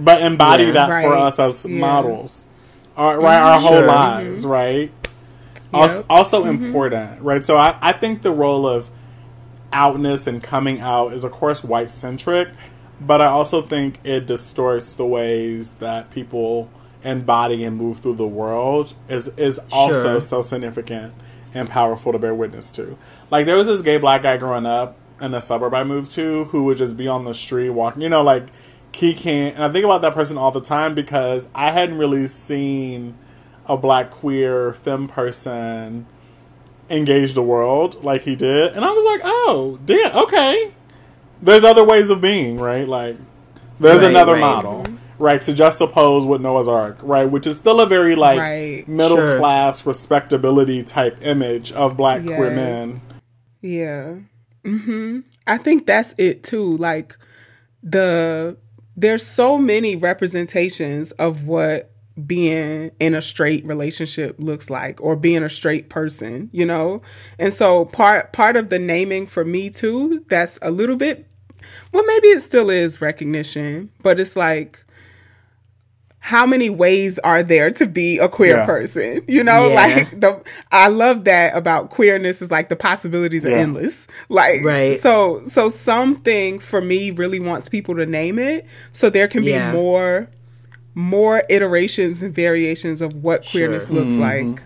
[0.00, 0.72] but embody Yeah.
[0.72, 1.78] that for us as Yeah.
[1.78, 2.46] models
[2.96, 3.62] our, right our mm-hmm.
[3.66, 3.86] whole Sure.
[3.86, 4.50] lives mm-hmm.
[4.52, 4.92] right
[5.72, 6.06] also, Yep.
[6.10, 8.90] also important right so I, I think the role of
[9.72, 12.48] outness and coming out is of course white centric
[13.00, 16.68] but i also think it distorts the ways that people
[17.02, 20.20] embody and move through the world is is also Sure.
[20.20, 21.14] so significant
[21.54, 22.96] and powerful to bear witness to
[23.30, 26.44] like there was this gay black guy growing up in a suburb i moved to
[26.46, 28.44] who would just be on the street walking you know like
[28.94, 32.26] he can't and i think about that person all the time because i hadn't really
[32.26, 33.16] seen
[33.66, 36.04] a black queer femme person
[36.90, 40.72] engage the world like he did and i was like oh damn okay
[41.40, 43.16] there's other ways of being right like
[43.78, 44.40] there's Right, another right.
[44.40, 44.84] model
[45.18, 48.86] right to juxtapose with noah's arc right which is still a very like Right.
[48.88, 49.38] middle Sure.
[49.38, 53.00] class respectability type image of black queer men
[53.62, 54.16] Yeah.
[54.64, 56.76] Hmm I think that's it too.
[56.76, 57.16] Like
[57.82, 58.56] the
[58.96, 61.90] there's so many representations of what
[62.26, 67.02] being in a straight relationship looks like or being a straight person, you know?
[67.38, 71.28] And so part part of the naming for me too, that's a little bit
[71.92, 74.81] well maybe it still is recognition, but it's like
[76.24, 78.64] how many ways are there to be a queer Yeah.
[78.66, 79.22] person?
[79.26, 79.74] You know, Yeah.
[79.74, 80.40] like the
[80.70, 84.06] I love that about queerness is like the possibilities are endless.
[84.28, 85.00] Like Right.
[85.02, 89.58] so so something for me really wants people to name it so there can be
[89.58, 90.28] more
[90.94, 93.96] more iterations and variations of what queerness Sure.
[93.96, 94.62] looks like.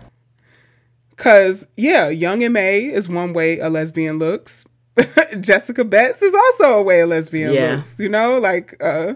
[1.15, 4.63] Cause yeah, Young M.A is one way a lesbian looks.
[5.41, 7.75] Jessica Betts is also a way a lesbian Yeah.
[7.77, 7.99] looks.
[7.99, 9.15] You know, like uh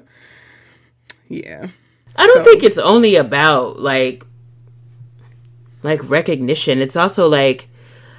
[1.28, 1.68] yeah.
[2.16, 4.26] I don't So- think it's only about like
[5.84, 6.80] like recognition.
[6.82, 7.68] It's also like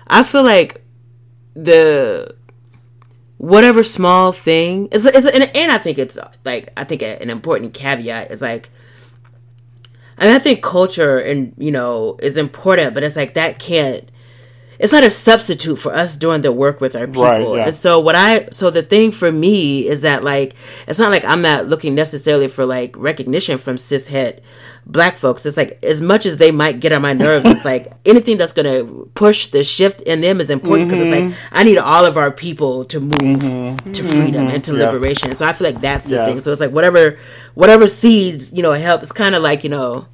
[0.09, 0.83] I feel like
[1.55, 2.35] the
[3.39, 7.75] whatever small thing is, is and, and I think it's like I think an important
[7.75, 8.71] caveat is like
[10.19, 14.09] and I think culture and you know is important, but it's like that can't.
[14.83, 17.23] It's not a substitute for us doing the work with our people.
[17.23, 17.67] Right, yeah.
[17.67, 20.57] And so what I so the thing for me is that like
[20.89, 24.41] it's not like I'm not looking necessarily for like recognition from cishet
[24.85, 25.47] black folks.
[25.47, 28.53] It's like as much as they might get on my nerves, it's like anything that's
[28.53, 28.83] gonna
[29.15, 31.55] push the shift in them is important because it's like mm-hmm.
[31.55, 33.93] I need all of our people to move mm-hmm.
[33.93, 34.81] to freedom and to mm-hmm.
[34.81, 34.95] Yes.
[34.95, 35.33] liberation.
[35.37, 36.27] So I feel like that's the Yes.
[36.27, 36.41] thing.
[36.41, 37.19] So it's like whatever
[37.55, 39.05] whatever seeds you know help.
[39.05, 40.09] It's kind of like you know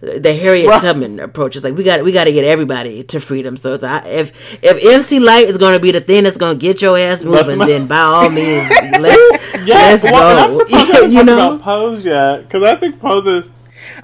[0.00, 0.80] the Harriet Right.
[0.80, 3.56] Tubman approach is like we got we got to get everybody to freedom.
[3.56, 6.58] So it's I, if if MC Lyte is going to be the thing that's going
[6.58, 9.20] to get your ass Let's moving, then by all means let's
[9.64, 10.56] Yeah, let's well, and I'm go.
[10.56, 13.50] surprised we haven't you know, about Pose yet because I think Pose is.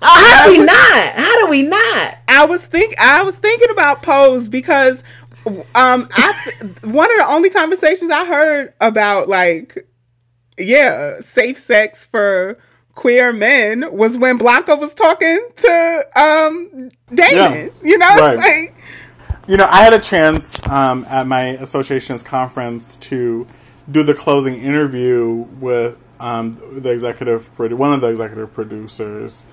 [0.02, 1.12] oh, how do we not?
[1.14, 2.18] How do we not?
[2.28, 5.02] I was think I was thinking about pose because
[5.74, 6.32] um I
[6.82, 9.86] one of the only conversations I heard about like
[10.58, 12.58] yeah safe sex for
[12.94, 17.70] queer men was when Blanca was talking to um Damon.
[17.82, 17.88] Yeah.
[17.88, 18.36] You know, Right.
[18.38, 18.74] like
[19.46, 23.46] You know, I had a chance um, at my association's conference to
[23.90, 29.44] do the closing interview with um, the executive, produ- one of the executive producers.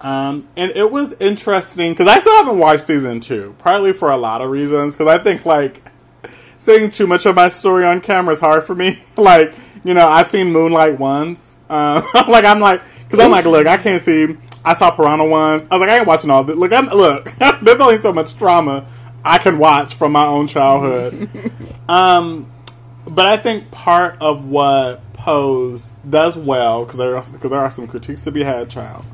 [0.00, 4.16] Um, and it was interesting because I still haven't watched season two, partly for a
[4.16, 4.96] lot of reasons.
[4.96, 5.82] Because I think like
[6.58, 9.02] saying too much of my story on camera is hard for me.
[9.16, 9.54] like,
[9.84, 11.56] you know, I've seen Moonlight once.
[11.70, 14.36] Uh, like, I'm like, because I'm like, look, I can't see.
[14.64, 15.66] I saw Pariah once.
[15.70, 16.56] I was like, I ain't watching all this.
[16.56, 17.30] Look, I'm, look,
[17.62, 18.86] there's only so much trauma
[19.24, 21.28] I can watch from my own childhood.
[21.88, 22.50] um,
[23.06, 27.70] but I think part of what Pose does well, because there, are- 'cause there are
[27.70, 29.06] some critiques to be had, child.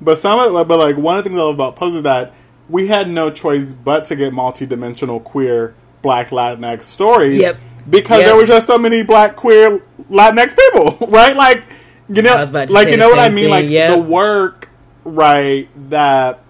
[0.00, 2.02] But some of it, but like one of the things I love about Pose is
[2.04, 2.32] that
[2.68, 7.40] we had no choice but to get multi-dimensional queer Black Latinx stories.
[7.40, 7.56] Yep.
[7.88, 8.26] Because Yep.
[8.26, 11.36] there was just so many Black queer Latinx people, right?
[11.36, 11.64] Like,
[12.08, 13.44] you know, I was about to like you know what I mean?
[13.44, 13.90] thing, Like yep.
[13.90, 14.68] the work,
[15.04, 15.68] right?
[15.90, 16.40] That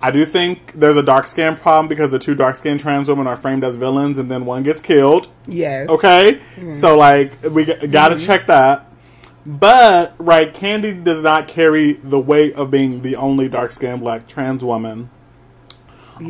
[0.00, 3.26] I do think there's a dark skin problem because the two dark skinned trans women
[3.26, 5.28] are framed as villains, and then one gets killed.
[5.46, 6.74] yes, Okay, mm-hmm.
[6.74, 8.24] so like we g- gotta mm-hmm.
[8.26, 8.84] check that.
[9.44, 14.26] But right, Candy does not carry the weight of being the only dark skinned black
[14.28, 15.08] trans woman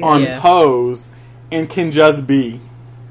[0.03, 0.41] on Yeah.
[0.41, 1.11] Pose,
[1.51, 2.61] and can just be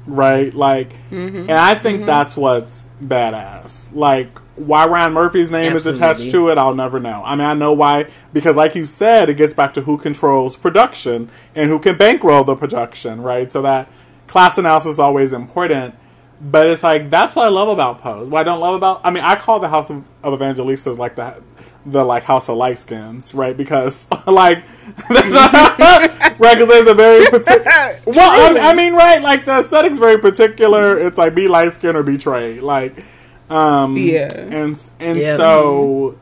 [0.06, 0.52] right.
[0.52, 1.38] Like, mm-hmm.
[1.38, 2.06] and I think mm-hmm.
[2.06, 3.94] that's what's badass.
[3.94, 7.22] Like, why Ryan Murphy's name is attached to it, I'll never know.
[7.24, 10.56] I mean, I know why because, like you said, it gets back to who controls
[10.56, 13.52] production and who can bankroll the production, right?
[13.52, 13.88] So that
[14.26, 15.94] class analysis is always important.
[16.40, 18.28] But it's like that's what I love about Pose.
[18.28, 21.16] What I don't love about, I mean, I call the House of, of Evangelistas like
[21.16, 21.42] the
[21.86, 23.56] the like House of Light Skins, right?
[23.56, 24.64] Because like,
[25.08, 28.00] there's a, there's a very particular.
[28.06, 29.22] Well, I, I mean, right?
[29.22, 30.98] Like the aesthetic's very particular.
[30.98, 32.62] It's like be light skin or be trade.
[32.62, 33.04] Like,
[33.48, 34.28] um, Yeah.
[34.32, 35.36] and and Yeah.
[35.36, 36.18] so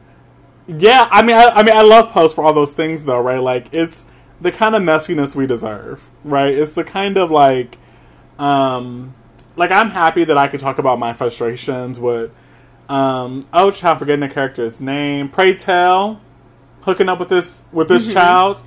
[0.67, 1.09] yeah.
[1.11, 3.41] I mean, I, I mean, I love Pose for all those things, though, right?
[3.41, 4.05] Like, it's
[4.41, 6.53] the kind of messiness we deserve, right?
[6.53, 7.79] It's the kind of like,
[8.39, 9.15] um,
[9.57, 12.31] like I'm happy that I could talk about my frustrations with,
[12.89, 15.29] um, oh, child, I'm forgetting the character's name.
[15.29, 16.21] Pray tell,
[16.83, 18.63] hooking up with this with this child.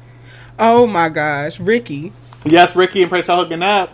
[0.59, 2.13] Oh my gosh, Ricky.
[2.45, 3.93] Yes, Ricky and Pray tell hooking up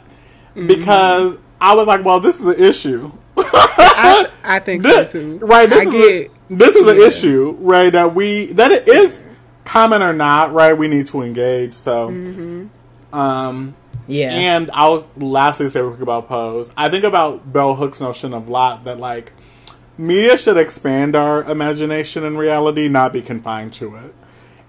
[0.55, 3.11] because I was like, well, this is an issue.
[3.37, 5.39] I, I think so too.
[5.39, 5.69] right?
[5.69, 6.31] This I is get.
[6.51, 7.91] a, this is an issue, right?
[7.91, 9.23] That we that it is
[9.65, 10.73] common or not, right?
[10.77, 11.73] We need to engage.
[11.73, 12.07] So,
[13.11, 13.75] um,
[14.07, 14.29] Yeah.
[14.31, 16.71] and I'll lastly say real quick about Pose.
[16.77, 19.31] I think about bell hooks' notion of lot that like
[19.97, 24.15] media should expand our imagination and reality, not be confined to it.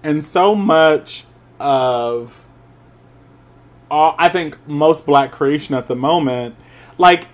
[0.03, 1.25] And so much
[1.59, 2.47] of
[3.89, 6.55] all, I think most black creation at the moment,
[6.97, 7.27] like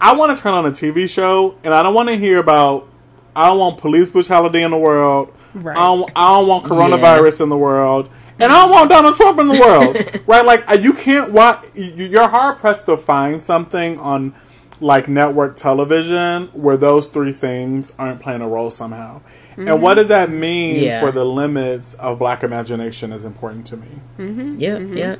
[0.00, 2.88] I want to turn on a TV show and I don't want to hear about
[3.36, 5.34] I don't want police brutality in the world.
[5.54, 5.76] Right.
[5.76, 8.08] I don't, I don't want coronavirus in the world.
[8.38, 10.22] And I don't want Donald Trump in the world.
[10.26, 10.44] right?
[10.44, 14.34] Like uh, you can't watch you're hard pressed to find something on
[14.80, 19.20] like network television where those three things aren't playing a role somehow.
[19.56, 21.00] And what does that mean Yeah.
[21.00, 23.86] for the limits of black imagination is important to me.
[24.18, 24.56] Mm-hmm.
[24.58, 24.78] yeah.
[24.78, 25.16] Yeah.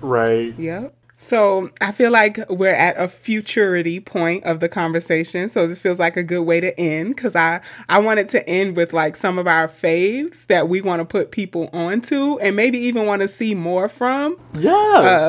[0.00, 0.58] Right.
[0.58, 0.94] Yep.
[1.18, 5.48] So I feel like we're at a futurity point of the conversation.
[5.48, 8.76] So this feels like a good way to end because I I wanted to end
[8.76, 12.78] with like some of our faves that we want to put people onto and maybe
[12.78, 14.72] even want to see more from Yes.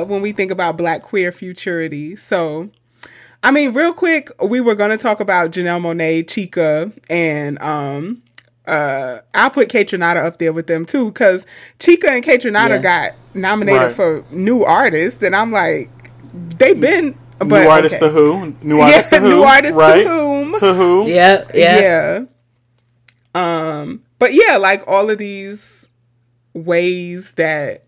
[0.01, 2.15] uh, when we think about Black queer futurity.
[2.15, 2.69] So.
[3.43, 8.21] I mean, real quick, we were going to talk about Janelle Monáe, Chika, and um,
[8.65, 11.45] uh, I'll put Kaytranada up there with them too because
[11.79, 12.77] Chika and Kaytranada Yeah.
[12.79, 13.91] got nominated Right.
[13.95, 15.89] for new artists, and I'm like,
[16.57, 18.07] they've been but, new artist okay.
[18.07, 18.55] to who?
[18.63, 19.29] New Yeah, artist to who?
[19.29, 20.55] new artist to whom?
[20.59, 21.07] To who?
[21.07, 21.79] Yeah, yeah.
[21.79, 22.21] yeah.
[23.35, 25.89] Um, but yeah, like all of these
[26.53, 27.83] ways that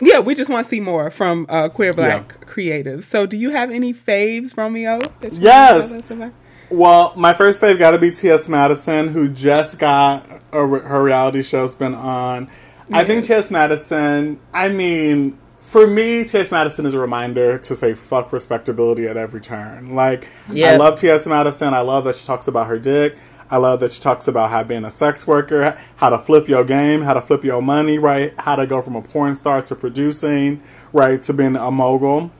[0.00, 3.04] yeah, we just want to see more from uh, queer black creatives.
[3.04, 4.98] So, do you have any faves, Romeo?
[5.20, 5.90] that Yes.
[5.90, 6.32] tell us about?
[6.68, 8.48] Well, my first fave got to be T.S.
[8.48, 12.50] Madison, who just got a, her reality show spin on.
[12.92, 13.50] I think T.S.
[13.50, 16.50] Madison, I mean, for me, T.S.
[16.50, 19.94] Madison is a reminder to say fuck respectability at every turn.
[19.94, 20.72] Like, Yeah.
[20.72, 21.26] I love T.S.
[21.26, 21.72] Madison.
[21.72, 23.16] I love that she talks about her dick.
[23.50, 26.64] I love that she talks about how being a sex worker, how to flip your
[26.64, 28.34] game, how to flip your money, right?
[28.38, 30.62] How to go from a porn star to producing,
[30.92, 31.22] right?
[31.22, 32.30] To being a mogul.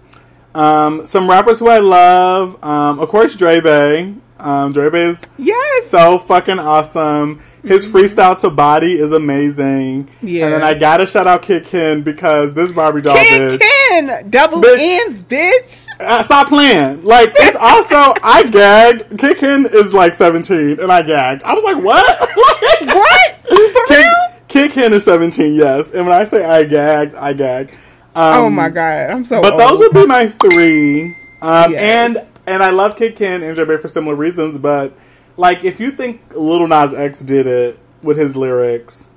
[0.54, 4.14] Um, some rappers who I love, um, of course, Dre Bay.
[4.38, 5.86] Um, Bay is Yes.
[5.88, 7.40] so fucking awesome.
[7.64, 10.08] His freestyle to body is amazing.
[10.22, 10.44] Yeah.
[10.44, 13.60] And then I gotta shout out Kidd Kenn because this Barbie doll Ken bitch.
[13.60, 14.78] Ken, double Bitch.
[14.78, 15.86] ends, bitch.
[15.98, 17.02] Uh, stop playing.
[17.04, 19.18] Like, it's also, I gagged.
[19.18, 21.42] Kidd Kenn is like 17 and I gagged.
[21.42, 22.20] I was like, what?
[22.36, 23.36] Like, What?
[23.72, 24.14] For Kid, real?
[24.48, 25.90] Kidd Kenn is 17, yes.
[25.92, 27.70] And when I say I gagged, I gag.
[28.14, 29.42] Um, oh my god, I'm so.
[29.42, 29.60] But old.
[29.60, 31.16] those would be my three.
[31.42, 32.16] Um, Yes.
[32.16, 34.58] And and I love Kidd Kenn and J for similar reasons.
[34.58, 34.92] But
[35.36, 39.10] like, if you think Lil Nas X did it with his lyrics,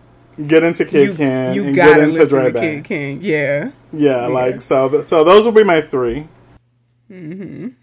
[0.48, 2.60] get into Kid you, Ken you and get into Dre to.
[2.60, 3.20] Kidd Kenn.
[3.22, 3.72] Yeah.
[3.92, 5.02] Yeah, like so.
[5.02, 6.28] So those will be my three.
[7.12, 7.74] Mhm.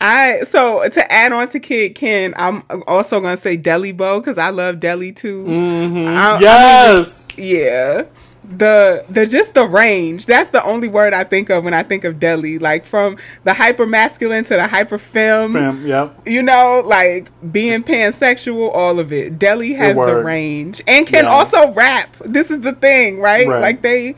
[0.00, 4.36] I so to add on to Kidd Kenn, I'm also gonna say Delli Boe because
[4.38, 5.44] I love Deli too.
[5.44, 6.08] Mm-hmm.
[6.08, 7.28] I- yes.
[7.36, 8.04] Yeah.
[8.44, 10.26] The the just the range.
[10.26, 12.60] That's the only word I think of when I think of Delli.
[12.60, 15.52] Like from the hyper masculine to the hyper femme.
[15.52, 16.20] Fam, yep.
[16.26, 19.38] You know, like being pansexual, all of it.
[19.38, 21.30] Delli has the range and can Yeah.
[21.30, 22.16] also rap.
[22.24, 23.46] This is the thing, right?
[23.46, 23.60] Right.
[23.60, 24.16] Like they,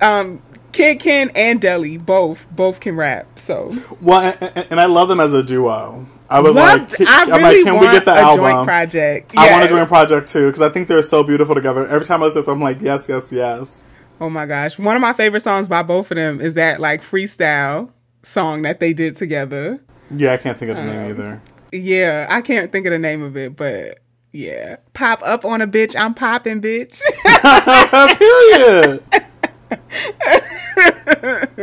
[0.00, 0.40] um,
[0.72, 3.26] Kidd Kenn and Delli both both can rap.
[3.38, 6.06] So Well, and- and I love them as a duo.
[6.30, 8.44] I was like, I I'm really like, can we get the a album?
[8.44, 9.32] joint project.
[9.36, 9.70] I want Yes.
[9.70, 11.86] a joint project too because I think they're so beautiful together.
[11.86, 13.82] Every time I listen to I'm like, yes, yes, yes.
[14.20, 14.78] Oh my gosh.
[14.78, 17.90] One of my favorite songs by both of them is that like freestyle
[18.22, 19.80] song that they did together.
[20.14, 21.42] Yeah, I can't think of the Um, name either.
[21.72, 23.98] Yeah, I can't think of the name of it, but
[24.32, 24.76] yeah.
[24.92, 27.00] Pop up on a bitch, I'm popping bitch.
[28.18, 29.02] Period.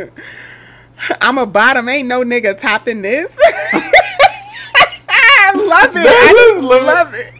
[1.22, 3.38] I'm a bottom, ain't no nigga topping this.
[5.66, 6.04] I love it.
[6.04, 7.34] This I just love it.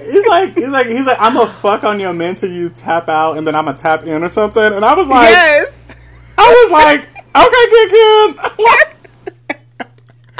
[0.00, 3.08] he's like, he's like, he's like, I'm a fuck on your man till you tap
[3.08, 4.62] out, and then I'm a tap in or something.
[4.62, 5.94] And I was like, yes.
[6.38, 8.94] I was like, okay, Kidd Kenn.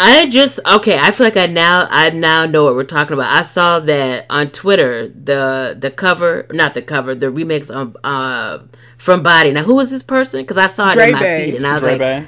[0.00, 0.96] I just okay.
[0.96, 3.34] I feel like I now I now know what we're talking about.
[3.34, 8.60] I saw that on Twitter the the cover, not the cover, the remix of uh
[8.96, 9.50] from Body.
[9.50, 10.40] Now who was this person?
[10.40, 11.50] Because I saw it Dre in my Bay.
[11.50, 12.26] feed, and I was Dre like, Bay.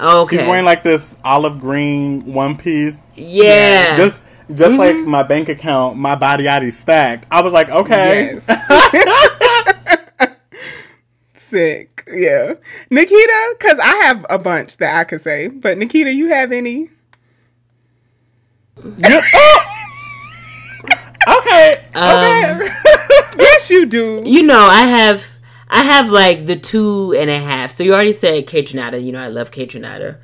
[0.00, 2.96] Okay, He's wearing like this olive green one piece.
[3.14, 4.20] yeah, Just
[4.54, 7.26] just like my bank account, my body yaddy stacked.
[7.30, 8.38] I was like, okay.
[8.46, 8.46] Yes.
[11.34, 12.04] Sick.
[12.12, 12.54] Yeah.
[12.90, 16.90] Nikita, because I have a bunch that I could say, but Nikita, you have any?
[18.96, 19.20] Yeah.
[21.38, 21.74] okay.
[21.94, 22.60] Um,
[23.38, 24.22] Yes, you do.
[24.24, 25.24] you know, I have
[25.72, 27.70] I have like the two and a half.
[27.76, 29.02] So you already said Kaytranada.
[29.02, 30.16] You know, I love Kaytranada.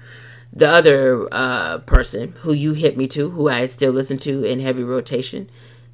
[0.53, 4.59] The other uh, person who you hit me to, who I still listen to in
[4.61, 5.49] heavy rotation,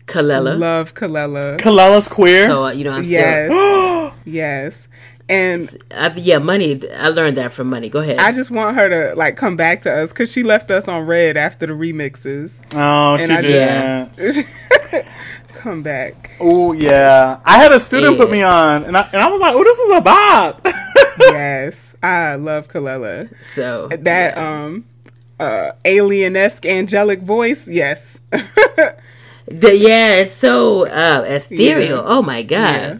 [0.06, 0.58] Kelela.
[0.58, 1.58] Love Kelela.
[1.58, 2.46] Kelela's queer.
[2.46, 4.14] So uh, you know, I'm Yes.
[4.24, 4.88] yes.
[5.28, 5.80] And still.
[5.90, 6.80] Uh, yeah, money.
[6.90, 7.88] I learned that from money.
[7.88, 8.18] Go ahead.
[8.18, 11.06] I just want her to like come back to us because she left us on
[11.06, 12.60] red after the remixes.
[12.74, 14.46] oh, she I- did.
[14.92, 15.04] come
[15.82, 16.32] back.
[16.40, 19.54] Oh yeah, I had a student put me on, and I and I was like,
[19.54, 20.66] "Oh, this is a bop."
[21.20, 21.96] yes.
[22.02, 23.28] I love Kelela.
[23.44, 24.84] so That um
[25.38, 28.20] uh alien esque angelic voice, yes.
[29.46, 31.98] The, yeah, it's so uh, ethereal.
[31.98, 32.04] Yeah.
[32.06, 32.74] Oh my god!
[32.74, 32.98] Yeah.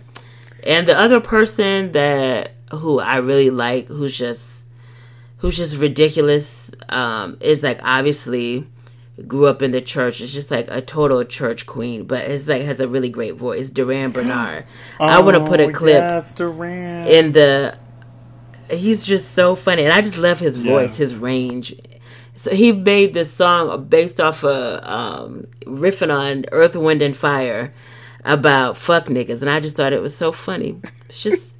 [0.65, 4.67] And the other person that who I really like, who's just
[5.39, 8.67] who's just ridiculous, um, is like obviously
[9.27, 10.21] grew up in the church.
[10.21, 13.71] It's just like a total church queen, but it's like has a really great voice.
[13.71, 14.65] Durand Bernarr.
[15.01, 17.09] I want to put a Oh, clip Yes, Durand.
[17.09, 17.79] in the.
[18.71, 20.97] He's just so funny, and I just love his voice, Yes.
[20.97, 21.75] his range.
[22.37, 27.75] So he made this song based off of um, riffing on Earth, Wind, and Fire
[28.25, 30.81] about fuck niggas, and I just thought it was so funny.
[31.09, 31.52] It's just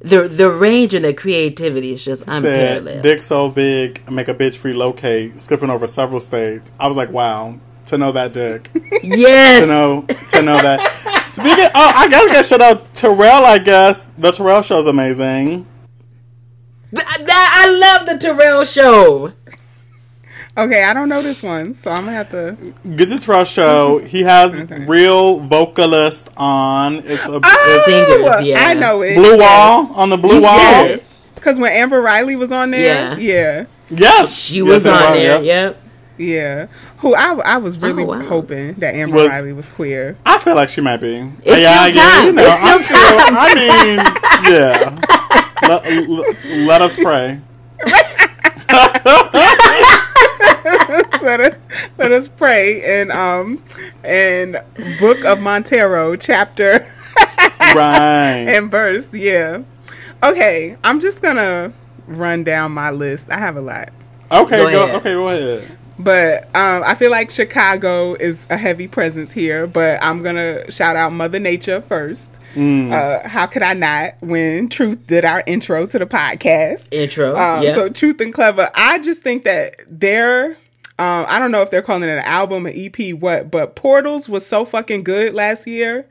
[0.00, 3.02] the the range and the creativity is just unparalleled.
[3.02, 7.58] "Dick so big, make a bitch relocate, skipping over several states." I was like, "Wow,
[7.86, 8.70] to know that dick.
[9.02, 9.60] Yes.
[9.60, 11.24] to know to know that.
[11.26, 13.44] Speaking, oh, I gotta get shout out Terrell.
[13.44, 15.66] I guess the Terrell show's amazing.
[16.94, 19.32] Th- that I love the Terrell show.
[20.58, 22.56] Okay, I don't know this one, so I'm gonna have to.
[22.96, 23.98] Get the Terrell show.
[24.00, 26.96] He has real vocalist on.
[26.96, 28.58] It's a it's oh, Singers, yeah.
[28.66, 29.14] I know it.
[29.14, 30.56] blue wall on the blue wall.
[30.58, 31.16] Yes.
[31.36, 35.40] Because when Amber Riley was on there, yeah, yeah, Yes, She was it on there.
[35.40, 35.44] yep.
[35.44, 35.82] Yep.
[36.18, 36.66] yeah.
[36.98, 38.20] Who I, I was oh, really Oh, wow.
[38.22, 40.18] hoping that Amber Was- Riley was queer.
[40.26, 41.30] I feel like she might be.
[41.44, 42.36] It's still time.
[42.36, 43.36] It's I'm still time.
[43.38, 43.98] I mean,
[44.52, 44.98] yeah.
[45.68, 47.40] let, let- let us pray.
[51.22, 51.54] let us
[51.98, 53.62] let us pray and um
[54.04, 54.62] and
[55.00, 56.86] Book of Montero chapter
[57.74, 58.46] Right.
[58.48, 59.08] and verse.
[59.12, 59.62] Yeah.
[60.22, 61.72] Okay, I'm just gonna
[62.06, 63.30] run down my list.
[63.30, 63.90] I have a lot.
[64.30, 64.84] Okay, Go go.
[64.84, 64.94] ahead.
[64.96, 65.78] Okay, go ahead.
[66.00, 69.66] But um, I feel like Chicago is a heavy presence here.
[69.66, 72.32] But I'm gonna shout out Mother Nature first.
[72.54, 72.92] Mm.
[72.92, 74.14] Uh, how could I not?
[74.20, 77.36] When Truth did our intro to the podcast, Intro.
[77.36, 77.74] um, yeah.
[77.74, 78.70] so Truth and Klevah.
[78.74, 80.56] I just think that they're.
[80.98, 84.28] Um, I don't know if they're calling it an album, an EP, what, but Portals
[84.28, 86.08] was so fucking good last year.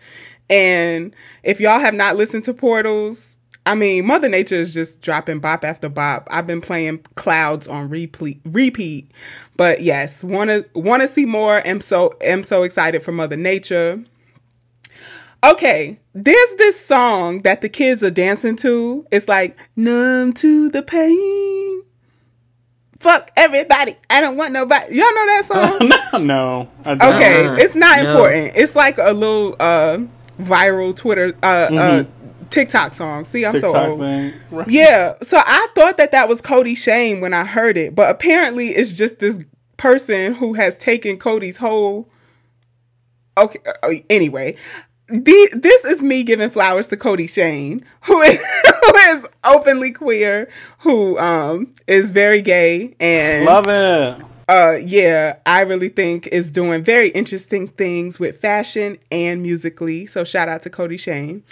[0.50, 5.40] And if y'all have not listened to Portals, I mean, Mother Nature is just dropping
[5.40, 6.26] bop after bop.
[6.32, 9.12] I've been playing Clouds on repeat, repeat.
[9.58, 11.66] But yes, wanna wanna see more.
[11.68, 14.06] Am so am so excited for Mother Nature.
[15.44, 19.06] Okay, there's this song that the kids are dancing to.
[19.12, 21.84] It's like numb to the pain.
[23.00, 23.96] Fuck everybody.
[24.10, 24.96] I don't want nobody.
[24.96, 25.46] Y'all know that
[26.12, 26.26] song?
[26.28, 27.16] no, I don't.
[27.16, 28.10] Okay, it's not No.
[28.12, 28.54] important.
[28.56, 30.00] It's like a little uh
[30.40, 32.04] viral Twitter uh uh
[32.50, 33.26] TikTok song.
[33.26, 33.92] See, I'm so Mm-hmm.
[33.92, 34.00] Old.
[34.00, 34.34] thing.
[34.52, 34.68] Right.
[34.70, 38.70] Yeah, so I thought that that was Kodie Shane when I heard it, but apparently
[38.70, 39.40] it's just this
[39.76, 42.10] person who has taken Kodie's whole.
[43.38, 44.56] Okay, uh, anyway,
[45.10, 48.40] the, this is me giving flowers to Kodie Shane, who is,
[48.86, 54.26] who is openly queer, who um is very gay, and Love it.
[54.50, 60.24] uh yeah i really think is doing very interesting things with fashion and musically so
[60.24, 61.44] shout out to kodie shane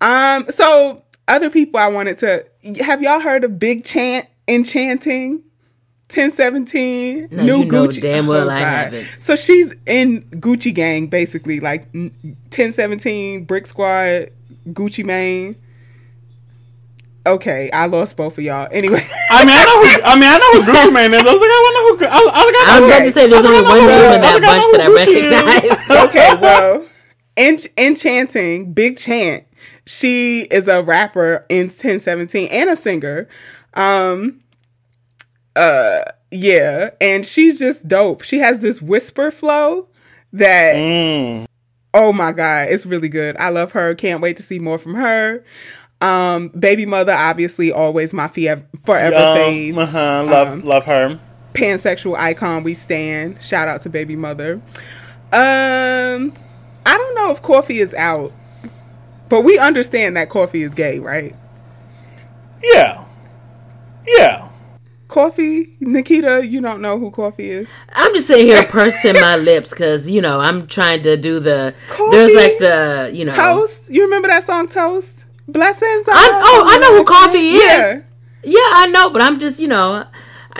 [0.00, 2.44] um so other people i wanted to
[2.82, 5.42] have y'all heard of big chant enchanting
[6.14, 9.06] 1017 No, you know damn well I haven't.
[9.20, 14.30] so she's in gucci gang basically like 1017 brick squad
[14.68, 15.56] gucci mane
[17.26, 19.84] okay i lost both of y'all anyway I mean, I know.
[19.84, 21.20] Who, I mean, I know who Gucci Mane is.
[21.22, 22.10] I was like, I wonder who.
[22.10, 23.88] I, I, was like, I was about to say there's I only was one like,
[23.88, 25.30] name I in that like, bunch know that I Gucci is.
[25.86, 26.08] recognize.
[26.08, 26.86] okay, well,
[27.36, 29.44] en- enchanting, big chant.
[29.86, 33.28] She is a rapper in 1017 and a singer.
[33.74, 34.40] Um,
[35.56, 38.22] uh, yeah, and she's just dope.
[38.22, 39.88] She has this whisper flow
[40.32, 41.46] that Mm.
[41.94, 43.36] oh my god, it's really good.
[43.38, 43.94] I love her.
[43.94, 45.44] Can't wait to see more from her.
[46.00, 51.18] Um, Bbymutha, obviously, always my fie- forever fave Um, uh-huh, love, Um, love her.
[51.52, 53.42] pansexual icon we stand.
[53.42, 54.60] Shout out to Bbymutha.
[55.32, 56.32] Um
[56.86, 58.32] I don't know if Koffee is out.
[59.28, 61.36] But we understand that Koffee is gay, right?
[62.62, 63.04] Yeah,
[64.06, 64.48] yeah.
[65.10, 67.70] Koffee, Nikita, you don't know who Koffee is?
[67.92, 71.74] I'm just sitting here pursing my lips because you know I'm trying to do the.
[71.88, 72.10] Koffee?
[72.12, 73.34] There's like the you know.
[73.34, 73.90] Toast.
[73.90, 75.26] You remember that song Toast?
[75.48, 76.06] Blessings.
[76.08, 77.60] I, oh, I know who Koffee is.
[77.60, 78.02] Yeah.
[78.42, 80.06] Yeah, I know, but I'm just you know,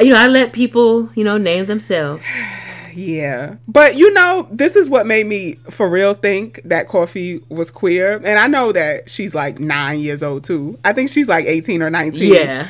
[0.01, 2.27] you know, I let people you know name themselves.
[2.93, 3.55] Yeah.
[3.69, 8.17] But you know, this is what made me for real think that Koffee was queer.
[8.17, 10.77] And I know that she's like nine years old too.
[10.85, 12.35] I think she's like 18 or 19.
[12.35, 12.67] Yeah,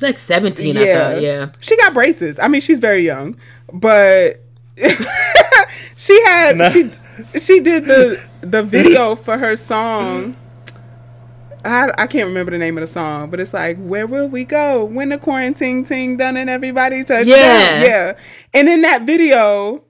[0.00, 0.76] like 17.
[0.76, 1.22] I thought.
[1.22, 1.50] Yeah.
[1.60, 2.38] She got braces.
[2.38, 3.36] I mean, she's very young,
[3.72, 4.40] but
[5.96, 6.70] she had No.
[6.70, 6.90] she
[7.38, 10.36] she did the the video for her song.
[11.62, 14.46] I, I can't remember the name of the song, but it's like, where will we
[14.46, 17.36] go when the quarantine thing done and everybody touch Yeah.
[17.36, 17.84] down?
[17.86, 18.18] Yeah.
[18.54, 19.84] And in that video,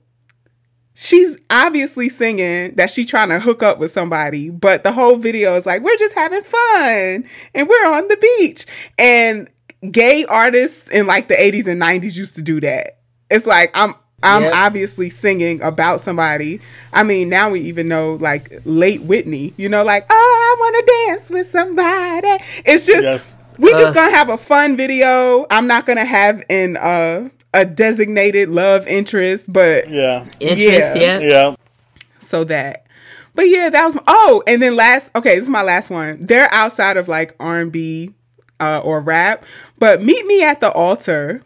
[0.95, 5.55] she's obviously singing that she's trying to hook up with somebody, but the whole video
[5.55, 7.23] is like, we're just having fun
[7.55, 8.65] and we're on the beach.
[8.99, 9.47] And
[9.89, 12.97] gay artists in like the 80s and 90s used to do that.
[13.29, 14.53] It's like, I'm I'm Yep.
[14.53, 16.61] obviously singing about somebody.
[16.93, 20.75] I mean, now we even know like late Whitney, you know, like, oh, I want
[20.85, 22.43] to dance with somebody.
[22.63, 23.33] It's just, Yes.
[23.57, 23.79] we Uh.
[23.79, 25.47] just gonna have a fun video.
[25.49, 30.95] I'm not gonna have an uh, a designated love interest, but Yeah, Interest.
[30.97, 31.17] Yeah.
[31.17, 31.19] Yeah.
[31.19, 31.55] yeah.
[32.19, 32.85] so that.
[33.33, 36.23] But yeah, that was oh, and then last okay, this is my last one.
[36.27, 38.13] They're outside of like R and B
[38.61, 39.43] uh, or rap,
[39.77, 41.41] but meet me at the altar.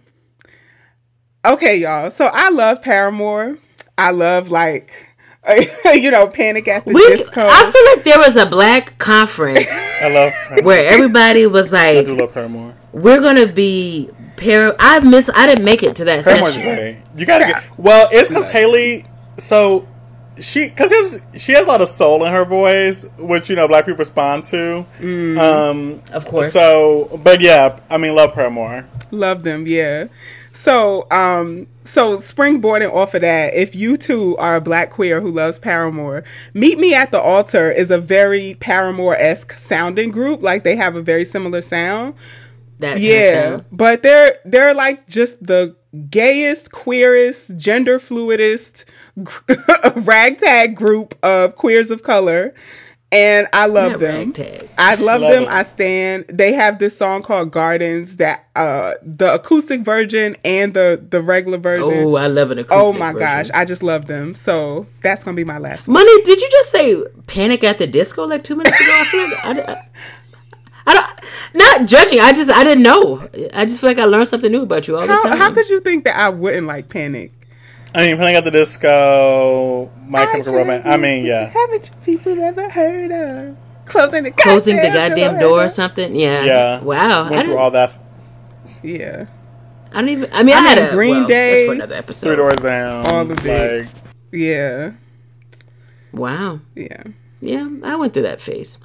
[1.45, 2.09] Okay, y'all.
[2.09, 3.57] So I love Paramore.
[3.97, 4.91] I love like
[5.93, 7.41] you know Panic at the We, Disco.
[7.47, 9.67] I feel like there was a black conference
[10.01, 10.61] I love her.
[10.63, 12.75] where everybody was like, I like, do love her more.
[12.91, 15.29] "We're gonna be pair." I miss.
[15.33, 16.75] I didn't make it to that Her more's session.
[16.75, 16.97] great.
[17.15, 17.63] You gotta get.
[17.79, 19.05] Well, it's because Hayley.
[19.37, 19.87] So
[20.39, 23.85] she, because she has a lot of soul in her voice, which you know black
[23.85, 24.85] people respond to.
[25.39, 26.51] Um, Of course.
[26.51, 28.87] So, but yeah, I mean, love her more.
[29.11, 30.07] Love them, yeah.
[30.51, 35.29] So, um, so springboarding off of that, if you too are a black queer who
[35.31, 40.41] loves Paramore, Meet Me at the Altar is a very Paramore esque sounding group.
[40.41, 42.15] Like they have a very similar sound.
[42.79, 43.65] That kind of Yeah, sound.
[43.71, 45.75] but they're they're like just the
[46.09, 48.85] gayest, queerest, gender fluidist
[50.05, 52.53] ragtag group of queers of color,
[53.11, 54.15] and I love Not them.
[54.27, 54.69] ragtag.
[54.77, 55.43] I love, Love them.
[55.43, 55.49] it.
[55.49, 56.25] I stand.
[56.27, 61.57] They have this song called Gardens that uh the acoustic version and the the regular
[61.57, 61.93] version.
[62.05, 62.95] Oh, I love an acoustic.
[62.95, 63.19] Oh my version.
[63.27, 64.33] gosh, I just love them.
[64.35, 65.93] So that's gonna be my last one.
[65.95, 68.91] Money, did you just say Panic at the Disco like two minutes ago?
[68.91, 69.81] I feel like I, I,
[70.87, 71.09] I don't.
[71.53, 72.19] Not judging.
[72.19, 73.27] I just I didn't know.
[73.53, 75.37] I just feel like I learned something new about you all the How, time.
[75.37, 77.31] how could you think that I wouldn't like Panic?
[77.93, 80.85] I mean, playing at the disco, My Chemical should Romance.
[80.85, 85.63] I mean, yeah, Haven't you people ever heard of closing the closing the goddamn door
[85.65, 86.13] or something?
[86.13, 86.43] Yeah.
[86.43, 86.81] yeah.
[86.83, 87.23] Wow.
[87.23, 87.97] I Went through all that.
[88.83, 89.27] Yeah,
[89.93, 90.29] I don't even.
[90.33, 92.27] I mean, I, I had mean, a Green well, Day, That's for another episode.
[92.27, 93.07] Three doors down.
[93.07, 93.85] All of it.
[93.85, 93.95] like,
[94.31, 94.91] yeah,
[96.11, 96.59] Wow.
[96.75, 97.03] yeah.
[97.41, 98.77] Yeah, I went through that phase.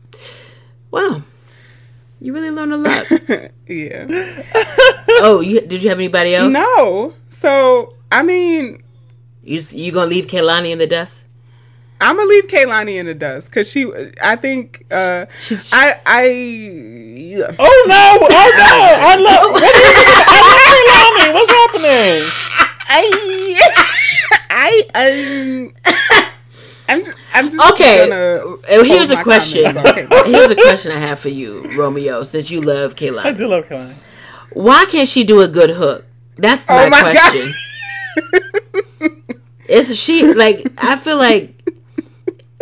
[0.90, 1.22] Wow.
[2.20, 3.06] You really learned a lot.
[3.70, 4.06] Yeah.
[5.22, 6.52] oh, you, did you have anybody else?
[6.52, 7.14] No.
[7.28, 8.82] So I mean,
[9.44, 11.26] You s- you gonna leave Kehlani in the dust?
[12.00, 13.86] I'm gonna leave Kehlani in the dust because she.
[14.20, 14.84] I think.
[14.90, 16.00] uh She's- I.
[16.04, 16.24] I.
[16.26, 17.54] yeah.
[17.58, 18.26] oh no!
[18.26, 18.72] Oh no!
[19.08, 19.52] I love.
[19.52, 20.24] What are you doing?
[20.26, 21.28] I love Kehlani.
[21.34, 22.26] What's happening?
[22.90, 23.02] I.
[24.50, 24.72] I.
[24.98, 25.72] Um.
[26.90, 27.04] I'm.
[27.32, 28.08] I'm just Okay.
[28.08, 29.72] Gonna uh, Here's a question.
[29.72, 30.26] comments.
[30.26, 32.22] Here's a question I have for you, Romeo.
[32.22, 33.24] Since you love Kayla.
[33.24, 33.94] I do love Kehlani.
[34.52, 36.04] why can't she do a good hook?
[36.36, 37.32] That's my, Oh my God.
[37.32, 37.54] question.
[39.72, 41.54] It's she like I feel like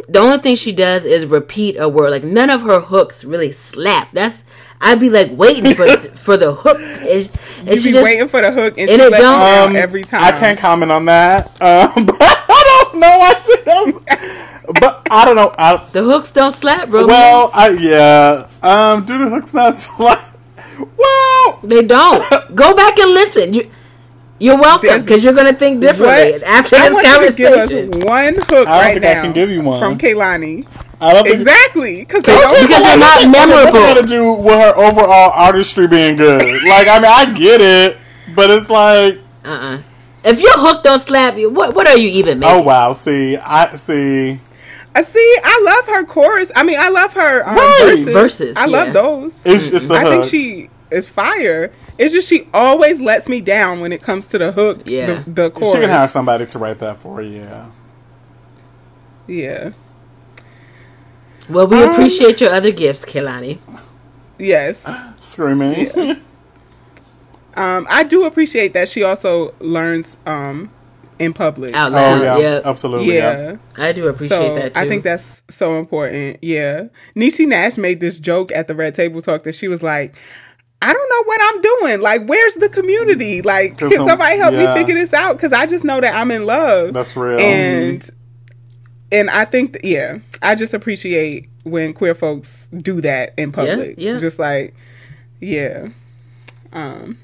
[0.08, 2.10] the only thing she does is repeat a word.
[2.10, 4.12] Like none of her hooks really slap.
[4.12, 4.44] That's
[4.80, 7.30] I'd be like waiting for for the hook, and,
[7.60, 9.70] and You she be just waiting for the hook and, and she it let don't-
[9.70, 10.22] Um, every time.
[10.22, 11.46] I can't comment on that.
[11.62, 13.94] Um, but I don't know why she does.
[15.08, 15.52] But I don't know.
[15.58, 17.06] I, the hooks don't slap, Romeo.
[17.08, 18.48] well, I yeah.
[18.62, 20.36] Um, do the hooks not slap?
[20.96, 22.54] Well, They don't.
[22.54, 23.54] Go back and listen.
[23.54, 23.70] You,
[24.38, 26.42] you're welcome because you're gonna think differently What?
[26.44, 27.94] after I this want you to give conversation.
[27.94, 29.80] us one hook I don't right think now I can give you one.
[29.80, 30.66] from Kehlani.
[31.00, 34.02] I don't think Exactly, because Because they're not What's that got memorable.
[34.02, 36.40] to do with her overall artistry being good?
[36.68, 37.98] Like, I mean, I get it,
[38.36, 39.78] but it's like, Uh-uh.
[40.24, 42.54] If your hook don't slap you, what what are you even making?
[42.58, 42.92] oh wow.
[42.92, 44.38] See, I see.
[44.94, 45.36] I see.
[45.44, 46.50] I love her chorus.
[46.56, 47.78] I mean, I love her um, Right.
[48.04, 48.12] verses.
[48.12, 48.76] Verses, I yeah.
[48.76, 49.42] love those.
[49.44, 51.72] It's just the I think she is fire.
[51.98, 54.82] It's just she always lets me down when it comes to the hook.
[54.86, 55.22] Yeah.
[55.22, 55.72] the, the chorus.
[55.72, 57.20] She can have somebody to write that for.
[57.22, 57.70] Yeah.
[59.26, 59.72] yeah.
[61.48, 63.58] Well, we Um, appreciate your other gifts, Kehlani.
[64.38, 64.86] Yes.
[65.20, 65.88] Screaming.
[67.54, 70.70] Um, I do appreciate that she also learns um
[71.18, 71.74] in public.
[71.74, 72.22] Out oh loud.
[72.22, 72.60] yeah, yeah.
[72.64, 73.16] absolutely.
[73.16, 73.56] Yeah.
[73.76, 73.84] yeah.
[73.84, 74.80] I do appreciate So that too.
[74.80, 76.38] I think that's so important.
[76.42, 76.88] Yeah.
[77.16, 80.16] Niecy Nash made this joke at the Red Table Talk that she was like,
[80.80, 82.00] I don't know what I'm doing.
[82.00, 83.42] Like, where's the community?
[83.42, 84.74] Like, can somebody help yeah.
[84.74, 85.36] me figure this out?
[85.36, 86.94] Because I just know that I'm in love.
[86.94, 87.38] That's real.
[87.40, 88.08] And
[89.10, 93.96] and I think that, yeah, I just appreciate when queer folks do that in public.
[93.98, 94.18] yeah.
[94.18, 94.74] Just like,
[95.40, 95.88] yeah.
[96.72, 97.18] Um.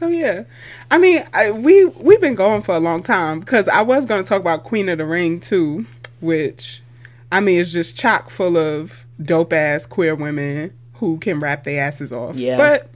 [0.00, 0.44] So yeah,
[0.90, 4.22] I mean, I, we we've been going for a long time because I was going
[4.22, 5.84] to talk about Queen of the Ring too,
[6.22, 6.82] which
[7.30, 11.82] I mean is just chock full of dope ass queer women who can rap their
[11.84, 12.36] asses off.
[12.38, 12.56] Yeah.
[12.56, 12.88] but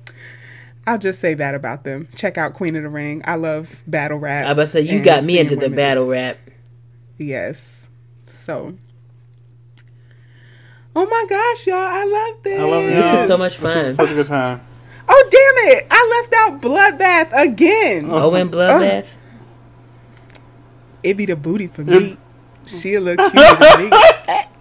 [0.86, 2.09] I'll just say that about them.
[2.16, 3.20] Check out Queen of the Ring.
[3.26, 4.47] I love battle rap.
[4.47, 6.39] I about to say you got me seeing into the battle rap.
[7.18, 7.90] Yes.
[8.28, 8.78] So.
[10.97, 11.76] Oh my gosh, y'all!
[11.76, 12.59] I love this.
[12.60, 13.85] I love This was so much This fun.
[13.89, 14.62] was such a good time.
[15.09, 15.86] Oh damn it!
[15.90, 18.06] I left out Bloodbath again.
[18.09, 19.06] Oh, and bloodbath.
[21.02, 22.16] It be the booty for me.
[22.66, 23.90] She a little cute for me.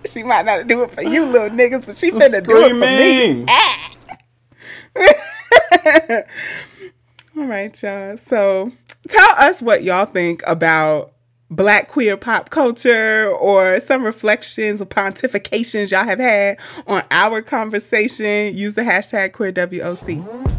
[0.06, 2.76] She might not do it for you little niggas, but she finna do it for
[2.76, 3.46] me.
[7.38, 8.18] All right, y'all.
[8.18, 8.74] So
[9.08, 11.13] tell us what y'all think about
[11.56, 18.56] black queer pop culture or some reflections or pontifications y'all have had on our conversation.
[18.56, 20.52] Use the hashtag queerWOC.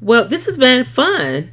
[0.00, 1.50] Well, this has been fun.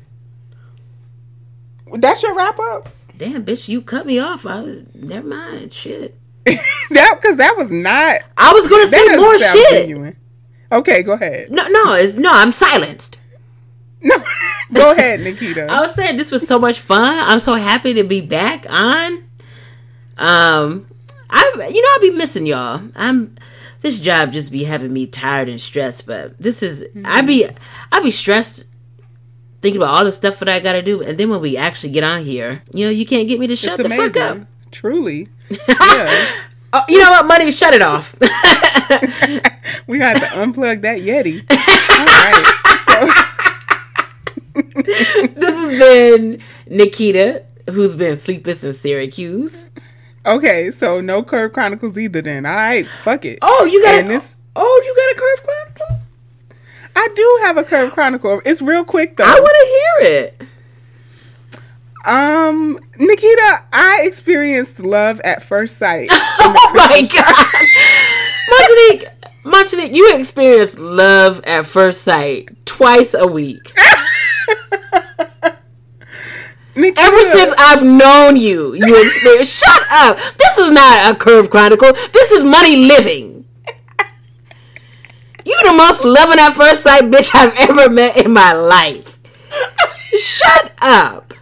[1.93, 2.89] That's your wrap up.
[3.17, 4.45] Damn, bitch, you cut me off.
[4.45, 5.73] I never mind.
[5.73, 6.17] Shit.
[6.45, 8.21] that because that was not.
[8.37, 9.71] I was gonna say more shit.
[9.71, 10.17] genuine.
[10.71, 11.51] Okay, go ahead.
[11.51, 12.31] No, no, it's, no.
[12.31, 13.17] I'm silenced.
[14.01, 14.15] No,
[14.73, 15.67] go ahead, Nikita.
[15.69, 17.19] I was saying this was so much fun.
[17.29, 19.23] I'm so happy to be back on.
[20.17, 20.87] Um,
[21.29, 22.81] I you know I'll be missing y'all.
[22.95, 23.35] I'm
[23.81, 26.05] this job just be having me tired and stressed.
[26.05, 27.47] But this is I be
[27.91, 28.65] I be stressed
[29.61, 31.91] thinking about all the stuff that I got to do, and then when we actually
[31.91, 34.13] get on here, you know, you can't get me to shut it's the amazing.
[34.13, 34.47] fuck up.
[34.71, 35.29] Truly.
[35.67, 36.31] Yeah.
[36.73, 37.51] Oh, you know what, money?
[37.51, 38.15] Shut it off.
[39.87, 41.43] we got to unplug that Yeti.
[41.51, 43.27] All right.
[44.53, 49.69] This has been Nikita, who's been sleepless in Syracuse.
[50.25, 52.45] Okay, so no Curve Chronicles either then.
[52.45, 53.39] All right, fuck it.
[53.41, 55.43] Oh, you got And this- Oh, you got a curve
[55.77, 56.05] chronicle?
[56.93, 58.41] I do have a Curve Chronicle.
[58.43, 59.23] It's real quick though.
[59.23, 60.41] I want to hear it.
[62.05, 66.09] Um, Nikita, I experienced love at first sight.
[66.43, 67.45] Oh my god,
[69.05, 69.07] Montanique,
[69.43, 73.71] Montanique, you experience love at first sight twice a week.
[76.75, 79.57] Nikita, Ever since I've known you, you experience.
[79.57, 80.17] Shut up!
[80.37, 81.91] This is not a curve chronicle.
[82.13, 83.45] This is money living.
[85.43, 89.17] You the most loving at first sight bitch I've ever met in my life.
[90.17, 91.33] Shut up.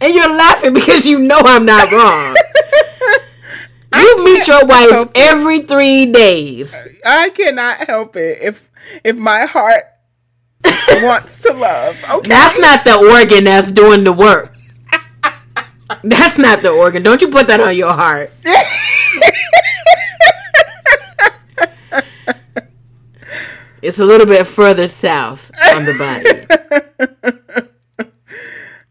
[0.00, 2.36] And you're laughing because you know I'm not wrong.
[3.94, 6.74] You meet your wife every three days.
[7.04, 8.68] I cannot help it if
[9.04, 9.84] if my heart
[11.02, 11.96] wants to love.
[12.10, 12.28] Okay.
[12.28, 14.54] That's not the organ that's doing the work.
[16.02, 17.02] That's not the organ.
[17.02, 18.32] Don't you put that on your heart.
[23.82, 27.28] It's a little bit further south on the body.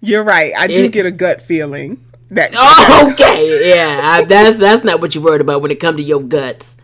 [0.02, 0.54] You're right.
[0.56, 3.70] I do It- get a gut feeling that Oh, okay.
[3.76, 6.78] Yeah, I, that's that's not what you're worried about when it comes to your guts.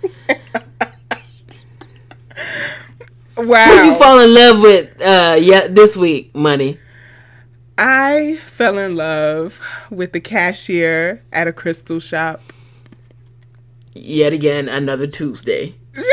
[3.41, 3.83] Wow.
[3.83, 6.77] You fall in love with uh yeah this week, money.
[7.77, 12.41] I fell in love with the cashier at a crystal shop.
[13.93, 15.75] Yet again, another Tuesday.
[15.95, 16.03] she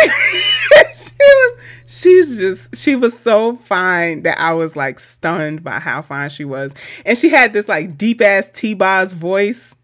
[1.18, 1.54] was,
[1.86, 6.44] she's just she was so fine that I was like stunned by how fine she
[6.44, 6.72] was,
[7.04, 9.74] and she had this like deep ass T Boz voice.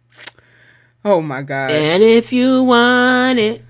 [1.05, 1.73] Oh my god!
[1.73, 3.65] And if you want it,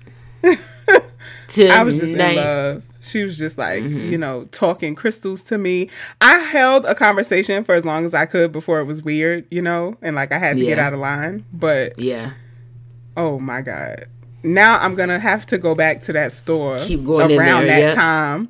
[1.47, 1.71] tonight.
[1.71, 2.83] I was just in love.
[3.03, 5.89] She was just like, you know, talking crystals to me.
[6.21, 9.61] I held a conversation for as long as I could before it was weird, you
[9.61, 11.43] know, and like I had to get out of line.
[11.51, 12.31] But Yeah.
[13.17, 14.05] oh my god.
[14.41, 17.79] Now I'm gonna have to go back to that store Keep going in around that
[17.79, 17.93] yeah.
[17.93, 18.49] time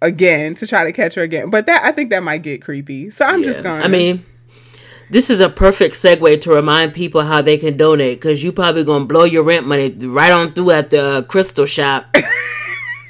[0.00, 1.48] again to try to catch her again.
[1.50, 3.10] But that I think that might get creepy.
[3.10, 3.62] So I'm just Yeah.
[3.62, 4.24] going I mean,
[5.10, 8.82] this is a perfect segue to remind people how they can donate because you probably
[8.82, 12.16] gonna blow your rent money right on through at the uh, crystal shop.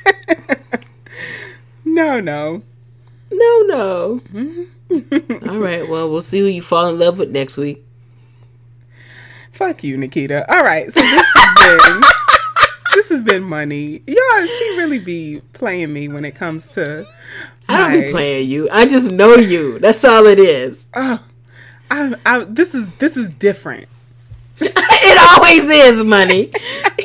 [1.84, 2.62] no, no.
[3.30, 4.20] no, no.
[4.32, 5.48] Mm-hmm.
[5.48, 5.88] All right.
[5.88, 7.84] Well, we'll see who you fall in love with next week.
[9.52, 10.50] Fuck you, Nikita.
[10.52, 12.00] All right, so this has been
[12.94, 14.02] this has been money.
[14.06, 17.06] Y'all, she really be playing me when it comes to.
[17.68, 18.68] I don't be playing you.
[18.72, 19.78] I just know you.
[19.78, 20.86] That's all it is.
[20.94, 21.22] Oh,
[21.90, 23.88] I, I, this is this is different.
[25.04, 26.50] it always is money.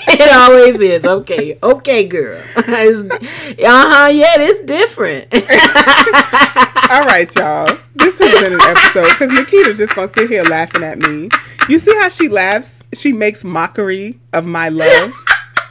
[0.10, 1.06] It always is.
[1.06, 2.42] Okay, okay, girl.
[2.58, 4.08] uh huh.
[4.08, 5.34] Yeah, it's different.
[6.92, 7.78] All right, y'all.
[7.96, 11.30] This has been an episode because Nikita just gonna sit here laughing at me.
[11.70, 12.84] You see how she laughs?
[12.94, 15.14] She makes mockery of my love.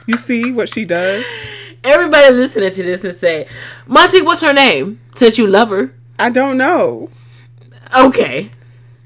[0.05, 1.25] You see what she does?
[1.83, 3.47] Everybody listening to this and say,
[3.87, 4.99] Monty, what's her name?
[5.15, 5.93] Since you love her.
[6.19, 7.09] I don't know.
[7.95, 8.51] Okay.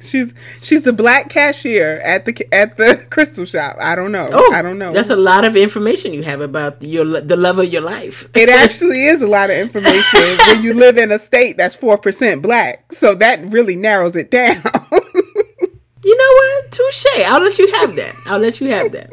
[0.02, 3.78] She's she's the black cashier at the at the crystal shop.
[3.80, 4.30] I don't know.
[4.32, 4.94] Oh, I don't know.
[4.94, 8.30] That's a lot of information you have about your the love of your life.
[8.36, 11.98] it actually is a lot of information when you live in a state that's four
[11.98, 12.92] percent black.
[12.94, 14.62] So that really narrows it down.
[16.04, 16.72] You know what?
[16.72, 17.06] Touche.
[17.28, 18.16] I'll let you have that.
[18.26, 19.12] I'll let you have that.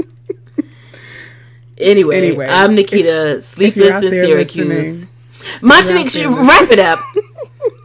[1.77, 5.07] Anyway, Anyway, I'm Nikita, you're sleepless out in Syracuse.
[5.07, 5.09] there
[6.31, 6.99] wrap it up.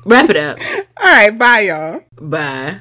[0.05, 0.57] wrap it up.
[0.97, 2.01] All right, bye y'all.
[2.19, 2.71] Bye.